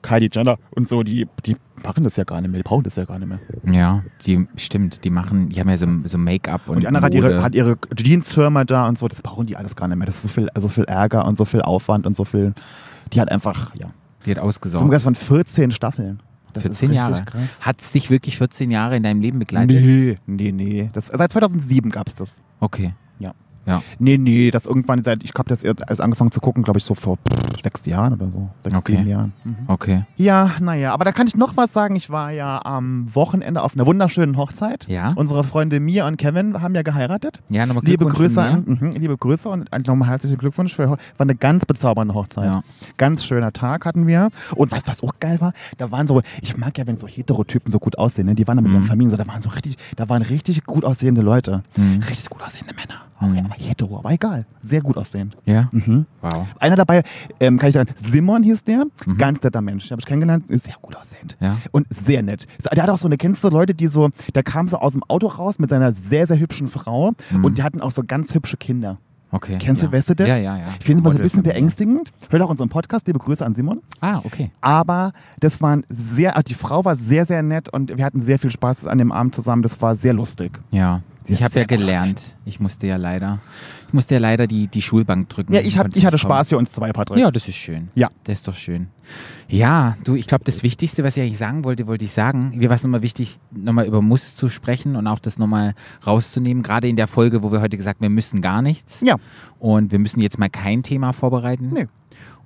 Kylie 0.02 0.28
Jenner 0.32 0.56
und 0.74 0.88
so, 0.88 1.02
die, 1.02 1.26
die 1.46 1.56
machen 1.84 2.04
das 2.04 2.16
ja 2.16 2.24
gar 2.24 2.40
nicht 2.40 2.50
mehr, 2.50 2.58
die 2.60 2.68
brauchen 2.68 2.82
das 2.84 2.96
ja 2.96 3.04
gar 3.04 3.18
nicht 3.18 3.28
mehr. 3.28 3.38
ja, 3.72 4.02
die 4.26 4.46
stimmt, 4.56 5.04
die 5.04 5.10
machen, 5.10 5.48
die 5.48 5.60
haben 5.60 5.68
ja 5.68 5.76
so, 5.76 5.86
so 6.04 6.18
Make-up 6.18 6.68
und, 6.68 6.76
Und 6.76 6.80
die 6.82 6.86
andere 6.88 7.04
hat 7.04 7.14
ihre, 7.14 7.42
hat 7.42 7.54
ihre 7.54 7.78
Jeansfirma 7.96 8.64
da 8.64 8.86
und 8.88 8.98
so, 8.98 9.08
das 9.08 9.22
brauchen 9.22 9.46
die 9.46 9.56
alles 9.56 9.76
gar 9.76 9.88
nicht 9.88 9.96
mehr. 9.98 10.06
Das 10.06 10.16
ist 10.16 10.22
so 10.22 10.28
viel, 10.28 10.48
so 10.58 10.68
viel 10.68 10.84
Ärger 10.84 11.24
und 11.26 11.38
so 11.38 11.44
viel 11.44 11.62
Aufwand 11.62 12.06
und 12.06 12.16
so 12.16 12.24
viel. 12.24 12.54
Die 13.12 13.20
hat 13.20 13.30
einfach, 13.30 13.74
ja. 13.74 13.90
die 14.26 14.30
hat 14.30 14.36
So 14.38 14.42
ausgesorgt. 14.42 14.84
ungefähr 14.84 15.00
von 15.00 15.14
14 15.14 15.70
Staffeln. 15.70 16.20
Das 16.52 16.64
ist 16.64 16.78
14 16.78 16.88
richtig 16.90 16.96
Jahre. 16.96 17.24
krass. 17.24 17.42
Hat 17.60 17.80
es 17.80 17.92
dich 17.92 18.10
wirklich 18.10 18.36
14 18.38 18.70
Jahre 18.70 18.96
in 18.96 19.02
deinem 19.02 19.20
Leben 19.20 19.38
begleitet? 19.38 19.70
Nee, 19.80 20.18
nee, 20.26 20.52
nee. 20.52 20.90
Das, 20.92 21.06
seit 21.06 21.30
2007 21.32 21.90
gab 21.90 22.08
es 22.08 22.14
das. 22.16 22.40
Okay. 22.58 22.94
Ja. 23.66 23.82
Nee, 23.98 24.16
nee, 24.18 24.50
das 24.50 24.66
irgendwann 24.66 25.02
seit, 25.02 25.22
ich 25.22 25.32
habe 25.36 25.48
das 25.48 25.62
erst 25.62 26.00
angefangen 26.00 26.32
zu 26.32 26.40
gucken, 26.40 26.62
glaube 26.62 26.78
ich, 26.78 26.84
so 26.84 26.94
vor 26.94 27.18
sechs 27.62 27.84
Jahren 27.86 28.14
oder 28.14 28.28
so. 28.30 28.48
Sechs, 28.64 28.76
Okay. 28.76 28.96
sieben 28.96 29.08
Jahren. 29.08 29.32
Mhm. 29.44 29.56
Okay. 29.68 30.04
Ja, 30.16 30.52
naja, 30.60 30.92
aber 30.92 31.04
da 31.04 31.12
kann 31.12 31.26
ich 31.26 31.36
noch 31.36 31.56
was 31.56 31.72
sagen. 31.72 31.94
Ich 31.96 32.10
war 32.10 32.30
ja 32.30 32.64
am 32.64 33.14
Wochenende 33.14 33.62
auf 33.62 33.74
einer 33.74 33.86
wunderschönen 33.86 34.36
Hochzeit. 34.36 34.86
Ja. 34.88 35.08
Unsere 35.14 35.44
Freunde 35.44 35.78
Mia 35.78 36.06
und 36.06 36.16
Kevin 36.16 36.60
haben 36.62 36.74
ja 36.74 36.82
geheiratet. 36.82 37.40
Ja, 37.50 37.66
nochmal 37.66 37.84
Liebe 37.84 38.06
Grüße, 38.06 38.42
an, 38.42 38.64
mhm, 38.80 38.90
liebe 38.92 39.16
Grüße 39.16 39.48
und 39.48 39.68
nochmal 39.86 40.08
herzlichen 40.08 40.38
Glückwunsch. 40.38 40.74
Für, 40.74 40.88
war 40.90 40.98
eine 41.18 41.34
ganz 41.34 41.66
bezaubernde 41.66 42.14
Hochzeit. 42.14 42.44
Ja. 42.46 42.62
Ganz 42.96 43.24
schöner 43.24 43.52
Tag 43.52 43.84
hatten 43.84 44.06
wir. 44.06 44.30
Und 44.56 44.72
weißt 44.72 44.86
du, 44.86 44.90
was 44.90 45.02
auch 45.02 45.12
geil 45.20 45.40
war? 45.40 45.52
Da 45.78 45.90
waren 45.90 46.06
so, 46.06 46.22
ich 46.42 46.56
mag 46.56 46.76
ja, 46.78 46.86
wenn 46.86 46.96
so 46.96 47.06
Heterotypen 47.06 47.70
so 47.70 47.78
gut 47.78 47.98
aussehen, 47.98 48.26
ne? 48.26 48.34
die 48.34 48.48
waren 48.48 48.56
da 48.56 48.62
mit 48.62 48.70
Mhm. 48.70 48.78
ihren 48.78 48.84
Familien 48.84 49.10
so, 49.10 49.16
da 49.16 49.26
waren 49.26 49.42
so 49.42 49.50
richtig, 49.50 49.76
da 49.96 50.08
waren 50.08 50.22
richtig 50.22 50.64
gut 50.64 50.84
aussehende 50.84 51.20
Leute. 51.20 51.62
Mhm. 51.76 52.02
Richtig 52.08 52.30
gut 52.30 52.42
aussehende 52.42 52.74
Männer. 52.74 53.00
Mhm. 53.20 53.38
Aber 53.46 53.54
hetero, 53.54 53.98
aber 53.98 54.10
egal. 54.12 54.46
Sehr 54.60 54.80
gut 54.80 54.96
aussehend. 54.96 55.36
Ja? 55.44 55.68
Mhm. 55.72 56.06
Wow. 56.22 56.46
Einer 56.58 56.76
dabei, 56.76 57.02
ähm, 57.38 57.58
kann 57.58 57.68
ich 57.68 57.74
sagen, 57.74 57.90
Simon 58.10 58.42
hieß 58.42 58.64
der, 58.64 58.86
Mhm. 59.06 59.16
ganz 59.18 59.42
netter 59.42 59.60
Mensch. 59.60 59.84
Den 59.88 59.92
habe 59.92 60.00
ich 60.00 60.06
kennengelernt, 60.06 60.50
ist 60.50 60.64
sehr 60.66 60.76
gut 60.80 60.96
aussehend. 60.96 61.36
Ja. 61.40 61.56
Und 61.72 61.86
sehr 61.90 62.22
nett. 62.22 62.46
Der 62.74 62.82
hat 62.82 62.90
auch 62.90 62.98
so 62.98 63.06
eine, 63.08 63.16
kennst 63.16 63.44
du 63.44 63.48
Leute, 63.48 63.74
die 63.74 63.86
so, 63.88 64.10
der 64.34 64.42
kam 64.42 64.68
so 64.68 64.78
aus 64.78 64.92
dem 64.92 65.02
Auto 65.04 65.26
raus 65.26 65.58
mit 65.58 65.70
seiner 65.70 65.92
sehr, 65.92 66.26
sehr 66.26 66.38
hübschen 66.38 66.66
Frau 66.68 67.12
Mhm. 67.30 67.44
und 67.44 67.58
die 67.58 67.62
hatten 67.62 67.80
auch 67.80 67.90
so 67.90 68.02
ganz 68.06 68.34
hübsche 68.34 68.56
Kinder. 68.56 68.98
Okay. 69.32 69.58
Kennst 69.60 69.82
ja. 69.82 69.88
du, 69.88 69.96
das? 69.96 70.08
Ja, 70.28 70.36
ja, 70.36 70.56
ja. 70.56 70.64
Ich 70.80 70.84
finde 70.86 71.02
es 71.02 71.04
mal 71.04 71.12
so 71.12 71.18
ein 71.18 71.22
bisschen 71.22 71.44
beängstigend. 71.44 72.10
Hört 72.30 72.42
auch 72.42 72.50
unseren 72.50 72.68
Podcast, 72.68 73.06
liebe 73.06 73.20
Grüße 73.20 73.46
an 73.46 73.54
Simon. 73.54 73.80
Ah, 74.00 74.18
okay. 74.24 74.50
Aber 74.60 75.12
das 75.38 75.60
waren 75.62 75.84
sehr, 75.88 76.34
also 76.34 76.42
die 76.48 76.54
Frau 76.54 76.84
war 76.84 76.96
sehr, 76.96 77.26
sehr 77.26 77.40
nett 77.44 77.68
und 77.68 77.96
wir 77.96 78.04
hatten 78.04 78.22
sehr 78.22 78.40
viel 78.40 78.50
Spaß 78.50 78.88
an 78.88 78.98
dem 78.98 79.12
Abend 79.12 79.36
zusammen. 79.36 79.62
Das 79.62 79.80
war 79.80 79.94
sehr 79.94 80.14
lustig. 80.14 80.58
Ja. 80.72 81.02
Ich 81.26 81.42
habe 81.42 81.58
ja 81.58 81.64
gelernt. 81.64 82.36
Ich 82.44 82.60
musste 82.60 82.86
ja 82.86 82.96
leider, 82.96 83.40
ich 83.88 83.94
musste 83.94 84.14
ja 84.14 84.20
leider 84.20 84.46
die, 84.46 84.68
die 84.68 84.82
Schulbank 84.82 85.28
drücken. 85.28 85.52
Ja, 85.52 85.60
ich, 85.60 85.78
hab, 85.78 85.94
ich 85.94 86.06
hatte. 86.06 86.18
Spaß 86.18 86.48
für 86.48 86.58
uns 86.58 86.72
zwei, 86.72 86.92
Patrick. 86.92 87.18
Ja, 87.18 87.30
das 87.30 87.48
ist 87.48 87.56
schön. 87.56 87.88
Ja. 87.94 88.08
Das 88.24 88.38
ist 88.38 88.48
doch 88.48 88.54
schön. 88.54 88.88
Ja, 89.48 89.96
du, 90.04 90.14
ich 90.14 90.26
glaube, 90.26 90.44
das 90.44 90.62
Wichtigste, 90.62 91.04
was 91.04 91.16
ich 91.16 91.22
eigentlich 91.22 91.38
sagen 91.38 91.64
wollte, 91.64 91.86
wollte 91.86 92.04
ich 92.04 92.12
sagen. 92.12 92.52
Mir 92.56 92.68
war 92.68 92.76
es 92.76 92.82
nochmal 92.82 93.02
wichtig, 93.02 93.38
nochmal 93.50 93.86
über 93.86 94.02
Muss 94.02 94.34
zu 94.34 94.48
sprechen 94.48 94.96
und 94.96 95.06
auch 95.06 95.18
das 95.18 95.38
nochmal 95.38 95.74
rauszunehmen. 96.06 96.62
Gerade 96.62 96.88
in 96.88 96.96
der 96.96 97.06
Folge, 97.06 97.42
wo 97.42 97.52
wir 97.52 97.60
heute 97.60 97.76
gesagt 97.76 97.98
haben, 97.98 98.04
wir 98.04 98.10
müssen 98.10 98.40
gar 98.40 98.62
nichts. 98.62 99.00
Ja. 99.02 99.16
Und 99.58 99.92
wir 99.92 99.98
müssen 99.98 100.20
jetzt 100.20 100.38
mal 100.38 100.50
kein 100.50 100.82
Thema 100.82 101.12
vorbereiten. 101.12 101.70
Nee. 101.72 101.88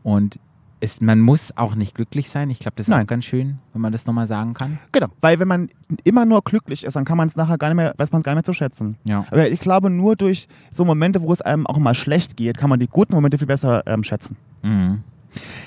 Und 0.03 0.39
es, 0.85 1.01
man 1.01 1.21
muss 1.21 1.57
auch 1.57 1.75
nicht 1.75 1.95
glücklich 1.95 2.31
sein. 2.31 2.51
Ich 2.51 2.61
glaube, 2.61 2.75
das 2.77 2.87
ist 2.87 2.91
Nein. 2.91 3.03
auch 3.03 3.07
ganz 3.07 3.25
schön, 3.25 3.59
wenn 3.73 3.83
man 3.83 3.93
das 3.93 4.07
nochmal 4.07 4.27
sagen 4.27 4.55
kann. 4.55 4.79
Genau. 4.93 5.09
Weil 5.21 5.41
wenn 5.41 5.49
man 5.49 5.69
immer 6.05 6.25
nur 6.25 6.43
glücklich 6.43 6.85
ist, 6.85 6.95
dann 6.95 7.05
kann 7.05 7.17
man 7.17 7.27
es 7.29 7.37
nachher 7.37 7.59
gar 7.59 7.69
nicht 7.69 7.77
mehr, 7.77 7.95
weiß 7.97 8.13
man 8.13 8.21
es 8.21 8.25
gar 8.25 8.33
nicht 8.33 8.37
mehr 8.37 8.45
zu 8.45 8.53
schätzen. 8.53 8.97
Ja. 9.09 9.27
Aber 9.31 9.49
ich 9.49 9.61
glaube, 9.61 9.91
nur 9.91 10.15
durch 10.15 10.49
so 10.71 10.85
Momente, 10.85 11.23
wo 11.23 11.33
es 11.33 11.43
einem 11.43 11.67
auch 11.67 11.79
mal 11.79 11.95
schlecht 11.95 12.37
geht, 12.37 12.59
kann 12.59 12.71
man 12.71 12.79
die 12.79 12.87
guten 12.87 13.15
Momente 13.15 13.39
viel 13.39 13.47
besser 13.47 13.83
ähm, 13.87 14.05
schätzen. 14.05 14.37
Mhm. 14.63 15.01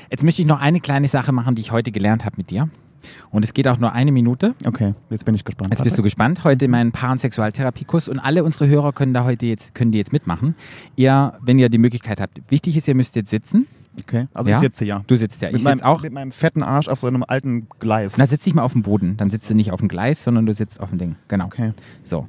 Jetzt 0.10 0.24
möchte 0.24 0.42
ich 0.42 0.48
noch 0.48 0.62
eine 0.62 0.80
kleine 0.80 1.08
Sache 1.08 1.32
machen, 1.34 1.56
die 1.56 1.62
ich 1.62 1.72
heute 1.72 1.92
gelernt 1.92 2.24
habe 2.24 2.38
mit 2.38 2.50
dir. 2.50 2.70
Und 3.30 3.44
es 3.44 3.54
geht 3.54 3.68
auch 3.68 3.78
nur 3.78 3.92
eine 3.94 4.12
Minute. 4.12 4.56
Okay, 4.66 4.94
jetzt 5.10 5.26
bin 5.26 5.36
ich 5.36 5.46
gespannt. 5.46 5.72
Jetzt 5.72 5.84
bist 5.84 5.98
du 5.98 6.02
gespannt. 6.02 6.44
Heute 6.44 6.66
in 6.66 6.72
meinem 6.72 6.92
Paar- 6.92 7.12
und 7.12 7.20
Sexualtherapiekurs 7.20 8.08
und 8.08 8.20
alle 8.20 8.44
unsere 8.44 8.68
Hörer 8.68 8.92
können 8.94 9.14
da 9.14 9.24
heute 9.24 9.46
jetzt, 9.46 9.76
können 9.76 9.92
die 9.92 9.98
jetzt 9.98 10.14
mitmachen. 10.14 10.56
Ihr, 10.96 11.34
wenn 11.42 11.60
ihr 11.60 11.70
die 11.70 11.78
Möglichkeit 11.78 12.20
habt. 12.20 12.42
Wichtig 12.50 12.76
ist, 12.78 12.88
ihr 12.88 12.96
müsst 12.96 13.16
jetzt 13.16 13.30
sitzen. 13.30 13.68
Okay, 14.00 14.28
also 14.34 14.50
Ja? 14.50 14.58
ich 14.58 14.62
sitze 14.64 14.86
ja. 14.86 15.04
Du 15.08 15.16
sitzt 15.16 15.42
ja. 15.42 15.50
Mit 15.50 15.58
Ich 15.62 15.64
sitze 15.68 15.86
auch. 15.86 16.02
mit 16.04 16.14
meinem 16.14 16.32
fetten 16.32 16.64
Arsch 16.64 16.88
auf 16.88 17.00
so 17.00 17.08
einem 17.08 17.24
alten 17.28 17.68
Gleis. 17.80 18.14
Na, 18.18 18.26
setz 18.26 18.44
dich 18.44 18.54
mal 18.54 18.62
auf 18.64 18.74
den 18.74 18.84
Boden. 18.84 19.18
Dann 19.18 19.30
sitzt 19.30 19.50
du 19.50 19.56
nicht 19.56 19.72
auf 19.72 19.80
dem 19.80 19.88
Gleis, 19.90 20.24
sondern 20.24 20.46
du 20.46 20.54
sitzt 20.54 20.80
auf 20.80 20.90
dem 20.90 21.00
Ding. 21.00 21.16
Genau. 21.28 21.46
Okay. 21.46 21.74
So. 22.04 22.28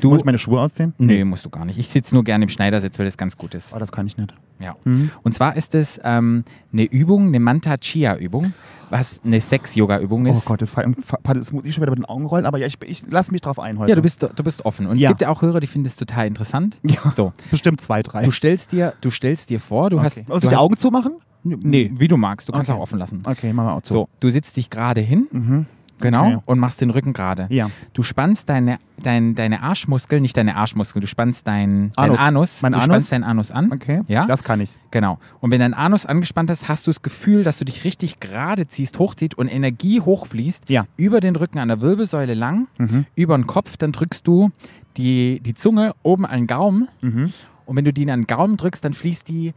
Du. 0.00 0.10
Muss 0.10 0.20
ich 0.20 0.24
meine 0.24 0.38
Schuhe 0.38 0.60
ausziehen? 0.60 0.94
Nee, 0.98 1.24
musst 1.24 1.44
du 1.44 1.50
gar 1.50 1.64
nicht. 1.64 1.78
Ich 1.78 1.88
sitze 1.88 2.14
nur 2.14 2.24
gerne 2.24 2.44
im 2.44 2.48
Schneidersitz, 2.48 2.98
weil 2.98 3.04
das 3.06 3.16
ganz 3.18 3.36
gut 3.36 3.54
ist. 3.54 3.74
Oh, 3.74 3.78
das 3.78 3.92
kann 3.92 4.06
ich 4.06 4.16
nicht. 4.16 4.32
Ja. 4.60 4.76
Mhm. 4.84 5.10
Und 5.22 5.32
zwar 5.34 5.56
ist 5.56 5.74
es 5.74 6.00
ähm, 6.04 6.44
eine 6.72 6.84
Übung, 6.84 7.26
eine 7.28 7.40
Manta-Chia-Übung, 7.40 8.52
was 8.90 9.20
eine 9.24 9.40
Sex-Yoga-Übung 9.40 10.26
Oh 10.26 10.30
ist. 10.30 10.44
Gott, 10.44 10.60
das, 10.62 10.72
das 10.72 11.52
muss 11.52 11.64
ich 11.64 11.74
schon 11.74 11.82
wieder 11.82 11.90
mit 11.92 12.00
den 12.00 12.04
Augen 12.04 12.26
rollen, 12.26 12.44
aber 12.46 12.58
ja, 12.58 12.66
ich, 12.66 12.76
ich 12.84 13.04
lass 13.08 13.30
mich 13.30 13.40
drauf 13.40 13.58
ein 13.58 13.78
heute. 13.78 13.90
Ja, 13.90 13.96
du 13.96 14.02
bist, 14.02 14.22
du 14.22 14.42
bist 14.44 14.64
offen. 14.64 14.86
Und 14.86 14.98
Ja. 14.98 15.08
es 15.08 15.10
gibt 15.12 15.22
ja 15.22 15.28
auch 15.28 15.42
Hörer, 15.42 15.60
die 15.60 15.66
finden 15.66 15.86
es 15.86 15.96
total 15.96 16.26
interessant. 16.26 16.78
Ja. 16.82 17.10
So. 17.10 17.32
bestimmt 17.50 17.80
zwei, 17.80 18.02
drei. 18.02 18.24
Du 18.24 18.30
stellst 18.30 18.72
dir, 18.72 18.92
du 19.00 19.10
stellst 19.10 19.50
dir 19.50 19.60
vor, 19.60 19.90
du 19.90 19.96
okay. 19.96 20.06
hast. 20.06 20.28
Muss 20.28 20.40
du 20.42 20.48
die 20.48 20.54
hast 20.54 20.60
Augen 20.62 20.76
zumachen? 20.76 21.12
Nee. 21.42 21.90
Wie 21.94 22.08
du 22.08 22.16
magst. 22.18 22.48
Du 22.48 22.52
kannst 22.52 22.70
Okay. 22.70 22.78
auch 22.78 22.82
offen 22.82 22.98
lassen. 22.98 23.22
Okay, 23.24 23.52
machen 23.54 23.66
wir 23.68 23.72
auch 23.74 23.82
zu. 23.82 23.94
So, 23.94 24.08
du 24.20 24.28
sitzt 24.30 24.56
dich 24.58 24.68
gerade 24.68 25.00
hin, 25.00 25.26
Mhm. 25.30 25.66
Genau, 26.00 26.26
Okay. 26.26 26.38
und 26.46 26.58
machst 26.58 26.80
den 26.80 26.90
Rücken 26.90 27.12
gerade. 27.12 27.46
Ja. 27.50 27.70
Du 27.92 28.02
spannst 28.02 28.48
deine, 28.48 28.78
dein, 29.02 29.34
deine 29.34 29.62
Arschmuskeln, 29.62 30.22
nicht 30.22 30.36
deine 30.36 30.56
Arschmuskeln, 30.56 31.00
du 31.00 31.06
spannst 31.06 31.46
dein 31.46 31.92
Anus. 31.96 32.18
Anus. 32.18 32.18
Dein 32.18 32.18
Anus 32.18 32.62
Mein 32.62 32.72
du 32.72 32.76
Anus? 32.78 32.84
spannst 32.84 33.12
deinen 33.12 33.24
Anus 33.24 33.50
an. 33.50 33.72
Okay, 33.72 34.02
Ja? 34.08 34.26
das 34.26 34.42
kann 34.44 34.60
ich. 34.60 34.76
Genau. 34.90 35.18
Und 35.40 35.50
wenn 35.50 35.60
dein 35.60 35.74
Anus 35.74 36.06
angespannt 36.06 36.50
ist, 36.50 36.68
hast 36.68 36.86
du 36.86 36.90
das 36.90 37.02
Gefühl, 37.02 37.44
dass 37.44 37.58
du 37.58 37.64
dich 37.64 37.84
richtig 37.84 38.20
gerade 38.20 38.66
ziehst, 38.68 38.98
hochzieht 38.98 39.34
und 39.34 39.48
Energie 39.48 40.00
hochfließt 40.00 40.68
Ja. 40.68 40.86
über 40.96 41.20
den 41.20 41.36
Rücken 41.36 41.58
an 41.58 41.68
der 41.68 41.80
Wirbelsäule 41.80 42.34
lang, 42.34 42.68
Mhm. 42.78 43.06
über 43.14 43.36
den 43.36 43.46
Kopf, 43.46 43.76
dann 43.76 43.92
drückst 43.92 44.26
du 44.26 44.50
die, 44.96 45.40
die 45.40 45.54
Zunge 45.54 45.92
oben 46.02 46.26
an 46.26 46.40
den 46.40 46.46
Gaumen 46.46 46.88
Mhm. 47.00 47.32
und 47.66 47.76
wenn 47.76 47.84
du 47.84 47.92
die 47.92 48.10
an 48.10 48.22
den 48.22 48.26
Gaumen 48.26 48.56
drückst, 48.56 48.84
dann 48.84 48.92
fließt 48.92 49.28
die 49.28 49.54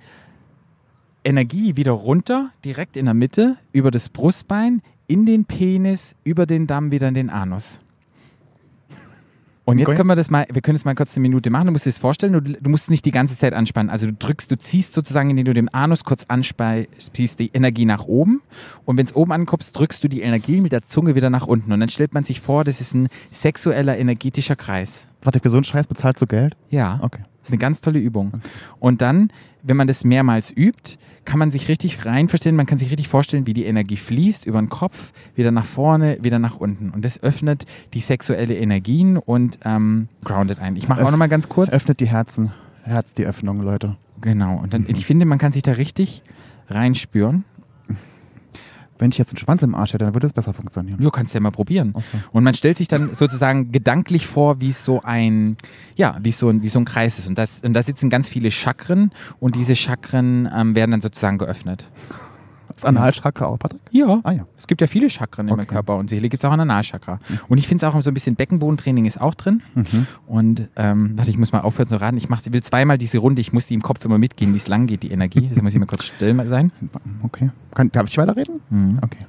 Energie 1.26 1.78
wieder 1.78 1.94
runter, 1.94 2.50
direkt 2.66 2.98
in 2.98 3.06
der 3.06 3.14
Mitte, 3.14 3.56
über 3.72 3.92
das 3.92 4.10
Brustbein, 4.10 4.82
in 5.08 5.26
den 5.26 5.46
Penis, 5.46 6.16
über 6.24 6.46
den 6.46 6.68
Damm 6.68 6.92
wieder 6.92 7.08
in 7.08 7.14
den 7.14 7.30
Anus. 7.30 7.80
Und 9.66 9.78
jetzt 9.78 9.96
können 9.96 10.10
wir 10.10 10.16
das 10.16 10.30
mal, 10.30 10.46
wir 10.52 10.62
können 10.62 10.76
es 10.76 10.84
mal 10.84 10.94
kurz 10.94 11.16
eine 11.16 11.22
Minute 11.22 11.50
machen. 11.50 11.68
Du 11.68 11.72
musst 11.72 11.86
dir 11.86 11.90
das 11.90 11.98
vorstellen, 11.98 12.34
du, 12.34 12.42
du 12.42 12.70
musst 12.70 12.90
nicht 12.90 13.06
die 13.06 13.12
ganze 13.12 13.38
Zeit 13.38 13.54
anspannen. 13.54 13.90
Also 13.90 14.08
du 14.08 14.14
drückst, 14.14 14.52
du 14.52 14.58
ziehst 14.58 14.94
sozusagen, 14.94 15.30
indem 15.30 15.46
du 15.46 15.54
den 15.54 15.70
Anus 15.70 16.04
kurz 16.04 16.26
anspannst, 16.28 17.18
die 17.18 17.50
Energie 17.54 17.86
nach 17.86 18.04
oben. 18.04 18.42
Und 18.84 18.98
wenn 18.98 19.06
es 19.06 19.16
oben 19.16 19.32
ankommst, 19.32 19.78
drückst 19.78 20.04
du 20.04 20.10
die 20.10 20.22
Energie 20.22 20.60
mit 20.60 20.74
der 20.74 20.82
Zunge 20.82 21.16
wieder 21.16 21.30
nach 21.30 21.48
unten. 21.48 21.72
Und 21.72 21.80
dann 21.80 21.88
stellt 21.88 22.14
man 22.14 22.26
sich 22.26 22.42
vor, 22.42 22.66
das 22.66 22.82
ist 22.82 22.94
ein 22.94 23.08
sexueller, 23.32 23.98
energetischer 23.98 24.58
Kreis. 24.58 25.08
Warte, 25.22 25.40
für 25.40 25.50
so 25.50 25.58
einen 25.58 25.64
Scheiß 25.64 25.88
bezahlst 25.88 26.22
du 26.22 26.28
Geld? 26.28 26.58
Ja. 26.70 27.00
Okay. 27.02 27.24
Das 27.44 27.50
ist 27.50 27.54
eine 27.54 27.60
ganz 27.60 27.82
tolle 27.82 28.00
Übung. 28.00 28.32
Und 28.80 29.02
dann, 29.02 29.30
wenn 29.64 29.76
man 29.76 29.86
das 29.88 30.06
mehrmals 30.06 30.50
übt, 30.56 30.98
kann 31.26 31.40
man 31.40 31.52
sich 31.52 31.68
richtig 31.68 32.06
rein 32.06 32.30
verstehen, 32.30 32.56
man 32.56 32.66
kann 32.66 32.78
sich 32.78 32.90
richtig 32.90 33.10
vorstellen, 33.10 33.46
wie 33.46 33.54
die 33.54 33.66
Energie 33.66 33.98
fließt 33.98 34.46
über 34.46 34.60
den 34.62 34.70
Kopf, 34.70 35.12
wieder 35.36 35.52
nach 35.52 35.66
vorne, 35.66 36.18
wieder 36.22 36.40
nach 36.40 36.56
unten. 36.56 36.90
Und 36.90 37.04
das 37.04 37.22
öffnet 37.22 37.66
die 37.94 38.00
sexuelle 38.00 38.56
Energien 38.58 39.18
und 39.18 39.60
ähm, 39.66 40.08
groundet 40.24 40.60
ein. 40.60 40.78
Ich 40.78 40.88
mache 40.88 41.02
auch 41.04 41.08
Öff- 41.10 41.12
nochmal 41.12 41.28
ganz 41.30 41.50
kurz. 41.50 41.72
Öffnet 41.74 42.00
die 42.00 42.08
Herzen. 42.08 42.54
Herz 42.84 43.14
die 43.14 43.26
Öffnung, 43.26 43.58
Leute. 43.58 43.98
Genau. 44.22 44.58
Und 44.58 44.74
dann, 44.74 44.86
ich 44.88 45.06
finde, 45.06 45.26
man 45.26 45.38
kann 45.38 45.52
sich 45.52 45.64
da 45.64 45.74
richtig 45.74 46.24
reinspüren. 46.70 47.44
Wenn 49.00 49.10
ich 49.10 49.18
jetzt 49.18 49.32
einen 49.32 49.40
Schwanz 49.40 49.64
im 49.64 49.76
Arsch 49.76 49.94
hätte, 49.94 50.06
dann 50.06 50.14
würde 50.14 50.28
es 50.28 50.34
besser 50.34 50.54
funktionieren. 50.54 51.00
Du 51.00 51.10
kannst 51.10 51.34
ja 51.34 51.40
mal 51.40 51.52
probieren. 51.52 51.94
So. 51.96 52.18
Und 52.32 52.44
man 52.44 52.54
stellt 52.54 52.78
sich 52.78 52.88
dann 52.88 53.14
sozusagen 53.14 53.72
gedanklich 53.72 54.28
vor, 54.28 54.62
wie 54.62 54.70
es 54.70 54.86
so 54.86 55.02
ein, 55.04 55.58
ja, 55.96 56.18
wie 56.22 56.30
es 56.30 56.38
so 56.38 56.50
ein, 56.50 56.62
wie 56.62 56.70
so 56.70 56.80
ein 56.80 56.86
Kreis 56.86 57.20
ist. 57.20 57.28
Und, 57.28 57.38
das, 57.38 57.62
und 57.62 57.74
da 57.74 57.82
sitzen 57.82 58.10
ganz 58.10 58.30
viele 58.30 58.52
Chakren 58.52 59.12
und 59.40 59.56
diese 59.56 59.76
Chakren 59.76 60.50
ähm, 60.56 60.76
werden 60.76 60.92
dann 60.92 61.02
sozusagen 61.02 61.38
geöffnet. 61.38 61.90
Das 62.76 62.86
Analchakra 62.86 63.46
auch, 63.46 63.58
Patrick? 63.60 63.82
Ja. 63.92 64.20
Ah 64.24 64.32
ja. 64.32 64.46
Es 64.58 64.68
gibt 64.68 64.82
ja 64.82 64.88
viele 64.88 65.10
Chakren 65.10 65.48
im 65.48 65.54
Okay. 65.54 65.66
Körper 65.66 65.98
und 65.98 66.10
Seele 66.10 66.28
gibt 66.30 66.44
es 66.44 66.48
auch 66.48 66.54
ein 66.54 66.60
Analchakra. 66.60 67.20
Und 67.48 67.58
ich 67.58 67.68
finde 67.68 67.86
es 67.86 67.94
auch 67.94 68.02
so 68.02 68.10
ein 68.10 68.14
bisschen 68.14 68.36
Beckenbodentraining 68.36 69.06
ist 69.06 69.22
auch 69.22 69.36
drin. 69.36 69.62
Mhm. 69.76 70.08
Und 70.26 70.68
ähm, 70.76 71.14
warte, 71.16 71.30
ich 71.30 71.38
muss 71.38 71.52
mal 71.52 71.62
aufhören 71.62 71.88
zu 71.88 72.00
raten. 72.02 72.18
Ich 72.18 72.30
mach, 72.30 72.42
will 72.50 72.64
zweimal 72.64 72.98
diese 72.98 73.20
Runde, 73.20 73.42
ich 73.42 73.54
muss 73.54 73.68
die 73.68 73.74
im 73.76 73.82
Kopf 73.84 74.04
immer 74.06 74.18
mitgehen, 74.18 74.54
wie 74.54 74.58
es 74.58 74.68
lang 74.68 74.88
geht, 74.88 75.04
die 75.04 75.12
Energie. 75.12 75.42
Deswegen 75.42 75.64
muss 75.64 75.74
ich 75.74 75.80
mal 75.80 75.86
kurz 75.86 76.04
still 76.06 76.36
sein. 76.48 76.72
Okay. 77.24 77.52
Kann, 77.76 77.92
darf 77.92 78.08
ich 78.08 78.18
weiterreden? 78.18 78.60
Mhm. 78.70 79.00
Okay. 79.02 79.20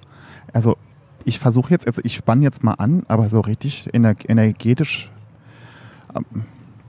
Also, 0.52 0.76
ich 1.24 1.38
versuche 1.38 1.70
jetzt, 1.70 1.87
also 1.87 2.00
ich 2.04 2.14
spanne 2.14 2.42
jetzt 2.42 2.62
mal 2.64 2.74
an, 2.74 3.04
aber 3.09 3.28
so 3.30 3.40
richtig 3.40 3.88
ener 3.92 4.14
energetisch. 4.28 5.11
ähm, 6.14 6.44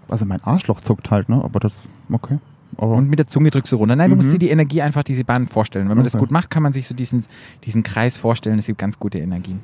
Also, 0.07 0.25
mein 0.25 0.43
Arschloch 0.43 0.81
zuckt 0.81 1.09
halt, 1.11 1.29
ne? 1.29 1.41
Aber 1.43 1.59
das, 1.59 1.87
okay. 2.11 2.37
Und 2.77 3.09
mit 3.09 3.19
der 3.19 3.27
Zunge 3.27 3.51
drückst 3.51 3.71
du 3.71 3.77
runter. 3.77 3.95
Nein, 3.95 4.09
du 4.09 4.15
musst 4.15 4.29
Mhm. 4.29 4.33
dir 4.33 4.39
die 4.39 4.49
Energie 4.49 4.81
einfach 4.81 5.03
diese 5.03 5.23
Bahn 5.23 5.47
vorstellen. 5.47 5.87
Wenn 5.89 5.95
man 5.97 6.03
das 6.03 6.15
Okay. 6.15 6.21
gut 6.21 6.31
macht, 6.31 6.49
kann 6.49 6.63
man 6.63 6.73
sich 6.73 6.87
so 6.87 6.95
diesen, 6.95 7.23
diesen 7.63 7.83
Kreis 7.83 8.17
vorstellen. 8.17 8.59
Es 8.59 8.65
gibt 8.67 8.79
ganz 8.79 8.99
gute 8.99 9.19
Energien. 9.19 9.59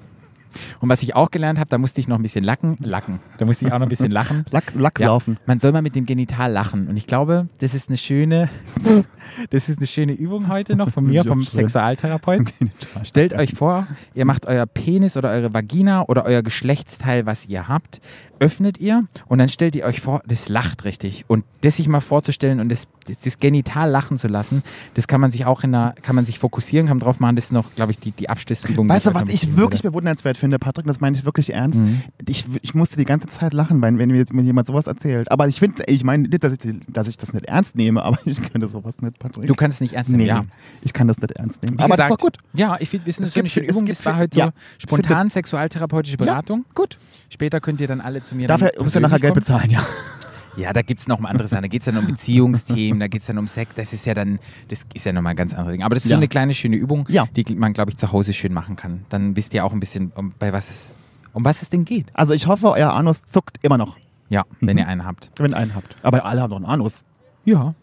Und 0.82 0.89
was 0.89 1.02
ich 1.02 1.15
auch 1.15 1.32
gelernt 1.32 1.60
habe, 1.60 1.69
da 1.69 1.78
musste 1.78 2.02
ich 2.02 2.10
noch 2.10 2.17
ein 2.17 2.21
bisschen 2.24 2.43
lacken. 2.43 2.78
Lacken. 2.82 3.19
Da 3.38 3.45
musste 3.45 3.65
ich 3.65 3.71
auch 3.71 3.80
noch 3.80 3.86
ein 3.86 3.89
bisschen 3.89 4.12
lachen. 4.12 4.43
Lack, 4.52 4.74
Lack 4.76 5.00
Ja, 5.00 5.17
man 5.45 5.60
soll 5.60 5.71
mal 5.71 5.82
mit 5.82 5.95
dem 5.95 6.06
Genital 6.06 6.52
lachen. 6.52 6.88
Und 6.88 6.97
ich 6.97 7.08
glaube, 7.08 7.47
das 7.60 7.74
ist 7.74 7.88
eine 7.89 7.95
schöne, 7.97 8.50
das 9.50 9.70
ist 9.70 9.80
eine 9.80 9.88
schöne 9.88 10.13
Übung 10.13 10.48
heute 10.48 10.76
noch 10.76 10.89
von 10.89 11.06
mir, 11.08 11.24
vom 11.24 11.44
schön. 11.44 11.52
Sexualtherapeut. 11.52 12.54
Stellt 13.04 13.34
euch 13.34 13.54
vor, 13.54 13.88
ihr 14.13 14.26
macht 14.26 14.46
euer 14.46 14.65
Penis 14.65 15.17
oder 15.17 15.30
eure 15.30 15.54
Vagina 15.54 16.04
oder 16.08 16.26
euer 16.26 16.41
Geschlechtsteil, 16.41 17.26
was 17.26 17.48
ihr 17.48 17.67
habt, 17.67 18.02
öffnet 18.41 18.80
ihr 18.80 19.02
und 19.28 19.38
dann 19.38 19.50
stellt 19.50 19.76
ihr 19.76 19.86
euch 19.86 20.02
vor, 20.02 20.24
das 20.26 20.50
lacht 20.50 20.84
richtig. 20.84 21.26
Und 21.28 21.46
das 21.62 21.78
sich 21.78 21.88
mal 21.88 22.02
vorzustellen 22.02 22.60
und 22.60 22.70
das, 22.70 22.88
das, 23.08 23.20
das 23.20 23.39
Genital 23.39 23.89
lachen 23.91 24.17
zu 24.17 24.28
lassen, 24.28 24.63
das 24.96 25.08
kann 25.08 25.22
man 25.22 25.30
sich 25.30 25.46
auch 25.46 25.63
in 25.63 25.76
einer, 25.76 25.94
kann 26.02 26.15
man 26.15 26.26
sich 26.26 26.39
fokussieren, 26.39 26.88
kann 26.88 27.00
drauf 27.00 27.20
machen. 27.20 27.36
Das 27.36 27.46
ist 27.46 27.52
noch, 27.52 27.76
glaube 27.76 27.91
ich, 27.91 28.00
die, 28.00 28.12
die 28.12 28.30
Abschlussübung. 28.30 28.89
Weißt 28.89 29.06
du, 29.06 29.13
was 29.13 29.30
ich 29.30 29.56
wirklich 29.56 29.84
würde. 29.84 29.91
bewundernswert 29.91 30.38
finde, 30.38 30.58
Patrick, 30.58 30.88
das 30.88 31.00
meine 31.00 31.15
ich 31.15 31.24
wirklich 31.24 31.54
ernst. 31.54 31.78
Mhm. 31.78 32.02
Ich, 32.28 32.46
ich 32.63 32.74
musste 32.74 32.98
die 32.98 33.06
ganze 33.06 33.28
Zeit 33.28 33.54
lachen, 33.54 33.80
wenn, 33.82 34.00
wenn 34.00 34.10
mir 34.10 34.17
jetzt 34.17 34.34
mir 34.34 34.41
jemand 34.41 34.65
sowas 34.65 34.88
erzählt. 34.88 35.32
Aber 35.32 35.48
ich 35.48 35.60
finde, 35.60 35.84
ich 35.86 36.04
meine 36.04 36.28
nicht, 36.28 36.44
dass 36.44 36.54
ich, 36.54 36.60
dass 36.88 37.08
ich 37.08 37.17
das 37.17 37.34
nicht 37.34 37.46
ernst 37.46 37.76
nehme, 37.76 38.02
aber 38.02 38.17
ich 38.26 38.41
könnte 38.41 38.67
sowas 38.67 39.02
nicht, 39.02 39.20
Patrick. 39.22 39.46
Du 39.48 39.54
kannst 39.56 39.78
es 39.78 39.82
nicht 39.82 39.94
ernst 39.94 40.10
nehmen, 40.10 40.24
nee, 40.24 40.30
ja. 40.30 40.44
ich 40.82 40.94
kann 40.94 41.08
das 41.08 41.18
nicht 41.18 41.32
ernst 41.32 41.64
nehmen. 41.64 41.78
Wie 41.80 41.84
aber 41.84 41.96
das 41.98 42.08
gesagt, 42.08 42.22
ist 42.24 42.36
doch 42.36 42.42
gut. 42.44 42.60
Ja, 42.60 42.78
ich 42.80 42.90
finde, 42.90 43.06
wir 43.06 43.14
sind 43.14 43.36
eine 43.38 43.48
schöne 43.50 43.68
Übung. 43.68 43.86
Das 43.86 44.06
war 44.06 44.18
heute 44.18 44.38
ja, 44.40 44.46
so 44.48 44.52
spontan 44.80 45.30
sexualtherapeutische 45.30 46.18
Beratung. 46.18 46.66
Gut. 46.76 46.98
Später 47.30 47.60
könnt 47.62 47.80
ihr 47.82 47.88
dann 47.88 48.02
alle 48.02 48.24
zu 48.24 48.36
mir 48.36 48.48
Dafür 48.48 48.72
musst 48.80 48.96
du 48.96 49.00
nachher 49.00 49.20
Geld 49.20 49.34
persönlich 49.34 49.68
bezahlen, 49.68 49.72
ja. 49.72 49.80
kommen. 49.82 50.22
Ja, 50.58 50.74
da 50.74 50.82
gibt 50.82 51.00
es 51.00 51.08
noch 51.08 51.18
um 51.20 51.26
andere 51.26 51.48
Sachen. 51.48 51.62
Da 51.62 51.68
geht 51.70 51.82
es 51.82 51.86
dann 51.86 51.96
um 51.98 52.06
Beziehungsthemen, 52.08 53.00
da 53.00 53.08
geht 53.08 53.22
es 53.22 53.28
dann 53.28 53.38
um 53.38 53.48
Sex. 53.48 53.74
Das 53.76 53.94
ist 53.94 54.06
ja 54.06 54.14
dann, 54.14 54.38
das 54.68 54.86
ist 54.94 55.06
ja 55.06 55.14
nochmal 55.14 55.32
ein 55.32 55.38
ganz 55.38 55.54
anderes 55.54 55.72
Ding. 55.72 55.84
Aber 55.84 55.96
das 55.96 56.04
ist 56.04 56.12
Ja. 56.12 56.18
so 56.18 56.20
eine 56.20 56.28
kleine, 56.28 56.54
schöne 56.54 56.76
Übung, 56.76 57.06
Ja. 57.10 57.26
die 57.36 57.56
man, 57.56 57.72
glaube 57.72 57.92
ich, 57.92 57.98
zu 57.98 58.12
Hause 58.12 58.34
schön 58.34 58.52
machen 58.54 58.76
kann. 58.76 59.06
Dann 59.08 59.38
wisst 59.38 59.54
ihr 59.54 59.64
auch 59.64 59.72
ein 59.72 59.80
bisschen, 59.80 60.12
um, 60.14 60.34
bei 60.38 60.52
was 60.52 60.70
es, 60.70 60.96
um 61.32 61.46
was 61.46 61.62
es 61.62 61.70
denn 61.70 61.86
geht. 61.86 62.08
Also 62.14 62.34
ich 62.34 62.48
hoffe, 62.48 62.70
euer 62.72 62.92
Anus 62.92 63.22
zuckt 63.30 63.60
immer 63.62 63.78
noch, 63.78 63.96
Ja, 64.28 64.44
wenn 64.60 64.76
Mhm. 64.76 64.80
ihr 64.80 64.88
einen 64.90 65.06
habt. 65.06 65.32
wenn 65.38 65.52
ihr 65.52 65.58
einen 65.58 65.74
habt. 65.74 65.96
Aber 66.04 66.26
alle 66.26 66.42
haben 66.42 66.50
doch 66.50 66.58
einen 66.58 66.66
Anus. 66.66 67.06
Ja. 67.46 67.74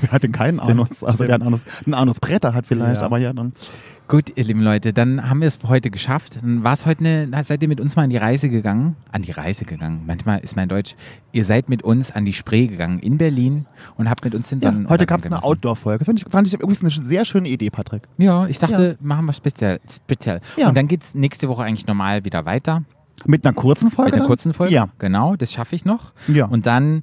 Wer 0.00 0.10
hat 0.12 0.22
denn 0.22 0.32
keinen 0.32 0.54
Stimmt, 0.54 0.70
Anus? 0.70 1.02
Also 1.04 1.24
der 1.24 1.34
einen 1.36 1.44
Anus, 1.46 1.60
einen 1.84 1.94
Anusbretter 1.94 2.54
hat 2.54 2.66
vielleicht, 2.66 3.00
Ja. 3.00 3.06
aber 3.06 3.18
ja, 3.18 3.32
dann. 3.32 3.52
Gut, 4.08 4.32
ihr 4.36 4.44
lieben 4.44 4.60
Leute, 4.60 4.92
dann 4.92 5.30
haben 5.30 5.40
wir 5.40 5.48
es 5.48 5.58
heute 5.66 5.90
geschafft. 5.90 6.42
Dann 6.42 6.64
war 6.64 6.74
es 6.74 6.84
heute 6.84 7.00
eine, 7.04 7.44
seid 7.44 7.62
ihr 7.62 7.68
mit 7.68 7.80
uns 7.80 7.96
mal 7.96 8.02
an 8.02 8.10
die 8.10 8.16
Reise 8.18 8.50
gegangen? 8.50 8.96
An 9.10 9.22
die 9.22 9.30
Reise 9.30 9.64
gegangen. 9.64 10.02
Manchmal 10.06 10.40
ist 10.40 10.54
mein 10.54 10.68
Deutsch. 10.68 10.96
Ihr 11.30 11.44
seid 11.44 11.70
mit 11.70 11.82
uns 11.82 12.10
an 12.10 12.26
die 12.26 12.34
Spree 12.34 12.66
gegangen 12.66 12.98
in 12.98 13.16
Berlin 13.16 13.64
und 13.96 14.10
habt 14.10 14.22
mit 14.24 14.34
uns 14.34 14.48
den 14.50 14.60
Ja, 14.60 14.70
Sonnen. 14.70 14.88
heute 14.90 15.06
gab 15.06 15.20
es 15.20 15.26
eine. 15.26 15.42
Outdoor-Folge. 15.42 16.04
Fand 16.04 16.20
ich, 16.20 16.26
fand 16.30 16.46
ich 16.46 16.52
übrigens 16.54 16.80
eine 16.82 16.90
sehr 16.90 17.24
schöne 17.24 17.48
Idee, 17.48 17.70
Patrick. 17.70 18.02
Ja, 18.18 18.46
ich 18.46 18.58
dachte, 18.58 18.98
machen 19.00 19.24
wir 19.24 19.32
speziell. 19.32 19.80
speziell. 19.90 20.40
Ja. 20.58 20.68
Und 20.68 20.76
dann 20.76 20.88
geht 20.88 21.02
es 21.04 21.14
nächste 21.14 21.48
Woche 21.48 21.62
eigentlich 21.62 21.86
normal 21.86 22.24
wieder 22.26 22.44
weiter. 22.44 22.82
Mit 23.24 23.46
einer 23.46 23.54
kurzen 23.54 23.90
Folge? 23.90 24.06
Mit 24.10 24.14
einer 24.14 24.22
dann? 24.22 24.26
kurzen 24.28 24.52
Folge. 24.52 24.74
Ja. 24.74 24.88
Genau, 24.98 25.36
das 25.36 25.52
schaffe 25.52 25.74
ich 25.76 25.84
noch. 25.86 26.12
Ja. 26.28 26.46
Und 26.46 26.66
dann 26.66 27.02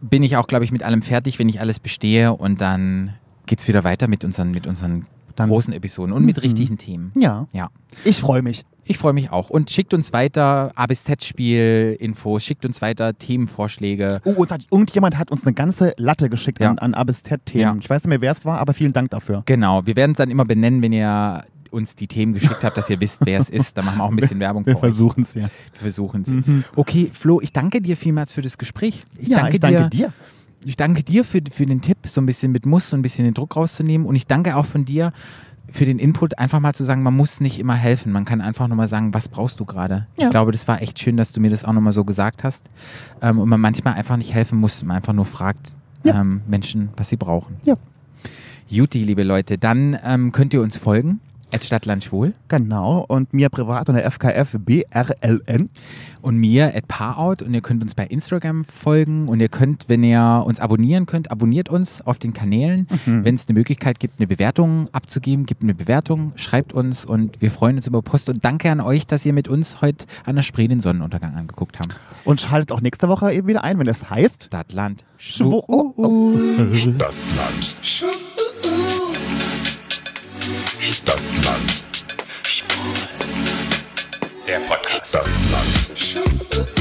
bin 0.00 0.22
ich 0.22 0.36
auch, 0.36 0.46
glaube 0.46 0.64
ich, 0.64 0.72
mit 0.72 0.82
allem 0.82 1.02
fertig, 1.02 1.38
wenn 1.38 1.48
ich 1.48 1.60
alles 1.60 1.78
bestehe. 1.80 2.32
Und 2.32 2.60
dann 2.60 3.14
geht 3.46 3.60
es 3.60 3.68
wieder 3.68 3.84
weiter 3.84 4.08
mit 4.08 4.24
unseren, 4.24 4.50
mit 4.50 4.66
unseren 4.66 5.06
Dann- 5.36 5.48
großen 5.48 5.72
Episoden 5.72 6.12
und 6.12 6.24
mit 6.24 6.36
Mhm. 6.38 6.42
richtigen 6.42 6.78
Themen. 6.78 7.12
ja. 7.16 7.46
Ja. 7.52 7.68
Ich 8.04 8.18
freue 8.20 8.42
mich. 8.42 8.64
Ich 8.88 8.98
freue 8.98 9.12
mich 9.12 9.30
auch. 9.32 9.50
Und 9.50 9.70
schickt 9.70 9.92
uns 9.94 10.12
weiter 10.12 10.70
A 10.76 10.86
bis 10.86 11.02
Z-Spiel-Infos, 11.04 12.44
schickt 12.44 12.64
uns 12.64 12.80
weiter 12.82 13.18
Themenvorschläge. 13.18 14.20
Oh, 14.24 14.30
und 14.32 14.50
hat, 14.52 14.62
irgendjemand 14.70 15.18
hat 15.18 15.30
uns 15.30 15.44
eine 15.44 15.54
ganze 15.54 15.94
Latte 15.96 16.28
geschickt 16.30 16.60
Ja. 16.60 16.70
an, 16.70 16.78
an 16.78 16.94
A 16.94 17.04
bis 17.04 17.22
Z-Themen. 17.22 17.62
Ja. 17.62 17.76
Ich 17.80 17.90
weiß 17.90 18.02
nicht 18.02 18.08
mehr, 18.10 18.20
wer 18.20 18.32
es 18.32 18.44
war, 18.44 18.58
aber 18.58 18.74
vielen 18.74 18.92
Dank 18.92 19.10
dafür. 19.10 19.42
Genau, 19.46 19.86
wir 19.86 19.96
werden 19.96 20.12
es 20.12 20.18
dann 20.18 20.30
immer 20.30 20.44
benennen, 20.44 20.82
wenn 20.82 20.92
ihr 20.92 21.44
uns 21.76 21.94
die 21.94 22.08
Themen 22.08 22.32
geschickt 22.32 22.64
habt, 22.64 22.76
dass 22.76 22.90
ihr 22.90 23.00
wisst, 23.00 23.20
wer 23.24 23.38
es 23.38 23.48
ist. 23.50 23.76
Dann 23.78 23.84
machen 23.84 23.98
wir 23.98 24.04
auch 24.04 24.10
ein 24.10 24.16
bisschen 24.16 24.40
Werbung 24.40 24.66
Wir 24.66 24.72
für 24.72 24.78
euch. 24.78 24.88
versuchen 24.88 25.22
es 25.22 25.34
ja. 25.34 25.42
Wir 25.42 25.80
versuchen 25.80 26.22
es. 26.22 26.32
Okay, 26.74 27.10
Flo, 27.12 27.40
ich 27.40 27.52
danke 27.52 27.80
dir 27.80 27.96
vielmals 27.96 28.32
für 28.32 28.42
das 28.42 28.58
Gespräch. 28.58 29.02
Ich 29.18 29.28
ja, 29.28 29.38
danke 29.38 29.54
ich 29.54 29.60
danke 29.60 29.78
dir, 29.84 29.88
dir. 30.08 30.12
Ich 30.64 30.76
danke 30.76 31.04
dir 31.04 31.24
für, 31.24 31.40
für 31.52 31.66
den 31.66 31.80
Tipp, 31.80 31.98
so 32.06 32.20
ein 32.20 32.26
bisschen 32.26 32.50
mit 32.50 32.66
Muss, 32.66 32.90
so 32.90 32.96
ein 32.96 33.02
bisschen 33.02 33.24
den 33.24 33.34
Druck 33.34 33.54
rauszunehmen. 33.54 34.06
Und 34.06 34.16
ich 34.16 34.26
danke 34.26 34.56
auch 34.56 34.64
von 34.66 34.84
dir, 34.84 35.12
für 35.68 35.84
den 35.84 35.98
Input 35.98 36.38
einfach 36.38 36.60
mal 36.60 36.74
zu 36.74 36.84
sagen, 36.84 37.02
man 37.02 37.14
muss 37.14 37.40
nicht 37.40 37.58
immer 37.58 37.74
helfen. 37.74 38.12
Man 38.12 38.24
kann 38.24 38.40
einfach 38.40 38.66
nur 38.68 38.76
mal 38.76 38.86
sagen, 38.88 39.12
was 39.14 39.28
brauchst 39.28 39.58
du 39.60 39.64
gerade? 39.64 40.06
Ja. 40.16 40.24
Ich 40.26 40.30
glaube, 40.30 40.52
das 40.52 40.66
war 40.68 40.80
echt 40.80 40.98
schön, 41.00 41.16
dass 41.16 41.32
du 41.32 41.40
mir 41.40 41.50
das 41.50 41.64
auch 41.64 41.72
nochmal 41.72 41.92
so 41.92 42.04
gesagt 42.04 42.44
hast. 42.44 42.70
Ähm, 43.20 43.38
und 43.38 43.48
man 43.48 43.60
manchmal 43.60 43.94
einfach 43.94 44.16
nicht 44.16 44.32
helfen 44.32 44.58
muss, 44.58 44.82
man 44.84 44.96
einfach 44.96 45.12
nur 45.12 45.24
fragt 45.24 45.74
Ja. 46.04 46.20
ähm, 46.20 46.42
Menschen, 46.46 46.90
was 46.96 47.08
sie 47.08 47.16
brauchen. 47.16 47.56
Ja. 47.64 47.74
Juti, 48.68 49.04
liebe 49.04 49.22
Leute, 49.22 49.58
dann 49.58 49.96
ähm, 50.04 50.32
könnt 50.32 50.52
ihr 50.54 50.60
uns 50.62 50.76
folgen. 50.76 51.20
At 51.56 51.64
Stadtland 51.64 52.04
Schwul. 52.04 52.34
Genau. 52.48 53.04
Und 53.08 53.32
mir 53.32 53.48
privat 53.48 53.88
unter 53.88 54.08
FKF 54.10 54.56
BRLN. 54.58 55.70
und 56.22 56.36
mir 56.36 56.74
at 56.74 56.86
Paarout 56.88 57.44
und 57.44 57.54
ihr 57.54 57.60
könnt 57.60 57.82
uns 57.82 57.94
bei 57.94 58.04
Instagram 58.06 58.64
folgen 58.64 59.28
und 59.28 59.40
ihr 59.40 59.48
könnt, 59.48 59.88
wenn 59.88 60.02
ihr 60.04 60.42
uns 60.44 60.60
abonnieren 60.60 61.06
könnt, 61.06 61.30
abonniert 61.30 61.68
uns 61.68 62.00
auf 62.02 62.18
den 62.18 62.32
Kanälen. 62.32 62.88
Wenn 63.06 63.34
es 63.34 63.46
eine 63.48 63.56
Möglichkeit 63.58 64.00
gibt, 64.00 64.18
eine 64.18 64.26
Bewertung 64.26 64.88
abzugeben, 64.92 65.46
gibt 65.46 65.62
eine 65.62 65.74
Bewertung, 65.74 66.32
schreibt 66.36 66.72
uns 66.72 67.04
und 67.04 67.40
wir 67.40 67.50
freuen 67.50 67.76
uns 67.76 67.86
über 67.86 68.02
Post 68.02 68.28
und 68.28 68.44
danke 68.44 68.70
an 68.70 68.80
euch, 68.80 69.06
dass 69.06 69.24
ihr 69.24 69.32
mit 69.32 69.48
uns 69.48 69.80
heute 69.80 70.06
an 70.24 70.36
der 70.36 70.42
Spree 70.42 70.68
den 70.68 70.80
Sonnenuntergang 70.80 71.34
angeguckt 71.36 71.78
habt. 71.78 71.96
Und 72.24 72.40
schaltet 72.40 72.72
auch 72.72 72.80
nächste 72.80 73.08
Woche 73.08 73.32
eben 73.32 73.46
wieder 73.48 73.62
ein, 73.64 73.78
wenn 73.78 73.86
es 73.86 74.10
heißt. 74.10 74.44
Stadtland 74.44 75.04
Schwu- 75.18 75.62
Schwul. 75.64 76.74
Stadtland. 76.74 77.76
Stadtland. 80.92 81.72
Der 84.46 84.60
Podcast. 84.60 85.06
Stadtland. 85.06 86.75